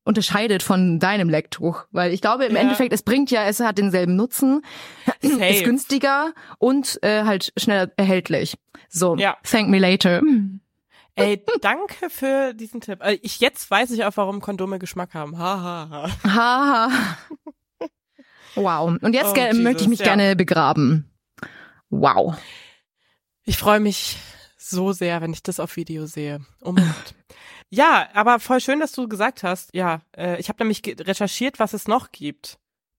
unterscheidet 0.09 0.62
von 0.64 0.99
deinem 0.99 1.29
Lecktuch. 1.29 1.85
Weil 1.92 2.12
ich 2.12 2.21
glaube, 2.21 2.47
im 2.47 2.55
Ja. 2.57 2.62
Endeffekt, 2.62 2.92
es 2.92 3.03
bringt 3.03 3.31
ja, 3.31 3.44
es 3.44 3.61
hat 3.61 3.79
denselben 3.79 4.16
Nutzen, 4.16 4.62
ist 5.21 5.38
safe. 5.38 5.62
günstiger 5.62 6.33
und 6.59 6.99
äh, 7.03 7.23
halt 7.25 7.53
schneller 7.57 7.92
erhältlich. 7.97 8.57
So, 8.88 9.16
Ja. 9.16 9.37
thank 9.49 9.68
me 9.68 9.79
later. 9.79 10.23
Ey, 11.14 11.44
danke 11.61 12.11
für 12.11 12.55
diesen 12.55 12.81
Tipp. 12.81 13.01
Äh, 13.03 13.18
Ich 13.23 13.38
jetzt 13.40 13.71
weiß 13.71 13.90
ich 13.90 14.05
auch, 14.05 14.16
warum 14.16 14.40
Kondome 14.40 14.79
Geschmack 14.79 15.14
haben. 15.14 15.37
Ha 15.38 15.61
ha 15.62 15.88
ha. 15.90 16.11
Haha. 16.25 16.90
Wow. 18.55 18.99
Und 19.03 19.12
jetzt 19.14 19.33
Oh, 19.33 19.37
Jesus, 19.37 19.59
möchte 19.62 19.83
ich 19.83 19.88
mich 19.88 19.99
ja. 20.01 20.07
gerne 20.07 20.35
begraben. 20.37 21.11
Wow. 21.90 22.37
Ich 23.44 23.57
freue 23.59 23.81
mich 23.81 24.16
so 24.57 24.92
sehr, 24.92 25.21
wenn 25.21 25.33
ich 25.33 25.42
das 25.42 25.61
auf 25.61 25.77
Video 25.77 26.07
sehe. 26.07 26.40
Oh 26.62 26.73
mein 26.73 26.85
Gott. 26.87 27.14
Ja, 27.70 28.09
aber 28.14 28.40
voll 28.40 28.61
schön, 28.61 28.81
dass 28.81 28.92
du 28.92 29.09
gesagt 29.09 29.42
hast. 29.42 29.70
Ja, 29.74 30.00
äh, 30.16 30.40
ich 30.40 30.48
habe 30.48 30.62
nämlich 30.62 30.83
recherchiert, 30.87 31.59
was 31.59 31.72
es 31.74 31.87
noch 31.88 32.12
gibt 32.12 32.59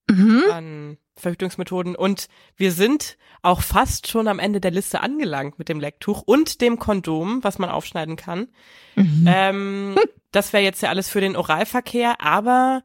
Mhm. 0.09 0.43
an 0.51 0.97
Verhütungsmethoden 1.17 1.95
und 1.95 2.27
wir 2.55 2.71
sind 2.71 3.17
auch 3.41 3.61
fast 3.61 4.07
schon 4.07 4.27
am 4.27 4.39
Ende 4.39 4.59
der 4.61 4.71
Liste 4.71 5.01
angelangt 5.01 5.59
mit 5.59 5.69
dem 5.69 5.79
Lecktuch 5.79 6.21
und 6.25 6.61
dem 6.61 6.79
Kondom, 6.79 7.43
was 7.43 7.59
man 7.59 7.69
aufschneiden 7.69 8.15
kann. 8.15 8.47
Mhm. 8.95 9.25
Ähm, 9.27 9.99
das 10.31 10.53
wäre 10.53 10.63
jetzt 10.63 10.81
ja 10.81 10.89
alles 10.89 11.09
für 11.09 11.19
den 11.21 11.35
Oralverkehr, 11.35 12.21
aber 12.21 12.83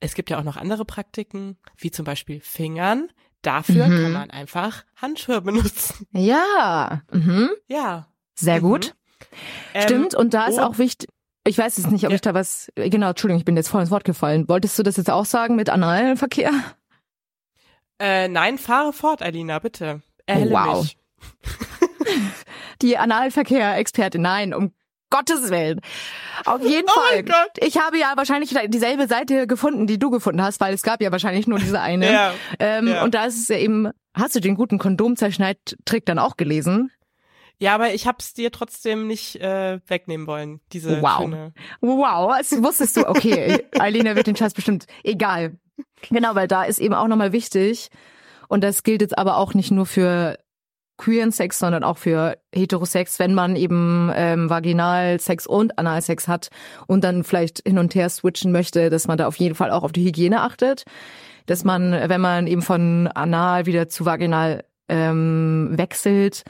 es 0.00 0.14
gibt 0.14 0.30
ja 0.30 0.38
auch 0.38 0.44
noch 0.44 0.56
andere 0.56 0.84
Praktiken, 0.84 1.56
wie 1.76 1.90
zum 1.90 2.04
Beispiel 2.04 2.40
Fingern. 2.40 3.08
Dafür 3.42 3.86
Mhm. 3.88 4.02
kann 4.02 4.12
man 4.12 4.30
einfach 4.30 4.84
Handschuhe 4.96 5.40
benutzen. 5.42 6.06
Ja. 6.12 7.02
Mhm. 7.12 7.50
Ja. 7.68 8.08
Sehr 8.34 8.56
Mhm. 8.58 8.60
gut. 8.62 8.94
Ähm, 9.74 9.82
Stimmt. 9.82 10.14
Und 10.14 10.34
da 10.34 10.46
ist 10.46 10.58
oh. 10.58 10.62
auch 10.62 10.78
wichtig. 10.78 11.08
Ich 11.46 11.56
weiß 11.58 11.76
jetzt 11.78 11.90
nicht, 11.90 12.04
ob 12.04 12.10
Ja. 12.10 12.14
ich 12.16 12.20
da 12.20 12.34
was. 12.34 12.70
Genau, 12.76 13.10
Entschuldigung, 13.10 13.38
ich 13.38 13.44
bin 13.44 13.56
jetzt 13.56 13.68
voll 13.68 13.80
ins 13.80 13.90
Wort 13.90 14.04
gefallen. 14.04 14.48
Wolltest 14.48 14.78
du 14.78 14.82
das 14.82 14.96
jetzt 14.96 15.10
auch 15.10 15.24
sagen 15.24 15.56
mit 15.56 15.70
Analverkehr? 15.70 16.50
Äh, 17.98 18.28
nein, 18.28 18.58
fahre 18.58 18.92
fort, 18.92 19.22
Alina, 19.22 19.58
bitte. 19.58 20.02
Erhelle 20.26 20.50
Wow. 20.50 20.82
mich. 20.82 20.98
Die 22.82 22.98
Analverkehr-Expertin, 22.98 24.20
nein, 24.20 24.52
um 24.54 24.72
Gottes 25.08 25.50
Willen. 25.50 25.80
Auf 26.44 26.62
jeden 26.62 26.88
Oh 26.88 26.92
Fall. 26.92 27.16
mein 27.22 27.26
Gott. 27.26 27.52
Ich 27.60 27.78
habe 27.78 27.96
ja 27.98 28.12
wahrscheinlich 28.16 28.54
dieselbe 28.68 29.06
Seite 29.06 29.46
gefunden, 29.46 29.86
die 29.86 29.98
du 29.98 30.10
gefunden 30.10 30.42
hast, 30.42 30.60
weil 30.60 30.74
es 30.74 30.82
gab 30.82 31.00
ja 31.00 31.12
wahrscheinlich 31.12 31.46
nur 31.46 31.58
diese 31.58 31.80
eine. 31.80 32.10
Ja. 32.12 32.34
Ähm, 32.58 32.88
ja. 32.88 33.04
Und 33.04 33.14
da 33.14 33.24
ist 33.24 33.36
es 33.40 33.48
ja 33.48 33.56
eben, 33.56 33.88
hast 34.14 34.34
du 34.34 34.40
den 34.40 34.56
guten 34.56 34.78
Kondomzerschneidtrick 34.78 36.04
dann 36.06 36.18
auch 36.18 36.36
gelesen? 36.36 36.90
Ja, 37.58 37.74
aber 37.74 37.94
ich 37.94 38.06
hab's 38.06 38.34
dir 38.34 38.52
trotzdem 38.52 39.06
nicht 39.06 39.36
äh, 39.36 39.80
wegnehmen 39.86 40.26
wollen, 40.26 40.60
diese 40.72 41.00
Wow. 41.00 41.22
schöne. 41.22 41.52
Wow, 41.80 42.34
das 42.38 42.52
wusstest 42.62 42.98
du. 42.98 43.08
Okay, 43.08 43.64
Eileen 43.78 44.14
wird 44.14 44.26
den 44.26 44.36
Scheiß 44.36 44.52
bestimmt. 44.54 44.86
Egal. 45.02 45.58
Genau, 46.10 46.34
weil 46.34 46.48
da 46.48 46.64
ist 46.64 46.78
eben 46.78 46.94
auch 46.94 47.08
nochmal 47.08 47.32
wichtig. 47.32 47.88
Und 48.48 48.62
das 48.62 48.82
gilt 48.82 49.00
jetzt 49.00 49.16
aber 49.16 49.38
auch 49.38 49.54
nicht 49.54 49.70
nur 49.70 49.86
für 49.86 50.38
queeren 50.98 51.32
Sex, 51.32 51.58
sondern 51.58 51.82
auch 51.84 51.98
für 51.98 52.38
Heterosex, 52.54 53.18
wenn 53.18 53.34
man 53.34 53.56
eben 53.56 54.10
ähm, 54.14 54.48
Vaginalsex 54.48 55.46
und 55.46 55.78
Analsex 55.78 56.28
hat 56.28 56.48
und 56.86 57.04
dann 57.04 57.24
vielleicht 57.24 57.62
hin 57.66 57.78
und 57.78 57.94
her 57.94 58.08
switchen 58.08 58.52
möchte, 58.52 58.88
dass 58.88 59.06
man 59.06 59.18
da 59.18 59.26
auf 59.26 59.36
jeden 59.36 59.54
Fall 59.54 59.70
auch 59.70 59.82
auf 59.82 59.92
die 59.92 60.04
Hygiene 60.06 60.40
achtet. 60.42 60.84
Dass 61.46 61.64
man, 61.64 61.92
wenn 61.92 62.20
man 62.20 62.46
eben 62.46 62.62
von 62.62 63.08
anal 63.08 63.66
wieder 63.66 63.88
zu 63.88 64.04
vaginal 64.04 64.64
ähm, 64.88 65.68
wechselt, 65.72 66.42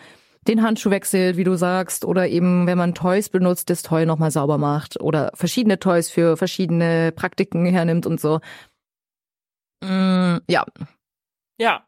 den 0.48 0.62
Handschuh 0.62 0.90
wechselt, 0.90 1.36
wie 1.36 1.44
du 1.44 1.56
sagst, 1.56 2.04
oder 2.04 2.28
eben, 2.28 2.66
wenn 2.66 2.78
man 2.78 2.94
Toys 2.94 3.28
benutzt, 3.28 3.70
das 3.70 3.82
Toy 3.82 4.06
nochmal 4.06 4.30
sauber 4.30 4.58
macht 4.58 5.00
oder 5.00 5.30
verschiedene 5.34 5.78
Toys 5.78 6.10
für 6.10 6.36
verschiedene 6.36 7.12
Praktiken 7.12 7.66
hernimmt 7.66 8.06
und 8.06 8.20
so. 8.20 8.40
Mm, 9.84 10.38
ja, 10.48 10.64
Ja. 11.60 11.82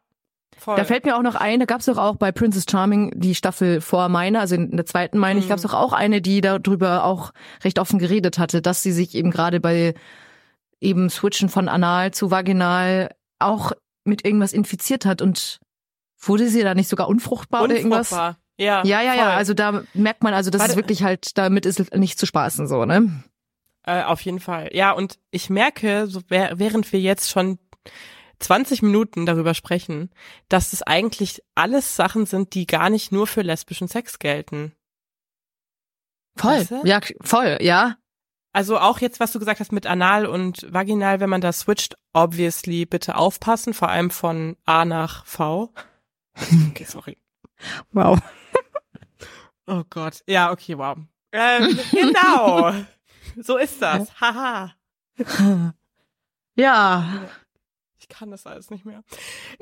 Voll. 0.57 0.75
da 0.75 0.83
fällt 0.83 1.05
mir 1.05 1.15
auch 1.15 1.21
noch 1.21 1.35
ein, 1.35 1.61
da 1.61 1.65
gab's 1.65 1.85
doch 1.85 1.97
auch 1.97 2.17
bei 2.17 2.33
Princess 2.33 2.65
Charming 2.69 3.13
die 3.15 3.33
Staffel 3.33 3.79
vor 3.79 4.09
meiner, 4.09 4.41
also 4.41 4.55
in 4.55 4.75
der 4.75 4.85
zweiten 4.85 5.17
meine 5.17 5.39
ich, 5.39 5.45
Mhm. 5.45 5.49
gab's 5.49 5.61
doch 5.61 5.73
auch 5.73 5.93
eine, 5.93 6.21
die 6.21 6.41
darüber 6.41 7.05
auch 7.05 7.31
recht 7.63 7.79
offen 7.79 7.97
geredet 7.97 8.37
hatte, 8.39 8.61
dass 8.61 8.83
sie 8.83 8.91
sich 8.91 9.15
eben 9.15 9.31
gerade 9.31 9.61
bei 9.61 9.93
eben 10.81 11.09
Switchen 11.09 11.47
von 11.47 11.69
anal 11.69 12.11
zu 12.11 12.29
vaginal 12.29 13.15
auch 13.39 13.71
mit 14.03 14.25
irgendwas 14.25 14.51
infiziert 14.51 15.05
hat 15.05 15.21
und 15.21 15.59
wurde 16.21 16.49
sie 16.49 16.61
da 16.63 16.75
nicht 16.75 16.89
sogar 16.89 17.07
unfruchtbar, 17.07 17.63
oder 17.63 17.75
irgendwas? 17.77 18.09
Ja, 18.59 18.83
Ja, 18.85 19.01
ja, 19.01 19.13
ja, 19.15 19.29
also 19.35 19.53
da 19.53 19.83
merkt 19.93 20.21
man, 20.21 20.33
also 20.33 20.49
das 20.51 20.59
Warte. 20.59 20.73
ist 20.73 20.77
wirklich 20.77 21.03
halt, 21.03 21.37
damit 21.37 21.65
ist 21.65 21.95
nicht 21.95 22.19
zu 22.19 22.25
spaßen 22.25 22.67
so, 22.67 22.85
ne? 22.85 23.23
Äh, 23.83 24.03
auf 24.03 24.21
jeden 24.21 24.39
Fall. 24.39 24.69
Ja, 24.73 24.91
und 24.91 25.17
ich 25.31 25.49
merke, 25.49 26.07
so 26.07 26.21
während 26.27 26.91
wir 26.91 26.99
jetzt 26.99 27.29
schon 27.29 27.57
20 28.39 28.81
Minuten 28.81 29.25
darüber 29.25 29.53
sprechen, 29.53 30.09
dass 30.49 30.71
das 30.71 30.81
eigentlich 30.83 31.41
alles 31.55 31.95
Sachen 31.95 32.25
sind, 32.25 32.53
die 32.53 32.67
gar 32.67 32.89
nicht 32.89 33.11
nur 33.11 33.27
für 33.27 33.41
lesbischen 33.41 33.87
Sex 33.87 34.19
gelten. 34.19 34.73
Voll. 36.35 36.51
Weißt 36.59 36.71
du? 36.71 36.81
Ja, 36.83 36.99
voll, 37.21 37.57
ja. 37.61 37.95
Also 38.51 38.79
auch 38.79 38.99
jetzt, 38.99 39.19
was 39.19 39.31
du 39.31 39.39
gesagt 39.39 39.59
hast 39.59 39.71
mit 39.71 39.85
Anal 39.85 40.25
und 40.25 40.65
Vaginal, 40.73 41.19
wenn 41.19 41.29
man 41.29 41.41
da 41.41 41.51
switcht, 41.51 41.95
obviously 42.13 42.85
bitte 42.85 43.15
aufpassen, 43.15 43.73
vor 43.73 43.89
allem 43.89 44.09
von 44.09 44.57
A 44.65 44.85
nach 44.85 45.25
V. 45.25 45.71
Okay, 46.69 46.85
sorry. 46.85 47.17
Wow. 47.91 48.19
Oh 49.67 49.83
Gott. 49.89 50.23
Ja, 50.27 50.51
okay, 50.51 50.77
wow. 50.77 50.97
Ähm, 51.31 51.79
genau. 51.91 52.73
So 53.41 53.57
ist 53.57 53.81
das. 53.81 54.19
Haha. 54.19 54.73
Ja. 56.55 57.29
Ich 57.99 58.09
kann 58.09 58.31
das 58.31 58.45
alles 58.45 58.69
nicht 58.69 58.83
mehr. 58.83 59.01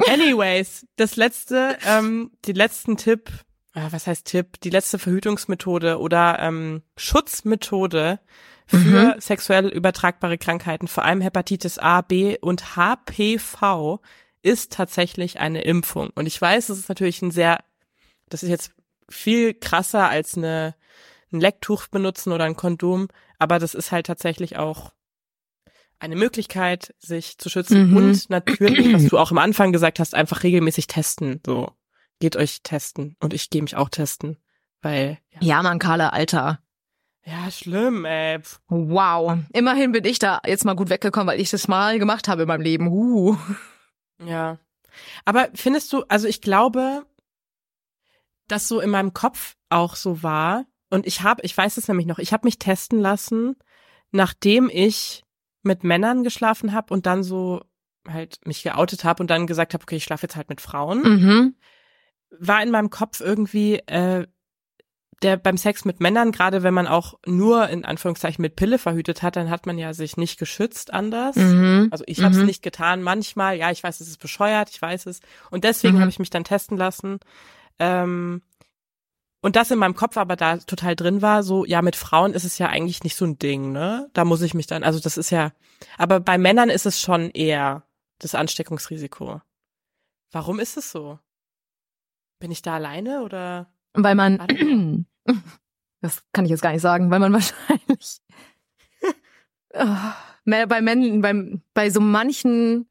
Anyways, 0.08 0.88
das 0.96 1.16
letzte, 1.16 1.78
ähm, 1.86 2.32
die 2.46 2.54
letzten 2.54 2.98
Tipp, 2.98 3.30
äh, 3.76 3.82
was 3.92 4.08
heißt 4.08 4.26
Tipp? 4.26 4.60
Die 4.62 4.72
letzte 4.72 4.98
Verhütungsmethode 4.98 6.00
oder 6.00 6.40
ähm, 6.40 6.82
Schutzmethode 6.96 8.20
für 8.66 9.16
sexuell 9.20 9.68
übertragbare 9.68 10.38
Krankheiten, 10.40 10.88
vor 10.88 11.06
allem 11.06 11.22
Hepatitis 11.22 11.78
A, 11.78 12.02
B 12.02 12.38
und 12.40 12.76
HPV, 12.76 14.02
ist 14.42 14.74
tatsächlich 14.74 15.40
eine 15.40 15.62
Impfung. 15.62 16.10
Und 16.16 16.26
ich 16.26 16.42
weiß, 16.42 16.70
es 16.70 16.80
ist 16.80 16.90
natürlich 16.90 17.22
ein 17.22 17.32
sehr, 17.32 17.60
das 18.30 18.44
ist 18.44 18.50
jetzt 18.50 18.72
viel 19.10 19.54
krasser 19.54 20.10
als 20.10 20.38
eine, 20.38 20.76
ein 21.32 21.40
Lecktuch 21.40 21.88
benutzen 21.88 22.32
oder 22.34 22.46
ein 22.46 22.56
Kondom, 22.56 23.08
aber 23.40 23.60
das 23.60 23.74
ist 23.76 23.92
halt 23.92 24.06
tatsächlich 24.08 24.58
auch 24.58 24.94
eine 26.00 26.16
Möglichkeit, 26.16 26.94
sich 27.00 27.38
zu 27.38 27.50
schützen 27.50 27.90
Mhm. 27.92 27.98
und 27.98 28.30
natürlich, 28.30 28.94
was 28.94 29.06
du 29.08 29.18
auch 29.18 29.32
am 29.32 29.38
Anfang 29.40 29.72
gesagt 29.72 30.00
hast, 30.00 30.14
einfach 30.14 30.44
regelmäßig 30.44 30.88
testen. 30.88 31.42
So, 31.46 31.72
geht 32.20 32.36
euch 32.36 32.62
testen 32.64 33.16
und 33.20 33.34
ich 33.34 33.50
gehe 33.50 33.62
mich 33.64 33.76
auch 33.76 33.90
testen, 33.90 34.38
weil 34.82 35.18
ja, 35.32 35.40
Ja, 35.42 35.64
man, 35.64 35.80
Carla, 35.80 36.10
Alter. 36.10 36.60
ja 37.26 37.50
schlimm, 37.50 38.06
ey. 38.06 38.40
Wow. 38.68 39.40
Immerhin 39.54 39.92
bin 39.92 40.06
ich 40.06 40.20
da 40.20 40.40
jetzt 40.46 40.66
mal 40.66 40.76
gut 40.76 40.90
weggekommen, 40.90 41.28
weil 41.28 41.42
ich 41.42 41.50
das 41.50 41.68
mal 41.68 41.98
gemacht 41.98 42.28
habe 42.28 42.44
in 42.44 42.48
meinem 42.48 42.62
Leben. 42.62 42.88
Uh. 42.90 43.36
Ja. 44.24 44.60
Aber 45.26 45.50
findest 45.56 45.92
du, 45.94 46.04
also 46.10 46.28
ich 46.28 46.42
glaube, 46.42 47.06
dass 48.48 48.68
so 48.68 48.80
in 48.80 48.90
meinem 48.90 49.14
Kopf 49.14 49.56
auch 49.70 49.96
so 49.96 50.24
war 50.24 50.66
und 50.90 51.06
ich 51.06 51.22
habe, 51.24 51.42
ich 51.44 51.56
weiß 51.58 51.78
es 51.78 51.88
nämlich 51.88 52.08
noch, 52.08 52.20
ich 52.20 52.34
habe 52.34 52.46
mich 52.48 52.60
testen 52.60 53.00
lassen, 53.00 53.56
nachdem 54.12 54.70
ich 54.72 55.24
mit 55.64 55.84
Männern 55.84 56.24
geschlafen 56.24 56.74
habe 56.74 56.94
und 56.94 57.06
dann 57.06 57.24
so 57.24 57.62
halt 58.08 58.40
mich 58.46 58.64
geoutet 58.64 59.04
habe 59.04 59.22
und 59.22 59.30
dann 59.30 59.48
gesagt 59.48 59.74
habe, 59.74 59.84
okay, 59.84 59.98
ich 59.98 60.06
schlafe 60.06 60.24
jetzt 60.24 60.36
halt 60.38 60.50
mit 60.50 60.62
Frauen. 60.62 61.02
Mhm. 61.04 61.56
war 62.40 62.62
in 62.64 62.72
meinem 62.72 62.90
Kopf 62.90 63.20
irgendwie 63.22 63.76
äh, 63.88 64.28
der 65.24 65.36
beim 65.38 65.58
Sex 65.58 65.84
mit 65.84 66.00
Männern, 66.00 66.32
gerade 66.32 66.62
wenn 66.62 66.74
man 66.76 66.86
auch 66.88 67.16
nur 67.26 67.68
in 67.70 67.86
Anführungszeichen 67.86 68.42
mit 68.42 68.56
Pille 68.56 68.78
verhütet 68.78 69.24
hat, 69.24 69.36
dann 69.36 69.50
hat 69.50 69.66
man 69.66 69.78
ja 69.80 69.94
sich 69.94 70.16
nicht 70.16 70.38
geschützt 70.38 70.94
anders. 70.94 71.36
Mhm. 71.38 71.88
Also 71.90 72.04
ich 72.08 72.20
habe 72.24 72.36
es 72.36 72.40
Mhm. 72.42 72.46
nicht 72.46 72.62
getan, 72.62 73.02
manchmal, 73.02 73.58
ja, 73.58 73.72
ich 73.72 73.84
weiß, 73.84 74.00
es 74.00 74.08
ist 74.10 74.20
bescheuert, 74.20 74.70
ich 74.70 74.80
weiß 74.82 75.08
es. 75.08 75.22
Und 75.50 75.64
deswegen 75.64 75.98
Mhm. 75.98 76.02
habe 76.02 76.12
ich 76.12 76.20
mich 76.20 76.30
dann 76.30 76.44
testen 76.44 76.78
lassen. 76.78 77.20
Ähm, 77.80 78.42
und 79.42 79.56
das 79.56 79.72
in 79.72 79.80
meinem 79.80 79.96
Kopf 79.96 80.18
aber 80.18 80.36
da 80.36 80.58
total 80.58 80.96
drin 80.96 81.22
war, 81.22 81.44
so, 81.44 81.64
ja, 81.66 81.82
mit 81.82 81.96
Frauen 81.96 82.34
ist 82.34 82.44
es 82.44 82.58
ja 82.58 82.68
eigentlich 82.68 83.04
nicht 83.04 83.16
so 83.16 83.26
ein 83.26 83.38
Ding, 83.40 83.72
ne? 83.72 84.10
Da 84.14 84.26
muss 84.26 84.42
ich 84.42 84.54
mich 84.54 84.68
dann, 84.68 84.84
also 84.84 85.00
das 85.00 85.18
ist 85.18 85.30
ja, 85.30 85.52
aber 85.98 86.20
bei 86.20 86.38
Männern 86.38 86.70
ist 86.70 86.86
es 86.86 87.00
schon 87.00 87.30
eher 87.32 87.84
das 88.20 88.36
Ansteckungsrisiko. 88.36 89.42
Warum 90.32 90.60
ist 90.60 90.76
es 90.78 90.92
so? 90.92 91.20
Bin 92.40 92.52
ich 92.52 92.62
da 92.62 92.76
alleine 92.76 93.22
oder? 93.22 93.72
Weil 93.94 94.16
man, 94.16 94.38
das 96.02 96.24
kann 96.34 96.46
ich 96.46 96.52
jetzt 96.52 96.62
gar 96.62 96.72
nicht 96.72 96.82
sagen, 96.82 97.12
weil 97.12 97.20
man 97.20 97.34
wahrscheinlich 97.34 98.22
Ah, 99.74 100.16
mehr 100.46 100.68
bei 100.68 100.82
Männern, 100.82 101.22
beim, 101.22 101.62
bei 101.74 101.90
so 101.90 102.00
manchen 102.00 102.90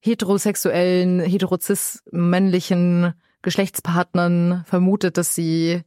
heterosexuellen, 0.00 1.20
heterozis 1.20 2.02
männlichen 2.12 3.14
Geschlechtspartnern 3.44 4.64
vermutet, 4.66 5.16
dass 5.18 5.34
sie 5.34 5.82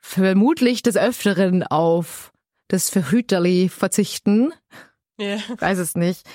vermutlich 0.00 0.82
des 0.82 0.96
Öfteren 0.96 1.62
auf 1.62 2.32
das 2.68 2.90
Verhüterli 2.90 3.68
verzichten. 3.68 4.52
Ja. 5.18 5.38
weiß 5.58 5.78
es 5.78 5.94
nicht. 5.96 6.26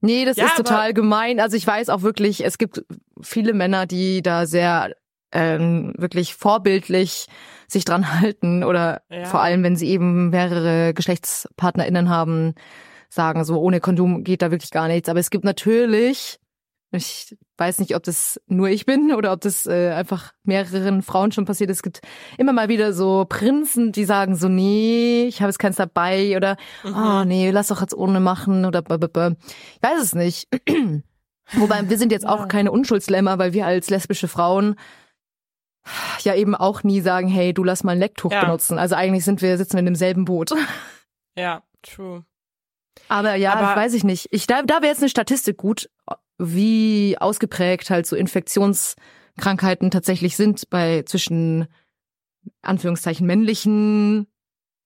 Nee, 0.00 0.24
das 0.24 0.36
Ja, 0.36 0.46
ist 0.46 0.56
total 0.56 0.92
gemein. 0.94 1.40
Also 1.40 1.56
ich 1.56 1.66
weiß 1.66 1.88
auch 1.88 2.02
wirklich, 2.02 2.44
es 2.44 2.58
gibt 2.58 2.84
viele 3.22 3.52
Männer, 3.54 3.86
die 3.86 4.22
da 4.22 4.46
sehr 4.46 4.94
ähm, 5.32 5.94
wirklich 5.96 6.34
vorbildlich 6.34 7.26
sich 7.68 7.84
dran 7.84 8.12
halten 8.20 8.64
oder 8.64 9.02
Ja. 9.10 9.24
vor 9.26 9.40
allem, 9.42 9.62
wenn 9.62 9.76
sie 9.76 9.88
eben 9.88 10.30
mehrere 10.30 10.92
GeschlechtspartnerInnen 10.94 12.08
haben, 12.08 12.54
sagen 13.08 13.44
so, 13.44 13.58
ohne 13.60 13.80
Kondom 13.80 14.24
geht 14.24 14.42
da 14.42 14.50
wirklich 14.50 14.70
gar 14.70 14.88
nichts. 14.88 15.08
Aber 15.08 15.20
es 15.20 15.30
gibt 15.30 15.44
natürlich, 15.44 16.38
ich 16.92 17.36
weiß 17.58 17.78
nicht, 17.80 17.94
ob 17.96 18.02
das 18.04 18.40
nur 18.46 18.68
ich 18.68 18.86
bin 18.86 19.12
oder 19.12 19.32
ob 19.32 19.40
das 19.40 19.66
äh, 19.66 19.90
einfach 19.92 20.32
mehreren 20.44 21.02
Frauen 21.02 21.32
schon 21.32 21.44
passiert 21.44 21.68
ist. 21.70 21.78
Es 21.78 21.82
gibt 21.82 22.00
immer 22.38 22.52
mal 22.52 22.68
wieder 22.68 22.92
so 22.92 23.26
Prinzen, 23.28 23.92
die 23.92 24.04
sagen 24.04 24.36
so, 24.36 24.48
nee, 24.48 25.24
ich 25.26 25.40
habe 25.42 25.50
jetzt 25.50 25.58
keins 25.58 25.76
dabei 25.76 26.36
oder 26.36 26.56
oh 26.84 27.24
nee, 27.24 27.50
lass 27.50 27.68
doch 27.68 27.80
jetzt 27.80 27.94
ohne 27.94 28.20
machen 28.20 28.64
oder 28.64 28.82
blablabla. 28.82 29.32
ich 29.48 29.82
weiß 29.82 30.00
es 30.02 30.14
nicht. 30.14 30.48
Wobei 31.52 31.88
wir 31.88 31.98
sind 31.98 32.12
jetzt 32.12 32.26
auch 32.26 32.48
keine 32.48 32.72
Unschuldslämmer, 32.72 33.38
weil 33.38 33.52
wir 33.52 33.66
als 33.66 33.88
lesbische 33.90 34.26
Frauen 34.28 34.76
ja 36.22 36.34
eben 36.34 36.54
auch 36.56 36.82
nie 36.82 37.00
sagen, 37.00 37.28
hey, 37.28 37.54
du 37.54 37.62
lass 37.62 37.84
mal 37.84 37.92
ein 37.92 37.98
Lecktuch 38.00 38.32
Ja. 38.32 38.40
benutzen. 38.44 38.78
Also 38.78 38.96
eigentlich 38.96 39.24
sind 39.24 39.42
wir 39.42 39.56
sitzen 39.56 39.74
wir 39.74 39.80
in 39.80 39.86
demselben 39.86 40.24
Boot. 40.24 40.52
Ja, 41.38 41.62
true. 41.82 42.24
Aber 43.08 43.34
ja, 43.34 43.52
Aber- 43.52 43.60
das 43.66 43.76
weiß 43.76 43.92
ich 43.94 44.04
nicht. 44.04 44.28
Ich, 44.30 44.46
da 44.46 44.62
da 44.62 44.76
wäre 44.76 44.86
jetzt 44.86 45.00
eine 45.02 45.10
Statistik 45.10 45.58
gut, 45.58 45.90
wie 46.38 47.16
ausgeprägt 47.18 47.90
halt 47.90 48.06
so 48.06 48.16
Infektionskrankheiten 48.16 49.90
tatsächlich 49.90 50.36
sind 50.36 50.68
bei 50.70 51.02
zwischen 51.02 51.66
Anführungszeichen 52.62 53.26
männlichen 53.26 54.26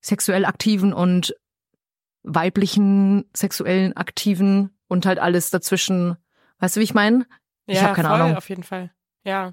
sexuell 0.01 0.45
aktiven 0.45 0.93
und 0.93 1.35
weiblichen 2.23 3.25
sexuellen 3.35 3.97
aktiven 3.97 4.71
und 4.89 5.07
halt 5.07 5.19
alles 5.19 5.51
dazwischen. 5.51 6.17
Weißt 6.59 6.77
du, 6.77 6.81
wie 6.81 6.85
ich 6.85 6.95
meine? 6.95 7.27
Ja, 7.67 7.75
Ich 7.75 7.83
hab 7.83 7.95
keine 7.95 8.09
voll, 8.09 8.21
Ahnung. 8.21 8.37
auf 8.37 8.49
jeden 8.49 8.63
Fall. 8.63 8.91
Ja. 9.25 9.53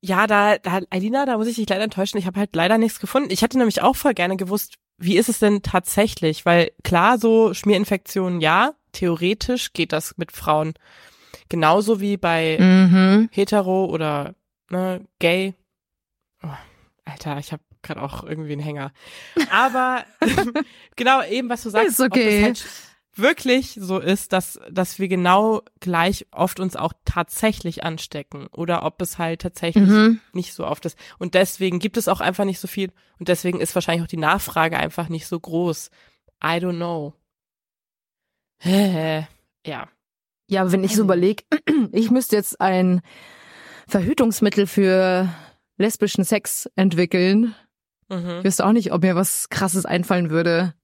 Ja, 0.00 0.26
da, 0.26 0.58
da, 0.58 0.80
Alina, 0.90 1.26
da 1.26 1.36
muss 1.38 1.46
ich 1.46 1.56
dich 1.56 1.68
leider 1.68 1.84
enttäuschen. 1.84 2.18
Ich 2.18 2.26
habe 2.26 2.38
halt 2.40 2.54
leider 2.56 2.76
nichts 2.76 2.98
gefunden. 2.98 3.30
Ich 3.30 3.42
hätte 3.42 3.58
nämlich 3.58 3.82
auch 3.82 3.94
voll 3.94 4.14
gerne 4.14 4.36
gewusst, 4.36 4.74
wie 4.98 5.16
ist 5.16 5.28
es 5.28 5.38
denn 5.38 5.62
tatsächlich? 5.62 6.44
Weil 6.44 6.72
klar, 6.82 7.18
so 7.18 7.54
Schmierinfektionen, 7.54 8.40
ja, 8.40 8.74
theoretisch 8.92 9.72
geht 9.72 9.92
das 9.92 10.16
mit 10.18 10.32
Frauen 10.32 10.74
genauso 11.48 12.00
wie 12.00 12.16
bei 12.16 12.56
Mhm. 12.60 13.28
hetero 13.32 13.86
oder 13.86 14.34
ne, 14.70 15.04
gay. 15.18 15.54
Oh, 16.42 16.48
Alter, 17.04 17.38
ich 17.38 17.52
habe 17.52 17.62
gerade 17.82 18.00
auch 18.02 18.22
irgendwie 18.24 18.52
einen 18.52 18.62
Hänger. 18.62 18.92
Aber 19.50 20.04
genau 20.96 21.22
eben, 21.24 21.48
was 21.48 21.62
du 21.62 21.70
sagst, 21.70 21.88
Ist 21.88 22.00
okay. 22.00 22.42
halt 22.42 22.64
wirklich 23.14 23.76
so 23.78 23.98
ist, 23.98 24.32
dass, 24.32 24.58
dass 24.70 24.98
wir 24.98 25.08
genau 25.08 25.60
gleich 25.80 26.26
oft 26.30 26.60
uns 26.60 26.76
auch 26.76 26.94
tatsächlich 27.04 27.84
anstecken 27.84 28.46
oder 28.52 28.84
ob 28.84 29.02
es 29.02 29.18
halt 29.18 29.42
tatsächlich 29.42 29.88
Mhm. 29.88 30.20
nicht 30.32 30.54
so 30.54 30.66
oft 30.66 30.86
ist. 30.86 30.98
Und 31.18 31.34
deswegen 31.34 31.78
gibt 31.78 31.96
es 31.98 32.08
auch 32.08 32.20
einfach 32.20 32.44
nicht 32.46 32.60
so 32.60 32.68
viel 32.68 32.90
und 33.18 33.28
deswegen 33.28 33.60
ist 33.60 33.74
wahrscheinlich 33.74 34.02
auch 34.04 34.08
die 34.10 34.16
Nachfrage 34.16 34.78
einfach 34.78 35.08
nicht 35.10 35.26
so 35.26 35.38
groß. 35.38 35.90
I 36.42 36.56
don't 36.58 36.76
know. 36.76 37.12
Ja. 38.64 39.88
Ja, 40.48 40.70
wenn 40.70 40.84
ich 40.84 40.94
so 40.96 41.02
überlege, 41.02 41.44
ich 41.92 42.10
müsste 42.10 42.36
jetzt 42.36 42.60
ein 42.60 43.00
Verhütungsmittel 43.88 44.66
für 44.66 45.28
lesbischen 45.78 46.24
Sex 46.24 46.70
entwickeln. 46.76 47.54
Mhm. 48.08 48.38
Ich 48.38 48.44
wüsste 48.44 48.66
auch 48.66 48.72
nicht, 48.72 48.92
ob 48.92 49.02
mir 49.02 49.16
was 49.16 49.48
krasses 49.48 49.86
einfallen 49.86 50.30
würde. 50.30 50.74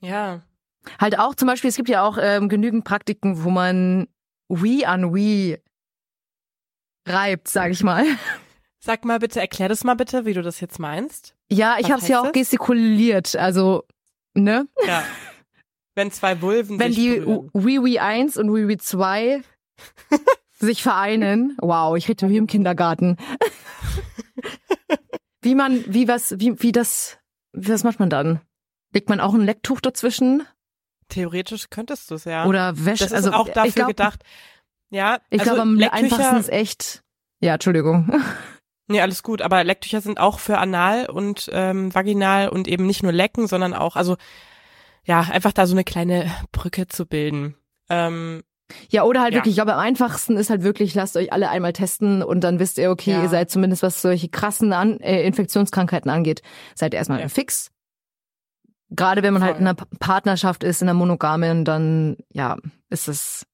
Ja. 0.00 0.42
Halt 1.00 1.18
auch 1.18 1.34
zum 1.34 1.48
Beispiel, 1.48 1.68
es 1.68 1.76
gibt 1.76 1.88
ja 1.88 2.02
auch 2.02 2.18
ähm, 2.20 2.48
genügend 2.48 2.84
Praktiken, 2.84 3.42
wo 3.44 3.50
man 3.50 4.08
Wii 4.48 4.84
an 4.86 5.14
Wii 5.14 5.58
reibt, 7.06 7.48
sag 7.48 7.70
ich 7.70 7.82
mal. 7.82 8.04
Sag 8.78 9.04
mal 9.04 9.18
bitte, 9.18 9.40
erklär 9.40 9.68
das 9.68 9.82
mal 9.82 9.96
bitte, 9.96 10.26
wie 10.26 10.32
du 10.32 10.42
das 10.42 10.60
jetzt 10.60 10.78
meinst. 10.78 11.34
Ja, 11.50 11.76
ich 11.80 11.90
habe 11.90 12.00
es 12.00 12.06
ja 12.06 12.20
auch 12.20 12.30
gestikuliert, 12.30 13.34
also 13.34 13.82
ne? 14.34 14.68
Ja. 14.86 15.02
Wenn 15.96 16.12
zwei 16.12 16.40
Vulven 16.42 16.78
Wenn 16.78 16.92
sich 16.92 17.02
die 17.02 17.26
Wii 17.26 17.98
1 17.98 18.36
und 18.36 18.54
Wii 18.54 18.76
2 18.76 19.42
sich 20.58 20.82
vereinen. 20.82 21.56
Wow, 21.60 21.96
ich 21.96 22.08
rede 22.08 22.28
wie 22.28 22.36
im 22.36 22.46
Kindergarten. 22.46 23.16
wie 25.42 25.54
man, 25.54 25.82
wie 25.86 26.06
was, 26.06 26.38
wie, 26.38 26.62
wie 26.62 26.70
das, 26.72 27.18
wie 27.52 27.70
was 27.72 27.82
macht 27.82 27.98
man 27.98 28.10
dann? 28.10 28.40
Legt 28.92 29.08
man 29.08 29.20
auch 29.20 29.34
ein 29.34 29.40
Lecktuch 29.40 29.80
dazwischen? 29.80 30.46
Theoretisch 31.08 31.70
könntest 31.70 32.10
du 32.10 32.16
es 32.16 32.24
ja. 32.24 32.44
Oder 32.46 32.84
Wäsche? 32.84 33.04
das 33.04 33.12
ist 33.12 33.14
also, 33.14 33.32
auch 33.32 33.48
dafür 33.48 33.64
ich 33.68 33.74
glaub, 33.74 33.88
gedacht. 33.88 34.22
Ja, 34.90 35.18
Ich 35.30 35.40
also 35.40 35.52
glaube, 35.52 35.62
am 35.62 35.76
Lecktücher- 35.78 35.92
einfachsten 35.92 36.36
ist 36.36 36.52
echt. 36.52 37.02
Ja, 37.40 37.54
Entschuldigung. 37.54 38.22
Nee, 38.88 39.00
alles 39.00 39.24
gut, 39.24 39.42
aber 39.42 39.64
Lecktücher 39.64 40.00
sind 40.00 40.20
auch 40.20 40.38
für 40.38 40.58
anal 40.58 41.06
und 41.10 41.50
ähm, 41.52 41.92
vaginal 41.92 42.48
und 42.48 42.68
eben 42.68 42.86
nicht 42.86 43.02
nur 43.02 43.10
lecken, 43.10 43.48
sondern 43.48 43.74
auch, 43.74 43.96
also 43.96 44.16
ja, 45.06 45.20
einfach 45.20 45.52
da 45.52 45.66
so 45.66 45.74
eine 45.74 45.84
kleine 45.84 46.30
Brücke 46.52 46.86
zu 46.86 47.06
bilden. 47.06 47.54
Ähm, 47.88 48.42
Ja, 48.90 49.04
oder 49.04 49.22
halt 49.22 49.32
Ja. 49.32 49.38
wirklich, 49.38 49.52
ich 49.52 49.56
glaube, 49.58 49.74
am 49.74 49.78
einfachsten 49.80 50.36
ist 50.36 50.50
halt 50.50 50.64
wirklich, 50.64 50.92
lasst 50.96 51.16
euch 51.16 51.32
alle 51.32 51.48
einmal 51.50 51.72
testen 51.72 52.20
und 52.24 52.40
dann 52.42 52.58
wisst 52.58 52.78
ihr, 52.78 52.90
okay, 52.90 53.12
Ja. 53.12 53.22
ihr 53.22 53.28
seid 53.28 53.48
zumindest, 53.48 53.84
was 53.84 54.02
solche 54.02 54.28
krassen 54.28 54.72
An 54.72 54.98
äh, 54.98 55.22
Infektionskrankheiten 55.24 56.10
angeht, 56.10 56.42
seid 56.74 56.92
erstmal 56.92 57.20
Ja. 57.20 57.28
fix. 57.28 57.70
Gerade 58.90 59.22
wenn 59.22 59.32
man 59.34 59.42
halt 59.42 59.52
Voll. 59.54 59.60
in 59.62 59.66
einer 59.68 59.74
Pa- 59.76 59.86
Partnerschaft 60.00 60.64
ist, 60.64 60.82
in 60.82 60.88
einer 60.88 60.98
monogamen, 60.98 61.64
dann, 61.64 62.16
ja, 62.32 62.56
ist 62.90 63.06
es 63.08 63.46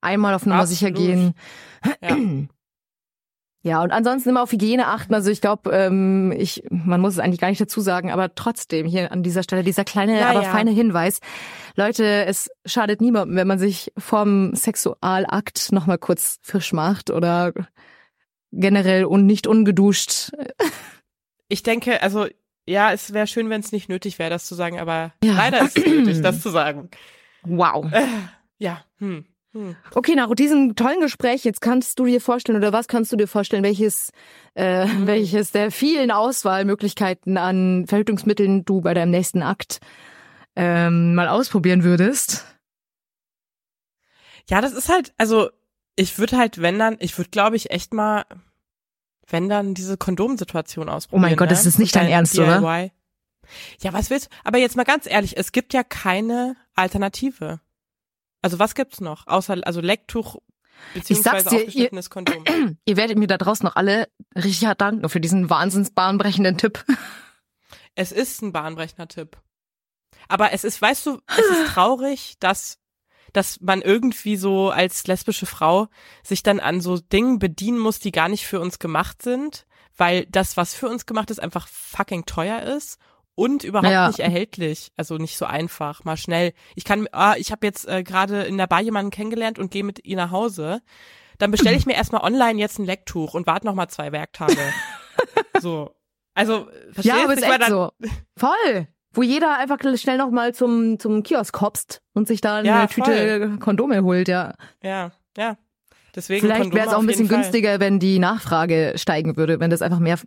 einmal 0.00 0.34
auf 0.34 0.44
Nummer 0.44 0.66
sicher 0.66 0.88
Absolut. 0.88 1.08
gehen. 1.08 1.34
ja. 3.62 3.82
Und 3.82 3.90
ansonsten 3.92 4.28
immer 4.30 4.42
auf 4.42 4.52
Hygiene 4.52 4.86
achten. 4.88 5.14
Also 5.14 5.30
ich 5.30 5.40
glaube, 5.40 5.70
ähm, 5.70 6.32
ich, 6.36 6.62
man 6.70 7.00
muss 7.00 7.14
es 7.14 7.18
eigentlich 7.18 7.40
gar 7.40 7.48
nicht 7.48 7.60
dazu 7.60 7.80
sagen, 7.80 8.10
aber 8.10 8.34
trotzdem 8.34 8.86
hier 8.86 9.10
an 9.12 9.22
dieser 9.22 9.42
Stelle 9.42 9.62
dieser 9.64 9.84
kleine, 9.84 10.18
Ja, 10.20 10.30
aber 10.30 10.42
ja. 10.42 10.50
feine 10.50 10.70
Hinweis. 10.70 11.20
Leute, 11.76 12.24
es 12.26 12.50
schadet 12.66 13.00
niemandem, 13.00 13.36
wenn 13.36 13.46
man 13.48 13.58
sich 13.58 13.92
vorm 13.96 14.54
Sexualakt 14.54 15.72
nochmal 15.72 15.98
kurz 15.98 16.38
frisch 16.42 16.72
macht 16.72 17.10
oder 17.10 17.52
generell 18.50 19.04
und 19.06 19.24
nicht 19.26 19.46
ungeduscht. 19.46 20.30
Ich 21.48 21.62
denke, 21.62 22.02
also 22.02 22.26
ja, 22.66 22.92
es 22.92 23.12
wäre 23.12 23.26
schön, 23.26 23.50
wenn 23.50 23.60
es 23.60 23.72
nicht 23.72 23.88
nötig 23.88 24.18
wäre, 24.18 24.30
das 24.30 24.46
zu 24.46 24.54
sagen, 24.54 24.78
aber 24.78 25.12
Ja. 25.24 25.34
leider 25.34 25.62
ist 25.62 25.78
es 25.78 25.86
nötig, 25.86 26.20
das 26.20 26.40
zu 26.42 26.50
sagen. 26.50 26.90
Wow. 27.42 27.90
Äh, 27.92 28.06
ja, 28.58 28.84
hm, 28.98 29.24
hm. 29.52 29.76
Okay, 29.94 30.14
nach 30.14 30.34
diesem 30.34 30.74
tollen 30.76 31.00
Gespräch, 31.00 31.44
jetzt 31.44 31.60
kannst 31.60 31.98
du 31.98 32.06
dir 32.06 32.20
vorstellen, 32.20 32.58
oder 32.58 32.72
was 32.72 32.88
kannst 32.88 33.12
du 33.12 33.16
dir 33.16 33.28
vorstellen, 33.28 33.62
welches, 33.62 34.10
äh, 34.54 34.86
Mhm. 34.86 35.06
welches 35.06 35.50
der 35.50 35.70
vielen 35.70 36.10
Auswahlmöglichkeiten 36.10 37.36
an 37.36 37.86
Verhütungsmitteln 37.86 38.64
du 38.64 38.80
bei 38.80 38.94
deinem 38.94 39.10
nächsten 39.10 39.42
Akt 39.42 39.80
ähm, 40.56 41.14
mal 41.14 41.28
ausprobieren 41.28 41.84
würdest? 41.84 42.46
Ja, 44.48 44.60
das 44.60 44.72
ist 44.72 44.88
halt, 44.88 45.12
also 45.18 45.50
ich 45.96 46.18
würde 46.18 46.36
halt, 46.36 46.60
wenn 46.60 46.78
dann, 46.78 46.96
ich 47.00 47.16
würde, 47.18 47.30
glaube 47.30 47.56
ich, 47.56 47.70
echt 47.70 47.92
mal, 47.92 48.24
wenn 49.28 49.48
dann 49.48 49.74
diese 49.74 49.96
Kondomsituation 49.96 50.88
ausprobieren. 50.88 51.24
Oh 51.24 51.28
mein 51.28 51.36
Gott, 51.36 51.48
ne? 51.48 51.54
das 51.54 51.66
ist 51.66 51.78
nicht 51.78 51.94
dein 51.94 52.08
Ernst, 52.08 52.38
oder? 52.38 52.60
DIY. 52.60 52.92
Ja, 53.82 53.92
was 53.92 54.08
willst 54.10 54.26
du? 54.26 54.36
Aber 54.44 54.58
jetzt 54.58 54.76
mal 54.76 54.84
ganz 54.84 55.06
ehrlich, 55.06 55.36
es 55.36 55.52
gibt 55.52 55.74
ja 55.74 55.84
keine 55.84 56.56
Alternative. 56.74 57.60
Also 58.42 58.58
was 58.58 58.74
gibt's 58.74 59.00
noch? 59.00 59.26
Außer, 59.26 59.56
also 59.62 59.80
Lecktuch, 59.80 60.36
beziehungsweise 60.94 61.48
dir, 61.48 61.54
ihr- 61.56 61.60
aufgeschnittenes 61.60 62.10
Kondom. 62.10 62.44
Ihr 62.84 62.96
werdet 62.96 63.16
mir 63.18 63.28
da 63.28 63.38
draußen 63.38 63.64
noch 63.64 63.76
alle 63.76 64.08
richtig 64.34 64.66
hart 64.66 64.80
danken 64.80 65.08
für 65.08 65.20
diesen 65.20 65.48
wahnsinns 65.48 65.90
bahnbrechenden 65.90 66.58
Tipp. 66.58 66.84
Es 67.94 68.10
ist 68.10 68.40
ein 68.40 68.52
bahnbrechender 68.52 69.06
Tipp. 69.06 69.36
Aber 70.26 70.52
es 70.52 70.64
ist, 70.64 70.80
weißt 70.80 71.04
du, 71.04 71.20
es 71.26 71.44
ist 71.58 71.66
traurig, 71.74 72.36
dass, 72.40 72.78
dass 73.34 73.60
man 73.60 73.82
irgendwie 73.82 74.36
so 74.36 74.70
als 74.70 75.06
lesbische 75.06 75.44
Frau 75.44 75.88
sich 76.22 76.42
dann 76.42 76.58
an 76.58 76.80
so 76.80 76.96
Dingen 76.98 77.38
bedienen 77.38 77.78
muss, 77.78 77.98
die 77.98 78.10
gar 78.10 78.30
nicht 78.30 78.46
für 78.46 78.60
uns 78.60 78.78
gemacht 78.78 79.20
sind, 79.20 79.66
weil 79.94 80.24
das, 80.30 80.56
was 80.56 80.74
für 80.74 80.88
uns 80.88 81.04
gemacht 81.04 81.30
ist, 81.30 81.38
einfach 81.38 81.68
fucking 81.68 82.24
teuer 82.24 82.62
ist 82.62 82.98
und 83.34 83.64
überhaupt 83.64 83.90
Ja. 83.90 84.08
nicht 84.08 84.18
erhältlich. 84.20 84.90
Also 84.96 85.16
nicht 85.16 85.36
so 85.38 85.44
einfach, 85.46 86.04
mal 86.04 86.16
schnell. 86.16 86.52
Ich 86.74 86.84
kann, 86.84 87.06
ah, 87.12 87.34
ich 87.36 87.50
habe 87.52 87.66
jetzt 87.66 87.88
äh, 87.88 88.02
gerade 88.02 88.42
in 88.42 88.58
der 88.58 88.66
Bar 88.66 88.80
jemanden 88.82 89.10
kennengelernt 89.10 89.58
und 89.58 89.70
gehe 89.70 89.84
mit 89.84 90.04
ihr 90.04 90.16
nach 90.16 90.30
Hause. 90.30 90.80
Dann 91.38 91.50
bestelle 91.50 91.76
ich 91.76 91.86
mir 91.86 91.94
erstmal 91.94 92.22
online 92.22 92.60
jetzt 92.60 92.78
ein 92.78 92.84
Lecktuch 92.86 93.34
und 93.34 93.46
warte 93.46 93.66
noch 93.66 93.74
mal 93.74 93.88
zwei 93.88 94.12
Werktage. 94.12 94.56
so. 95.60 95.94
Also, 96.34 96.66
verstehst 96.92 97.04
Ja, 97.04 97.24
aber 97.24 97.34
du? 97.36 97.40
ist 97.42 97.48
echt 97.48 97.62
dann- 97.62 97.70
so. 97.70 97.90
Voll. 98.36 98.88
Wo 99.14 99.22
jeder 99.22 99.58
einfach 99.58 99.78
schnell 99.98 100.16
noch 100.16 100.30
mal 100.30 100.54
zum, 100.54 100.98
zum 100.98 101.22
Kiosk 101.22 101.60
hopst 101.60 102.00
und 102.14 102.26
sich 102.26 102.40
da 102.40 102.56
eine 102.56 102.68
Ja, 102.68 102.86
Tüte 102.86 103.58
Kondome 103.60 104.02
holt, 104.02 104.26
ja. 104.28 104.54
Ja, 104.82 105.12
ja. 105.36 105.58
Deswegen 106.14 106.40
Vielleicht 106.46 106.72
wäre 106.74 106.86
es 106.88 106.94
auch 106.94 107.00
ein 107.00 107.06
bisschen 107.06 107.28
günstiger, 107.28 107.78
wenn 107.78 107.98
die 107.98 108.18
Nachfrage 108.18 108.94
steigen 108.96 109.36
würde, 109.36 109.60
wenn 109.60 109.68
das 109.70 109.82
einfach 109.82 109.98
mehr, 109.98 110.18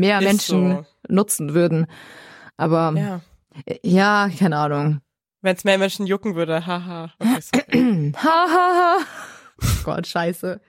mehr 0.00 0.18
Ist 0.18 0.24
Menschen 0.24 0.70
so. 0.78 0.86
nutzen 1.08 1.54
würden. 1.54 1.86
Aber 2.56 2.92
Ja. 2.96 3.20
ja, 3.82 4.28
keine 4.38 4.56
Ahnung. 4.58 5.00
Wenn 5.42 5.54
es 5.56 5.64
mehr 5.64 5.78
Menschen 5.78 6.06
jucken 6.06 6.34
würde, 6.34 6.66
haha. 6.66 7.12
Okay, 7.20 7.40
sorry. 7.40 8.12
ha, 8.16 8.46
ha, 8.48 8.98
ha. 8.98 8.98
Gott, 9.84 10.06
scheiße. 10.06 10.60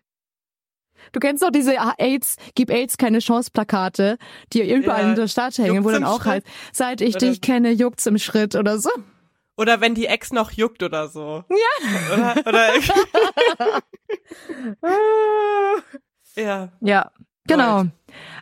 Du 1.12 1.20
kennst 1.20 1.42
doch 1.42 1.50
diese 1.50 1.76
AIDS, 1.98 2.36
gib 2.56 2.70
AIDS 2.70 2.98
keine 2.98 3.20
Chance 3.20 3.50
Plakate, 3.52 4.18
die 4.54 4.62
überall 4.72 5.04
Ja, 5.04 5.10
in 5.10 5.15
der 5.15 5.28
Stadt 5.28 5.58
hängen, 5.58 5.84
wo 5.84 5.89
dann 5.92 6.04
auch 6.04 6.22
Schritt? 6.22 6.44
heißt, 6.46 6.48
seit 6.74 7.02
ich 7.02 7.15
Oder- 7.15 7.28
dich 7.30 7.42
kenne, 7.42 7.72
juckt's 7.72 8.06
im 8.06 8.18
Schritt 8.20 8.56
oder 8.56 8.78
so. 8.78 8.89
Oder 9.58 9.82
wenn 9.82 9.96
die 9.96 10.06
Ex 10.06 10.32
noch 10.32 10.52
juckt 10.52 10.84
oder 10.84 11.08
so. 11.08 11.44
Ja. 11.50 12.13
Oder, 12.13 12.48
oder 12.48 12.70
ja. 16.36 16.72
Ja, 16.82 17.12
genau. 17.50 17.86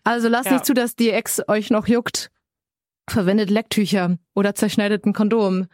Also 0.04 0.28
lasst 0.30 0.46
Ja. 0.48 0.54
nicht 0.54 0.65
zu, 0.65 0.74
dass 0.74 0.96
die 0.96 1.10
Ex 1.12 1.41
euch 1.48 1.70
noch 1.70 1.88
juckt. 1.88 2.32
Verwendet 3.10 3.50
Lecktücher 3.50 4.17
oder 4.36 4.54
zerschneidet 4.56 5.06
ein 5.06 5.13
Kondom. 5.13 5.67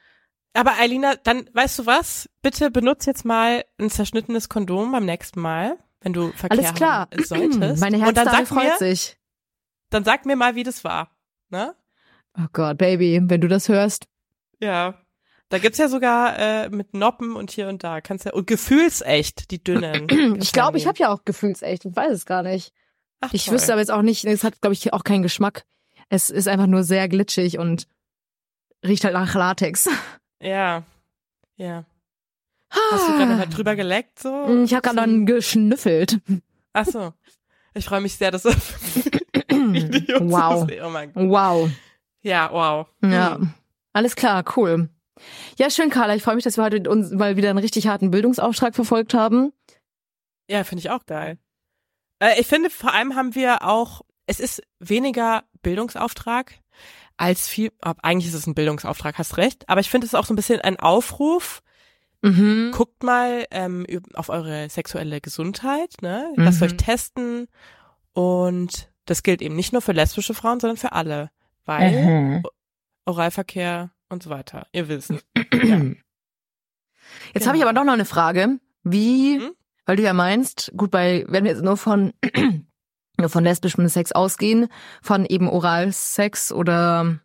Aber 0.54 0.74
Eilina, 0.80 1.15
dann 1.15 1.50
weißt 1.54 1.80
du 1.80 1.86
was? 1.88 2.30
Bitte 2.43 2.69
benutz 2.69 3.06
jetzt 3.08 3.26
mal 3.26 3.65
ein 3.80 3.89
zerschnittenes 3.89 4.50
Kondom 4.50 4.91
beim 4.91 5.06
nächsten 5.06 5.39
Mal, 5.41 5.78
wenn 6.02 6.13
du 6.13 6.32
Verkehr 6.34 6.60
Alles 6.60 6.74
klar. 6.76 7.08
haben 7.12 7.24
solltest. 7.24 7.82
Meine 7.82 7.98
Und 8.08 8.15
dann 8.15 8.26
sag 8.26 8.39
mir, 8.41 8.46
freut 8.46 8.78
sich. 8.80 9.17
dann 9.89 10.04
sag 10.04 10.26
mir 10.28 10.36
mal, 10.36 10.54
wie 10.56 10.63
das 10.63 10.84
war. 10.84 11.10
Ne? 11.50 11.74
Oh 12.38 12.46
Gott, 12.54 12.78
Baby, 12.78 13.19
wenn 13.24 13.41
du 13.41 13.48
das 13.48 13.67
hörst. 13.67 14.08
Ja. 14.60 15.00
Da 15.50 15.60
gibt's 15.60 15.78
ja 15.78 15.88
sogar 15.88 16.38
äh, 16.39 16.69
mit 16.69 16.93
Noppen 16.96 17.36
und 17.36 17.52
hier 17.52 17.67
und 17.67 17.84
da. 17.84 18.02
Kannst 18.02 18.26
ja 18.26 18.34
und 18.34 18.48
gefühlsecht, 18.48 19.50
die 19.52 19.63
dünnen. 19.63 20.08
Ich 20.41 20.52
glaube, 20.52 20.78
ich 20.78 20.86
habe 20.88 20.98
ja 21.00 21.10
auch 21.10 21.26
gefühlsecht. 21.26 21.86
Ich 21.86 21.96
weiß 21.96 22.12
es 22.12 22.26
gar 22.26 22.43
nicht. 22.43 22.74
Ach, 23.25 23.33
Ich 23.33 23.45
toll. 23.45 23.55
wüsste 23.55 23.71
aber 23.73 23.81
jetzt 23.81 23.91
auch 23.91 24.01
nicht, 24.01 24.25
es 24.25 24.43
hat, 24.43 24.59
glaube 24.62 24.73
ich, 24.73 24.93
auch 24.93 25.03
keinen 25.03 25.23
Geschmack. 25.23 25.65
Es 26.09 26.29
ist 26.29 26.47
einfach 26.47 26.67
nur 26.67 26.83
sehr 26.83 27.07
glitschig 27.07 27.57
und 27.57 27.88
riecht 28.86 29.03
halt 29.03 29.13
nach 29.13 29.33
Latex. 29.33 29.89
Ja. 30.41 30.83
Ja. 31.55 31.86
Hast 32.69 33.07
du 33.07 33.13
gerade 33.17 33.38
halt 33.38 33.55
drüber 33.55 33.76
geleckt 33.76 34.19
so? 34.19 34.63
Ich 34.63 34.74
habe 34.74 34.82
gerade 34.82 34.95
dann 34.97 35.26
geschnüffelt. 35.26 36.19
Ach 36.74 36.86
so. 36.86 37.13
Ich 37.76 37.86
freue 37.86 38.01
mich 38.01 38.15
sehr, 38.15 38.32
dass 38.32 38.43
das 38.43 38.55
Video 39.49 40.19
Wow. 40.21 40.67
Oh 40.84 40.89
mein 40.89 41.13
Gott. 41.13 41.30
Wow. 41.30 41.69
Ja, 42.21 42.51
wow. 42.51 42.88
Ja. 43.03 43.36
Hm. 43.36 43.53
Alles 43.93 44.15
klar, 44.15 44.43
cool. 44.57 44.89
Ja, 45.57 45.69
schön, 45.69 45.89
Carla. 45.89 46.15
Ich 46.15 46.24
freue 46.24 46.36
mich, 46.36 46.43
dass 46.43 46.57
wir 46.57 46.63
heute 46.63 46.89
uns 46.89 47.11
mal 47.11 47.38
wieder 47.38 47.49
einen 47.51 47.59
richtig 47.59 47.88
harten 47.88 48.11
Bildungsauftrag 48.11 48.76
verfolgt 48.76 49.13
haben. 49.13 49.53
Ja, 50.49 50.63
finde 50.63 50.80
ich 50.82 50.89
auch 50.89 51.05
geil. 51.05 51.38
Äh, 52.24 52.39
ich 52.39 52.47
finde, 52.47 52.69
vor 52.69 52.93
allem 52.93 53.15
haben 53.15 53.36
wir 53.36 53.63
auch, 53.63 54.01
es 54.28 54.39
ist 54.39 54.61
weniger 54.80 55.43
Bildungsauftrag 55.61 56.55
als 57.17 57.47
viel, 57.47 57.71
eigentlich 57.82 58.28
ist 58.30 58.34
es 58.39 58.47
ein 58.47 58.55
Bildungsauftrag, 58.55 59.17
hast 59.17 59.38
recht, 59.38 59.67
aber 59.69 59.82
ich 59.82 59.89
finde 59.89 60.05
es 60.05 60.13
ist 60.13 60.19
auch 60.19 60.26
so 60.26 60.34
ein 60.34 60.38
bisschen 60.38 60.61
ein 60.61 60.80
Aufruf, 60.80 61.61
Mhm. 62.26 62.71
guckt 62.74 63.03
mal 63.03 63.45
ähm, 63.51 63.86
auf 64.13 64.30
eure 64.30 64.69
sexuelle 64.69 65.19
Gesundheit, 65.19 65.95
ne? 66.01 66.32
Lasst 66.38 66.61
Mhm. 66.61 66.65
euch 66.67 66.78
testen 66.78 67.47
und 68.13 68.89
das 69.05 69.24
gilt 69.24 69.41
eben 69.41 69.55
nicht 69.57 69.74
nur 69.74 69.82
für 69.82 69.91
lesbische 69.91 70.34
Frauen, 70.34 70.61
sondern 70.61 70.78
für 70.78 70.93
alle, 70.93 71.32
weil 71.65 71.91
Mhm. 71.91 72.43
Oralverkehr 73.05 73.91
und 74.07 74.24
so 74.24 74.30
weiter. 74.30 74.67
Ihr 74.71 74.88
wisst. 74.88 75.11
Jetzt 77.34 77.45
habe 77.45 77.57
ich 77.57 77.61
Genau. 77.61 77.63
aber 77.63 77.74
doch 77.74 77.84
noch 77.84 77.93
eine 77.93 78.05
Frage. 78.05 78.59
Wie, 78.84 79.39
Mhm. 79.39 79.51
Weil 79.86 79.95
du 79.97 80.03
ja 80.03 80.13
meinst, 80.13 80.71
gut, 80.75 80.91
bei, 80.91 81.25
wenn 81.27 81.43
wir 81.43 81.51
jetzt 81.51 81.63
nur 81.63 81.77
von, 81.77 82.13
nur 83.17 83.29
von 83.29 83.43
lesbischem 83.43 83.88
Sex 83.88 84.11
ausgehen, 84.11 84.67
von 85.01 85.25
eben 85.25 85.49
Oralsex 85.49 86.51
oder, 86.51 87.19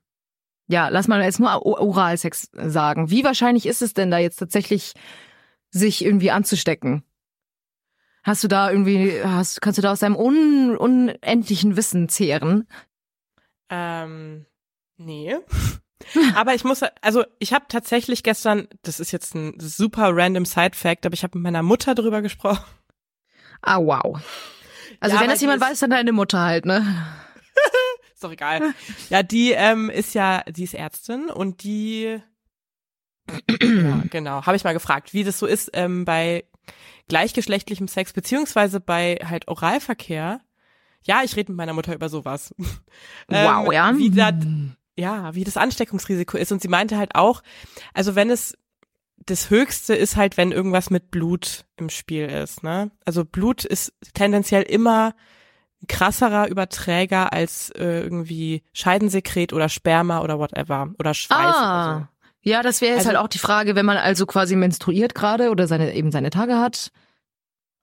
ja, 0.67 0.89
lass 0.89 1.09
mal 1.09 1.23
jetzt 1.23 1.41
nur 1.41 1.65
Oralsex 1.65 2.51
sagen. 2.53 3.11
Wie 3.11 3.25
wahrscheinlich 3.25 3.67
ist 3.67 3.83
es 3.83 3.95
denn 3.95 4.11
da 4.11 4.19
jetzt 4.19 4.37
tatsächlich, 4.37 4.95
sich 5.71 6.05
irgendwie 6.05 6.31
anzustecken? 6.31 7.05
Hast 8.23 8.45
du 8.45 8.49
da 8.49 8.71
irgendwie, 8.71 9.23
hast, 9.23 9.61
kannst 9.61 9.79
du 9.79 9.83
da 9.83 9.93
aus 9.93 10.01
deinem 10.01 10.17
un, 10.17 10.77
unendlichen 10.77 11.77
Wissen 11.77 12.09
zehren? 12.09 12.67
Ähm, 13.71 14.47
nee. 14.97 15.37
Aber 16.37 16.55
ich 16.55 16.65
muss, 16.65 16.83
also 17.03 17.25
ich 17.39 17.53
habe 17.53 17.67
tatsächlich 17.69 18.23
gestern, 18.23 18.69
das 18.83 19.01
ist 19.01 19.11
jetzt 19.11 19.35
ein 19.35 19.59
super 19.59 20.11
random 20.15 20.45
Side-Fact, 20.45 21.05
aber 21.07 21.15
ich 21.15 21.23
habe 21.23 21.37
mit 21.39 21.43
meiner 21.45 21.63
Mutter 21.63 21.95
drüber 21.95 22.23
gesprochen. 22.23 22.65
Ah, 23.63 23.79
wow. 23.79 24.21
Also 25.01 25.17
Ja, 25.17 25.23
wenn 25.23 25.31
das 25.31 25.41
jemand 25.41 25.61
ist- 25.63 25.69
weiß, 25.69 25.79
dann 25.81 25.91
deine 25.91 26.13
Mutter 26.13 26.41
halt, 26.41 26.65
ne? 26.67 26.85
Ist 28.15 28.25
doch 28.25 28.33
egal. 28.33 28.75
Ja, 29.11 29.23
die 29.23 29.53
ähm, 29.53 29.91
ist 29.91 30.13
ja, 30.15 30.43
die 30.49 30.65
ist 30.65 30.75
Ärztin 30.75 31.31
und 31.31 31.63
die, 31.63 32.21
ja, 33.49 34.03
genau, 34.11 34.45
habe 34.45 34.57
ich 34.57 34.65
mal 34.65 34.73
gefragt, 34.73 35.13
wie 35.13 35.23
das 35.23 35.39
so 35.39 35.47
ist 35.47 35.71
ähm, 35.75 36.05
bei 36.05 36.45
gleichgeschlechtlichem 37.09 37.87
Sex 37.87 38.13
beziehungsweise 38.13 38.81
bei 38.81 39.19
halt 39.25 39.47
Oralverkehr. 39.47 40.41
Ja, 41.03 41.23
ich 41.23 41.37
rede 41.37 41.53
mit 41.53 41.57
meiner 41.59 41.75
Mutter 41.75 41.95
über 41.95 42.09
sowas. 42.09 42.53
Wow, 43.29 43.67
ähm, 43.67 43.73
ja. 43.73 43.97
Wie 43.97 44.11
das, 44.11 44.35
ja, 44.99 45.35
wie 45.35 45.45
das 45.45 45.57
Ansteckungsrisiko 45.57 46.37
ist. 46.37 46.51
Und 46.53 46.61
sie 46.61 46.69
meinte 46.69 46.99
halt 46.99 47.15
auch, 47.15 47.43
also 47.95 48.15
wenn 48.17 48.31
es 48.31 48.57
das 49.17 49.51
Höchste 49.51 49.95
ist 49.95 50.17
halt, 50.17 50.37
wenn 50.37 50.53
irgendwas 50.53 50.91
mit 50.91 51.11
Blut 51.11 51.65
im 51.77 51.89
Spiel 51.91 52.27
ist, 52.27 52.63
ne? 52.63 52.91
Also 53.05 53.25
Blut 53.25 53.65
ist 53.65 53.93
tendenziell 54.15 54.63
immer 54.63 55.15
ein 55.83 55.87
krasserer 55.87 56.49
Überträger 56.49 57.33
als 57.33 57.71
äh, 57.71 58.01
irgendwie 58.01 58.63
Scheidensekret 58.73 59.53
oder 59.53 59.69
Sperma 59.69 60.21
oder 60.23 60.39
whatever 60.39 60.93
oder 60.99 61.15
Schweiß 61.15 61.39
oder 61.39 61.57
Ah, 61.57 62.09
ja, 62.41 62.63
das 62.63 62.81
wäre 62.81 62.93
jetzt 62.93 63.01
Also- 63.07 63.11
halt 63.11 63.19
auch 63.19 63.29
die 63.29 63.39
Frage, 63.39 63.75
wenn 63.77 63.87
man 63.87 63.97
also 63.99 64.27
quasi 64.27 64.57
menstruiert 64.57 65.15
gerade 65.15 65.51
oder 65.51 65.67
seine 65.69 65.95
eben 65.95 66.11
seine 66.11 66.31
Tage 66.31 66.57
hat, 66.59 66.91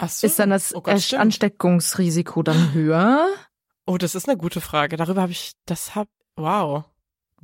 so. 0.02 0.08
So. 0.08 0.28
ist 0.28 0.40
dann 0.40 0.50
das 0.50 0.76
oh, 0.76 0.82
Gott. 0.82 1.14
Ansteckungsrisiko 1.14 2.44
dann 2.44 2.74
höher? 2.74 3.28
oh, 3.86 3.98
das 3.98 4.16
ist 4.16 4.28
eine 4.28 4.38
gute 4.38 4.62
Frage. 4.62 4.98
Darüber 4.98 5.22
habe 5.22 5.32
ich, 5.32 5.54
das 5.66 5.96
hab, 5.96 6.08
wow. 6.36 6.86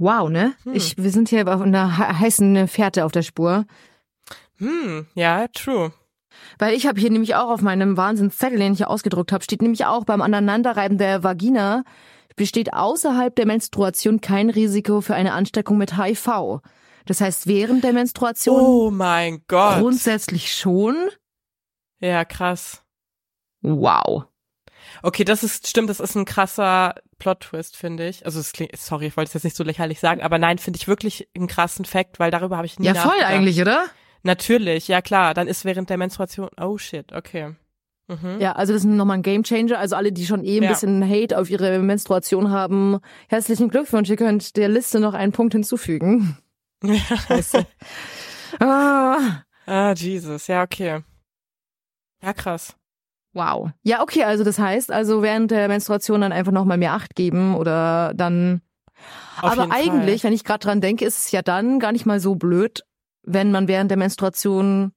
Wow, 0.02 0.30
ne? 0.30 0.54
Hm. 0.64 0.74
Ich, 0.74 0.97
wir 0.97 1.12
sind 1.12 1.30
hier 1.30 1.47
auf 1.47 1.62
einer 1.62 1.95
he- 1.97 2.14
heißen 2.26 2.68
Fährte 2.68 3.06
auf 3.06 3.12
der 3.12 3.22
Spur. 3.22 3.66
Hm, 4.58 5.06
ja, 5.14 5.47
true. 5.49 5.93
Weil 6.58 6.74
ich 6.74 6.88
habe 6.88 6.99
hier 6.99 7.12
nämlich 7.12 7.36
auch 7.36 7.49
auf 7.52 7.62
meinem 7.62 7.97
Wahnsinnszettel, 7.97 8.58
den 8.58 8.72
ich 8.74 8.80
hier 8.80 8.89
ausgedruckt 8.89 9.32
habe, 9.32 9.43
steht 9.43 9.62
nämlich 9.62 9.86
auch 9.86 10.04
beim 10.06 10.22
Aneinanderreiben 10.22 10.97
der 10.97 11.24
Vagina 11.24 11.84
besteht 12.38 12.74
außerhalb 12.74 13.36
der 13.36 13.45
Menstruation 13.45 14.22
kein 14.22 14.49
Risiko 14.49 15.02
für 15.02 15.14
eine 15.14 15.34
Ansteckung 15.34 15.78
mit 15.78 15.97
HIV. 15.97 16.62
Das 17.06 17.20
heißt, 17.22 17.45
während 17.45 17.84
der 17.84 17.93
Menstruation 17.93 18.62
Oh 18.62 18.89
mein 18.89 19.43
Gott. 19.47 19.80
grundsätzlich 19.80 20.54
schon. 20.56 20.95
Ja, 21.99 22.26
krass. 22.26 22.84
Wow. 23.62 24.24
Okay, 25.04 25.24
das 25.24 25.43
ist, 25.43 25.68
stimmt, 25.68 25.89
das 25.89 25.99
ist 25.99 26.16
ein 26.16 26.26
krasser 26.26 26.95
Plot-Twist, 27.20 27.76
finde 27.78 28.08
ich. 28.08 28.26
Also 28.26 28.39
es 28.39 28.52
klingt, 28.54 28.76
sorry, 28.78 29.08
ich 29.08 29.18
wollte 29.18 29.30
es 29.30 29.34
jetzt 29.34 29.43
nicht 29.43 29.56
so 29.56 29.64
lächerlich 29.64 29.99
sagen, 29.99 30.22
aber 30.22 30.38
nein, 30.38 30.58
finde 30.58 30.78
ich 30.78 30.88
wirklich 30.88 31.28
einen 31.36 31.47
krassen 31.47 31.86
Fact, 31.86 32.20
weil 32.20 32.32
darüber 32.32 32.58
habe 32.58 32.66
ich 32.68 32.80
nie 32.80 32.88
Ja, 32.88 32.95
voll 32.95 33.24
eigentlich, 33.24 33.60
oder? 33.62 33.86
Natürlich, 34.24 34.88
ja 34.88 35.02
klar, 35.02 35.34
dann 35.34 35.47
ist 35.47 35.66
während 35.66 35.89
der 35.89 35.97
Menstruation, 35.97 36.49
oh 36.60 36.78
shit, 36.78 37.12
okay. 37.14 37.56
Mhm. 38.08 38.39
Ja, 38.39 38.54
also 38.54 38.74
das 38.74 38.84
ist 38.84 38.89
nochmal 38.89 39.18
ein 39.18 39.24
Gamechanger. 39.24 39.80
Also 39.80 39.95
alle, 39.95 40.12
die 40.12 40.26
schon 40.26 40.43
eh 40.43 40.58
ein 40.58 40.64
Ja. 40.64 40.70
bisschen 40.70 41.08
Hate 41.10 41.38
auf 41.39 41.49
ihre 41.49 41.80
Menstruation 41.80 42.52
haben, 42.52 42.99
herzlichen 43.30 43.70
Glückwunsch. 43.70 44.10
Ihr 44.10 44.18
könnt 44.18 44.58
der 44.58 44.68
Liste 44.70 44.99
noch 44.99 45.14
einen 45.14 45.32
Punkt 45.32 45.54
hinzufügen. 45.54 46.38
Scheiße. 46.84 47.66
ah, 48.60 49.43
ah, 49.66 49.93
Jesus, 49.95 50.47
ja, 50.47 50.64
okay. 50.64 51.02
Ja, 52.22 52.34
krass. 52.34 52.76
Wow. 53.34 53.69
Ja, 53.84 54.01
okay, 54.01 54.23
also 54.23 54.43
das 54.43 54.59
heißt, 54.59 54.91
also 54.91 55.21
während 55.21 55.51
der 55.51 55.67
Menstruation 55.67 56.21
dann 56.21 56.32
einfach 56.32 56.51
nochmal 56.51 56.77
mehr 56.77 56.93
Acht 56.93 57.15
geben 57.15 57.55
oder 57.55 58.13
dann. 58.15 58.61
Auf 59.41 59.51
Aber 59.57 59.71
eigentlich, 59.71 60.21
Fall. 60.21 60.29
wenn 60.29 60.34
ich 60.34 60.43
gerade 60.43 60.59
dran 60.63 60.82
denke, 60.82 61.05
ist 61.05 61.17
es 61.17 61.32
ja 61.32 61.41
dann 61.41 61.79
gar 61.79 61.91
nicht 61.91 62.05
mal 62.05 62.19
so 62.19 62.36
blöd, 62.36 62.84
wenn 63.23 63.51
man 63.51 63.67
während 63.67 63.89
der 63.89 63.97
Menstruation 63.97 64.91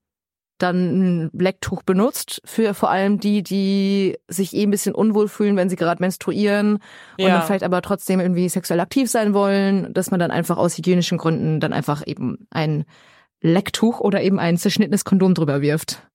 dann 0.59 1.25
ein 1.27 1.31
Lecktuch 1.33 1.83
benutzt, 1.83 2.41
für 2.45 2.75
vor 2.75 2.89
allem 2.91 3.19
die, 3.19 3.43
die 3.43 4.17
sich 4.29 4.55
eh 4.55 4.63
ein 4.63 4.71
bisschen 4.71 4.95
unwohl 4.95 5.27
fühlen, 5.29 5.57
wenn 5.57 5.69
sie 5.69 5.77
gerade 5.77 6.01
menstruieren 6.03 6.75
und 6.75 6.81
Ja. 7.19 7.29
dann 7.39 7.43
vielleicht 7.43 7.65
aber 7.65 7.83
trotzdem 7.83 8.21
irgendwie 8.21 8.49
sexuell 8.49 8.81
aktiv 8.81 9.11
sein 9.11 9.35
wollen, 9.35 9.93
dass 9.93 10.11
man 10.11 10.21
dann 10.21 10.31
einfach 10.31 10.57
aus 10.57 10.79
hygienischen 10.79 11.19
Gründen 11.19 11.59
dann 11.59 11.73
einfach 11.73 12.07
eben 12.07 12.47
ein 12.51 12.85
Lecktuch 13.41 14.01
oder 14.01 14.23
eben 14.23 14.39
ein 14.39 14.57
zerschnittenes 14.57 15.05
Kondom 15.05 15.35
drüber 15.35 15.61
wirft. 15.61 16.07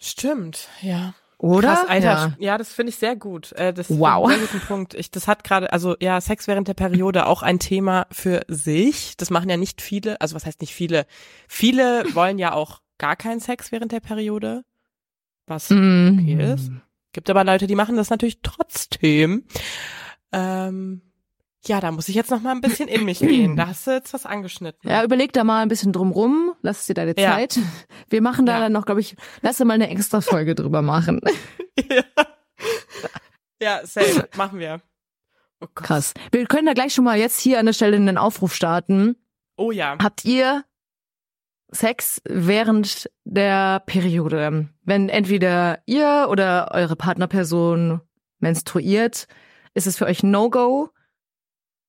Stimmt, 0.00 0.68
ja. 0.80 1.14
Oder? 1.38 1.68
Krass, 1.74 1.88
Alter. 1.88 2.06
Ja. 2.06 2.34
Ja, 2.38 2.58
das 2.58 2.72
finde 2.72 2.90
ich 2.90 2.96
sehr 2.96 3.16
gut. 3.16 3.52
Äh, 3.52 3.72
das 3.72 3.88
Wow. 3.88 4.28
Ist 4.28 4.34
ein 4.34 4.38
sehr 4.40 4.48
guten 4.48 4.66
Punkt. 4.66 4.94
Ich, 4.94 5.10
das 5.10 5.26
hat 5.26 5.42
gerade, 5.44 5.72
also 5.72 5.96
ja, 6.00 6.20
Sex 6.20 6.46
während 6.46 6.68
der 6.68 6.74
Periode 6.74 7.26
auch 7.26 7.42
ein 7.42 7.58
Thema 7.58 8.06
für 8.10 8.42
sich. 8.48 9.16
Das 9.16 9.30
machen 9.30 9.48
ja 9.48 9.56
nicht 9.56 9.80
viele. 9.80 10.20
Also 10.20 10.34
was 10.34 10.44
heißt 10.44 10.60
nicht 10.60 10.74
viele? 10.74 11.06
Viele 11.48 12.04
wollen 12.14 12.38
ja 12.38 12.52
auch 12.52 12.80
gar 12.98 13.16
keinen 13.16 13.40
Sex 13.40 13.72
während 13.72 13.92
der 13.92 14.00
Periode, 14.00 14.64
was 15.46 15.70
Mm. 15.70 16.18
okay 16.20 16.52
ist. 16.54 16.70
Gibt 17.12 17.30
aber 17.30 17.42
Leute, 17.44 17.66
die 17.66 17.74
machen 17.74 17.96
das 17.96 18.10
natürlich 18.10 18.40
trotzdem. 18.42 19.44
Ähm, 20.32 21.00
ja, 21.66 21.80
da 21.80 21.90
muss 21.90 22.08
ich 22.08 22.14
jetzt 22.14 22.30
noch 22.30 22.40
mal 22.40 22.52
ein 22.52 22.60
bisschen 22.60 22.88
in 22.88 23.04
mich 23.04 23.18
gehen. 23.20 23.56
Da 23.56 23.66
hast 23.68 23.86
du 23.86 23.90
jetzt 23.90 24.12
was 24.14 24.24
angeschnitten. 24.26 24.88
Ja, 24.88 25.04
überleg 25.04 25.32
da 25.32 25.44
mal 25.44 25.60
ein 25.62 25.68
bisschen 25.68 25.92
drum 25.92 26.10
rum, 26.10 26.54
lass 26.62 26.86
dir 26.86 26.94
deine 26.94 27.14
Ja. 27.18 27.32
Zeit. 27.32 27.58
Wir 28.08 28.22
machen 28.22 28.46
da 28.46 28.54
Ja. 28.54 28.60
dann 28.60 28.72
noch, 28.72 28.86
glaube 28.86 29.00
ich, 29.00 29.16
lass 29.42 29.58
dir 29.58 29.64
mal 29.66 29.74
eine 29.74 29.90
extra 29.90 30.20
Folge 30.20 30.54
drüber 30.54 30.80
machen. 30.82 31.20
ja. 31.90 32.02
ja, 33.60 33.80
safe. 33.86 34.28
Machen 34.36 34.58
wir. 34.58 34.80
Oh. 35.60 35.66
Krass. 35.74 36.14
Wir 36.32 36.46
können 36.46 36.66
da 36.66 36.72
gleich 36.72 36.94
schon 36.94 37.04
mal 37.04 37.18
jetzt 37.18 37.38
hier 37.40 37.58
an 37.58 37.66
der 37.66 37.72
Stelle 37.74 37.96
einen 37.96 38.16
Aufruf 38.18 38.54
starten. 38.54 39.16
Oh 39.56 39.70
ja. 39.70 39.98
Habt 40.02 40.24
ihr 40.24 40.64
Sex 41.70 42.20
während 42.24 43.10
der 43.24 43.80
Periode? 43.80 44.70
Wenn 44.82 45.08
entweder 45.10 45.80
ihr 45.86 46.26
oder 46.30 46.70
eure 46.72 46.96
Partnerperson 46.96 48.00
menstruiert, 48.38 49.28
ist 49.74 49.86
es 49.86 49.98
für 49.98 50.06
euch 50.06 50.22
No-Go? 50.22 50.88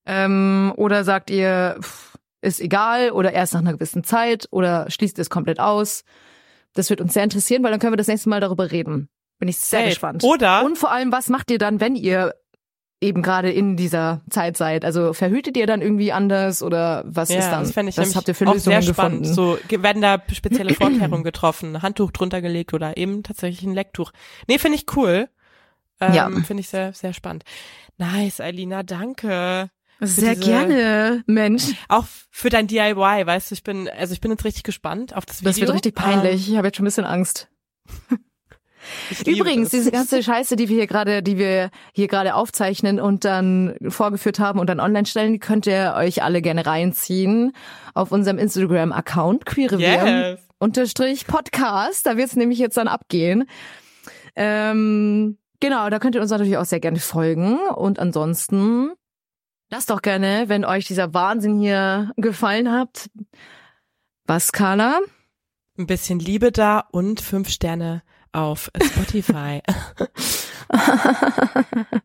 Ähm, 0.06 0.74
oder 0.78 1.04
sagt 1.04 1.30
ihr, 1.30 1.78
pff, 1.82 2.18
ist 2.42 2.60
egal 2.60 3.12
oder 3.12 3.34
erst 3.34 3.54
nach 3.54 3.62
einer 3.62 3.74
gewissen 3.74 4.04
Zeit 4.04 4.48
oder 4.52 4.90
schließt 4.90 5.20
es 5.20 5.30
komplett 5.30 5.60
aus? 5.60 6.04
Das 6.74 6.90
wird 6.90 7.02
uns 7.02 7.14
sehr 7.14 7.24
interessieren, 7.24 7.64
weil 7.64 7.72
dann 7.72 7.80
können 7.80 7.94
wir 7.94 7.98
das 7.98 8.08
nächste 8.08 8.30
Mal 8.30 8.40
darüber 8.40 8.72
reden. 8.72 9.10
Bin 9.40 9.50
ich 9.50 9.58
sehr 9.58 9.80
Safe. 9.80 9.90
gespannt. 9.90 10.24
Oder 10.24 10.64
Und 10.64 10.78
vor 10.78 10.92
allem, 10.92 11.12
was 11.12 11.30
macht 11.30 11.52
ihr 11.52 11.58
dann, 11.58 11.80
wenn 11.80 11.96
ihr 11.96 12.34
eben 13.02 13.24
gerade 13.24 13.52
in 13.52 13.76
dieser 13.76 14.22
Zeit 14.30 14.56
seid? 14.56 14.86
Also 14.86 15.14
verhütet 15.14 15.58
ihr 15.58 15.66
dann 15.68 15.82
irgendwie 15.82 16.12
anders 16.12 16.62
oder 16.64 17.04
was 17.06 17.30
ja, 17.30 17.40
ist 17.40 17.50
dann? 17.50 17.62
das 17.62 17.70
ich 17.72 17.76
nämlich 17.98 18.16
habt 18.16 18.28
ihr 18.28 18.36
für 18.36 18.46
Lösungen 18.46 18.82
sehr 18.82 18.94
spannend. 18.94 19.24
gefunden? 19.24 19.60
So 19.70 19.82
werden 19.84 20.02
da 20.02 20.22
spezielle 20.32 20.74
Vorkehrungen 20.76 21.24
getroffen, 21.24 21.82
Handtuch 21.82 22.12
drunter 22.12 22.42
gelegt 22.42 22.74
oder 22.74 22.98
eben 22.98 23.24
tatsächlich 23.24 23.64
ein 23.64 23.74
Lecktuch. 23.74 24.12
Nee, 24.48 24.60
finde 24.60 24.78
ich 24.78 24.86
cool. 24.96 25.28
Ähm, 26.00 26.14
Ja. 26.14 26.30
Finde 26.30 26.62
ich 26.62 26.70
sehr, 26.70 26.94
sehr 26.94 27.14
spannend. 27.14 27.44
Nice, 27.98 28.40
Alina, 28.40 28.84
danke. 28.84 29.70
Sehr 30.02 30.36
gerne, 30.36 31.24
Mensch. 31.28 31.64
Auch 31.88 32.06
für 32.32 32.50
dein 32.50 32.68
DIY, 32.68 32.96
weißt 33.26 33.52
du, 33.52 33.54
ich 33.56 33.64
bin, 33.64 33.88
also 33.90 34.14
ich 34.14 34.22
bin 34.22 34.32
jetzt 34.32 34.44
richtig 34.46 34.64
gespannt 34.64 35.16
auf 35.16 35.26
das 35.26 35.42
Video. 35.42 35.52
Das 35.52 35.60
wird 35.62 35.74
richtig 35.74 35.96
peinlich. 35.96 36.50
Ich 36.50 36.58
habe 36.58 36.68
jetzt 36.68 36.78
schon 36.78 36.84
ein 36.84 36.88
bisschen 36.88 37.06
Angst. 37.06 37.48
Ähm, 39.26 39.36
Übrigens, 39.36 39.70
das. 39.70 39.80
diese 39.80 39.92
ganze 39.92 40.24
Scheiße, 40.24 40.56
die 40.56 40.68
wir 40.68 40.76
hier 40.78 40.88
gerade, 40.88 41.22
die 41.22 41.38
wir 41.38 41.70
hier 41.94 42.08
gerade 42.08 42.34
aufzeichnen 42.34 43.00
und 43.00 43.26
dann 43.26 43.76
vorgeführt 43.88 44.40
haben 44.40 44.60
und 44.60 44.68
dann 44.68 44.80
online 44.80 45.06
stellen, 45.06 45.34
die 45.34 45.40
könnt 45.40 45.68
ihr 45.68 45.94
euch 45.96 46.24
alle 46.24 46.42
gerne 46.42 46.66
reinziehen 46.66 47.54
auf 47.94 48.12
unserem 48.12 48.40
Instagram-Account 48.40 49.46
queerevier 49.46 50.32
Yes. 50.32 50.40
unterstrich 50.58 51.28
Podcast. 51.28 52.08
Da 52.08 52.18
wird 52.18 52.30
es 52.30 52.36
nämlich 52.36 52.58
jetzt 52.58 52.76
dann 52.78 52.88
abgehen. 52.88 53.46
Ähm, 54.36 55.38
genau, 55.60 55.90
da 55.90 56.00
könnt 56.00 56.16
ihr 56.16 56.22
uns 56.22 56.32
natürlich 56.32 56.58
auch 56.58 56.66
sehr 56.66 56.80
gerne 56.80 57.00
folgen. 57.00 57.60
Und 57.76 58.00
ansonsten 58.00 58.92
lasst 59.72 59.90
doch 59.90 60.02
gerne, 60.02 60.44
wenn 60.48 60.66
euch 60.66 60.86
dieser 60.86 61.14
Wahnsinn 61.14 61.60
hier 61.60 62.12
gefallen 62.18 62.72
hat. 62.72 63.10
Was, 64.26 64.52
Carla? 64.52 65.00
Ein 65.78 65.88
bisschen 65.88 66.20
Liebe 66.20 66.52
da 66.52 66.80
und 66.92 67.22
fünf 67.22 67.50
Sterne 67.50 68.04
auf 68.34 68.70
Spotify. 68.80 69.62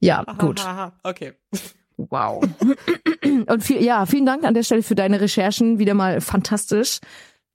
ja, 0.00 0.22
gut. 0.38 0.64
okay. 1.02 1.34
Wow. 1.96 2.42
Und 3.46 3.62
viel, 3.62 3.82
ja, 3.82 4.06
vielen 4.06 4.24
Dank 4.24 4.44
an 4.44 4.54
der 4.54 4.62
Stelle 4.62 4.82
für 4.82 4.94
deine 4.94 5.20
Recherchen. 5.20 5.78
Wieder 5.78 5.92
mal 5.94 6.20
fantastisch. 6.22 7.00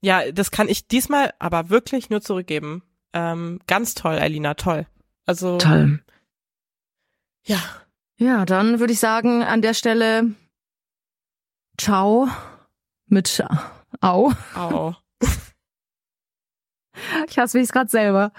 Ja, 0.02 0.32
das 0.32 0.52
kann 0.52 0.70
ich 0.70 0.88
diesmal 0.88 1.34
aber 1.40 1.70
wirklich 1.70 2.12
nur 2.12 2.22
zurückgeben. 2.22 2.84
Ähm, 3.14 3.60
ganz 3.66 3.96
toll, 3.96 4.20
Alina, 4.20 4.54
toll. 4.54 4.86
Also. 5.26 5.58
Toll. 5.58 6.04
Ja. 7.44 7.60
Ja, 8.18 8.46
dann 8.46 8.80
würde 8.80 8.94
ich 8.94 9.00
sagen, 9.00 9.44
an 9.44 9.62
der 9.62 9.74
Stelle 9.74 10.32
ciao 11.80 12.28
mit 13.08 13.44
au. 14.02 14.32
Au. 14.56 14.94
Ich 17.30 17.38
hasse 17.38 17.58
mich 17.60 17.70
gerade 17.70 17.90
selber. 17.90 18.32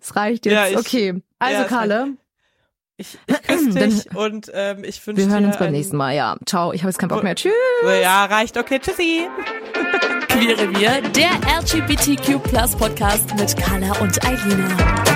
Es 0.00 0.14
reicht 0.16 0.44
jetzt. 0.44 0.54
Ja, 0.54 0.68
ich- 0.68 0.76
okay. 0.76 1.22
Also, 1.38 1.54
ja, 1.54 1.62
es 1.62 1.68
Karle, 1.68 2.08
Ich, 2.98 3.18
ich 3.26 3.42
küsse 3.42 3.70
Dann- 3.74 3.90
dich 3.90 4.14
und 4.14 4.50
ähm, 4.52 4.84
ich 4.84 5.04
wünsche 5.06 5.22
wir 5.22 5.32
hören 5.32 5.44
dir 5.44 5.48
uns 5.48 5.58
beim 5.58 5.72
nächsten 5.72 5.96
Mal. 5.96 6.14
Ja, 6.14 6.36
ciao. 6.44 6.72
Ich 6.74 6.82
habe 6.82 6.90
jetzt 6.90 6.98
keinen 6.98 7.08
Bock 7.08 7.22
mehr. 7.22 7.34
Tschüss. 7.34 7.52
Ja, 8.02 8.26
reicht. 8.26 8.56
Okay, 8.58 8.78
tschüssi. 8.80 9.26
Queere 10.28 10.70
wir, 10.78 11.00
der 11.10 11.30
LGBTQ 11.60 12.42
Podcast 12.78 13.34
mit 13.36 13.56
Carla 13.56 13.98
und 14.00 14.22
Eilina. 14.24 15.11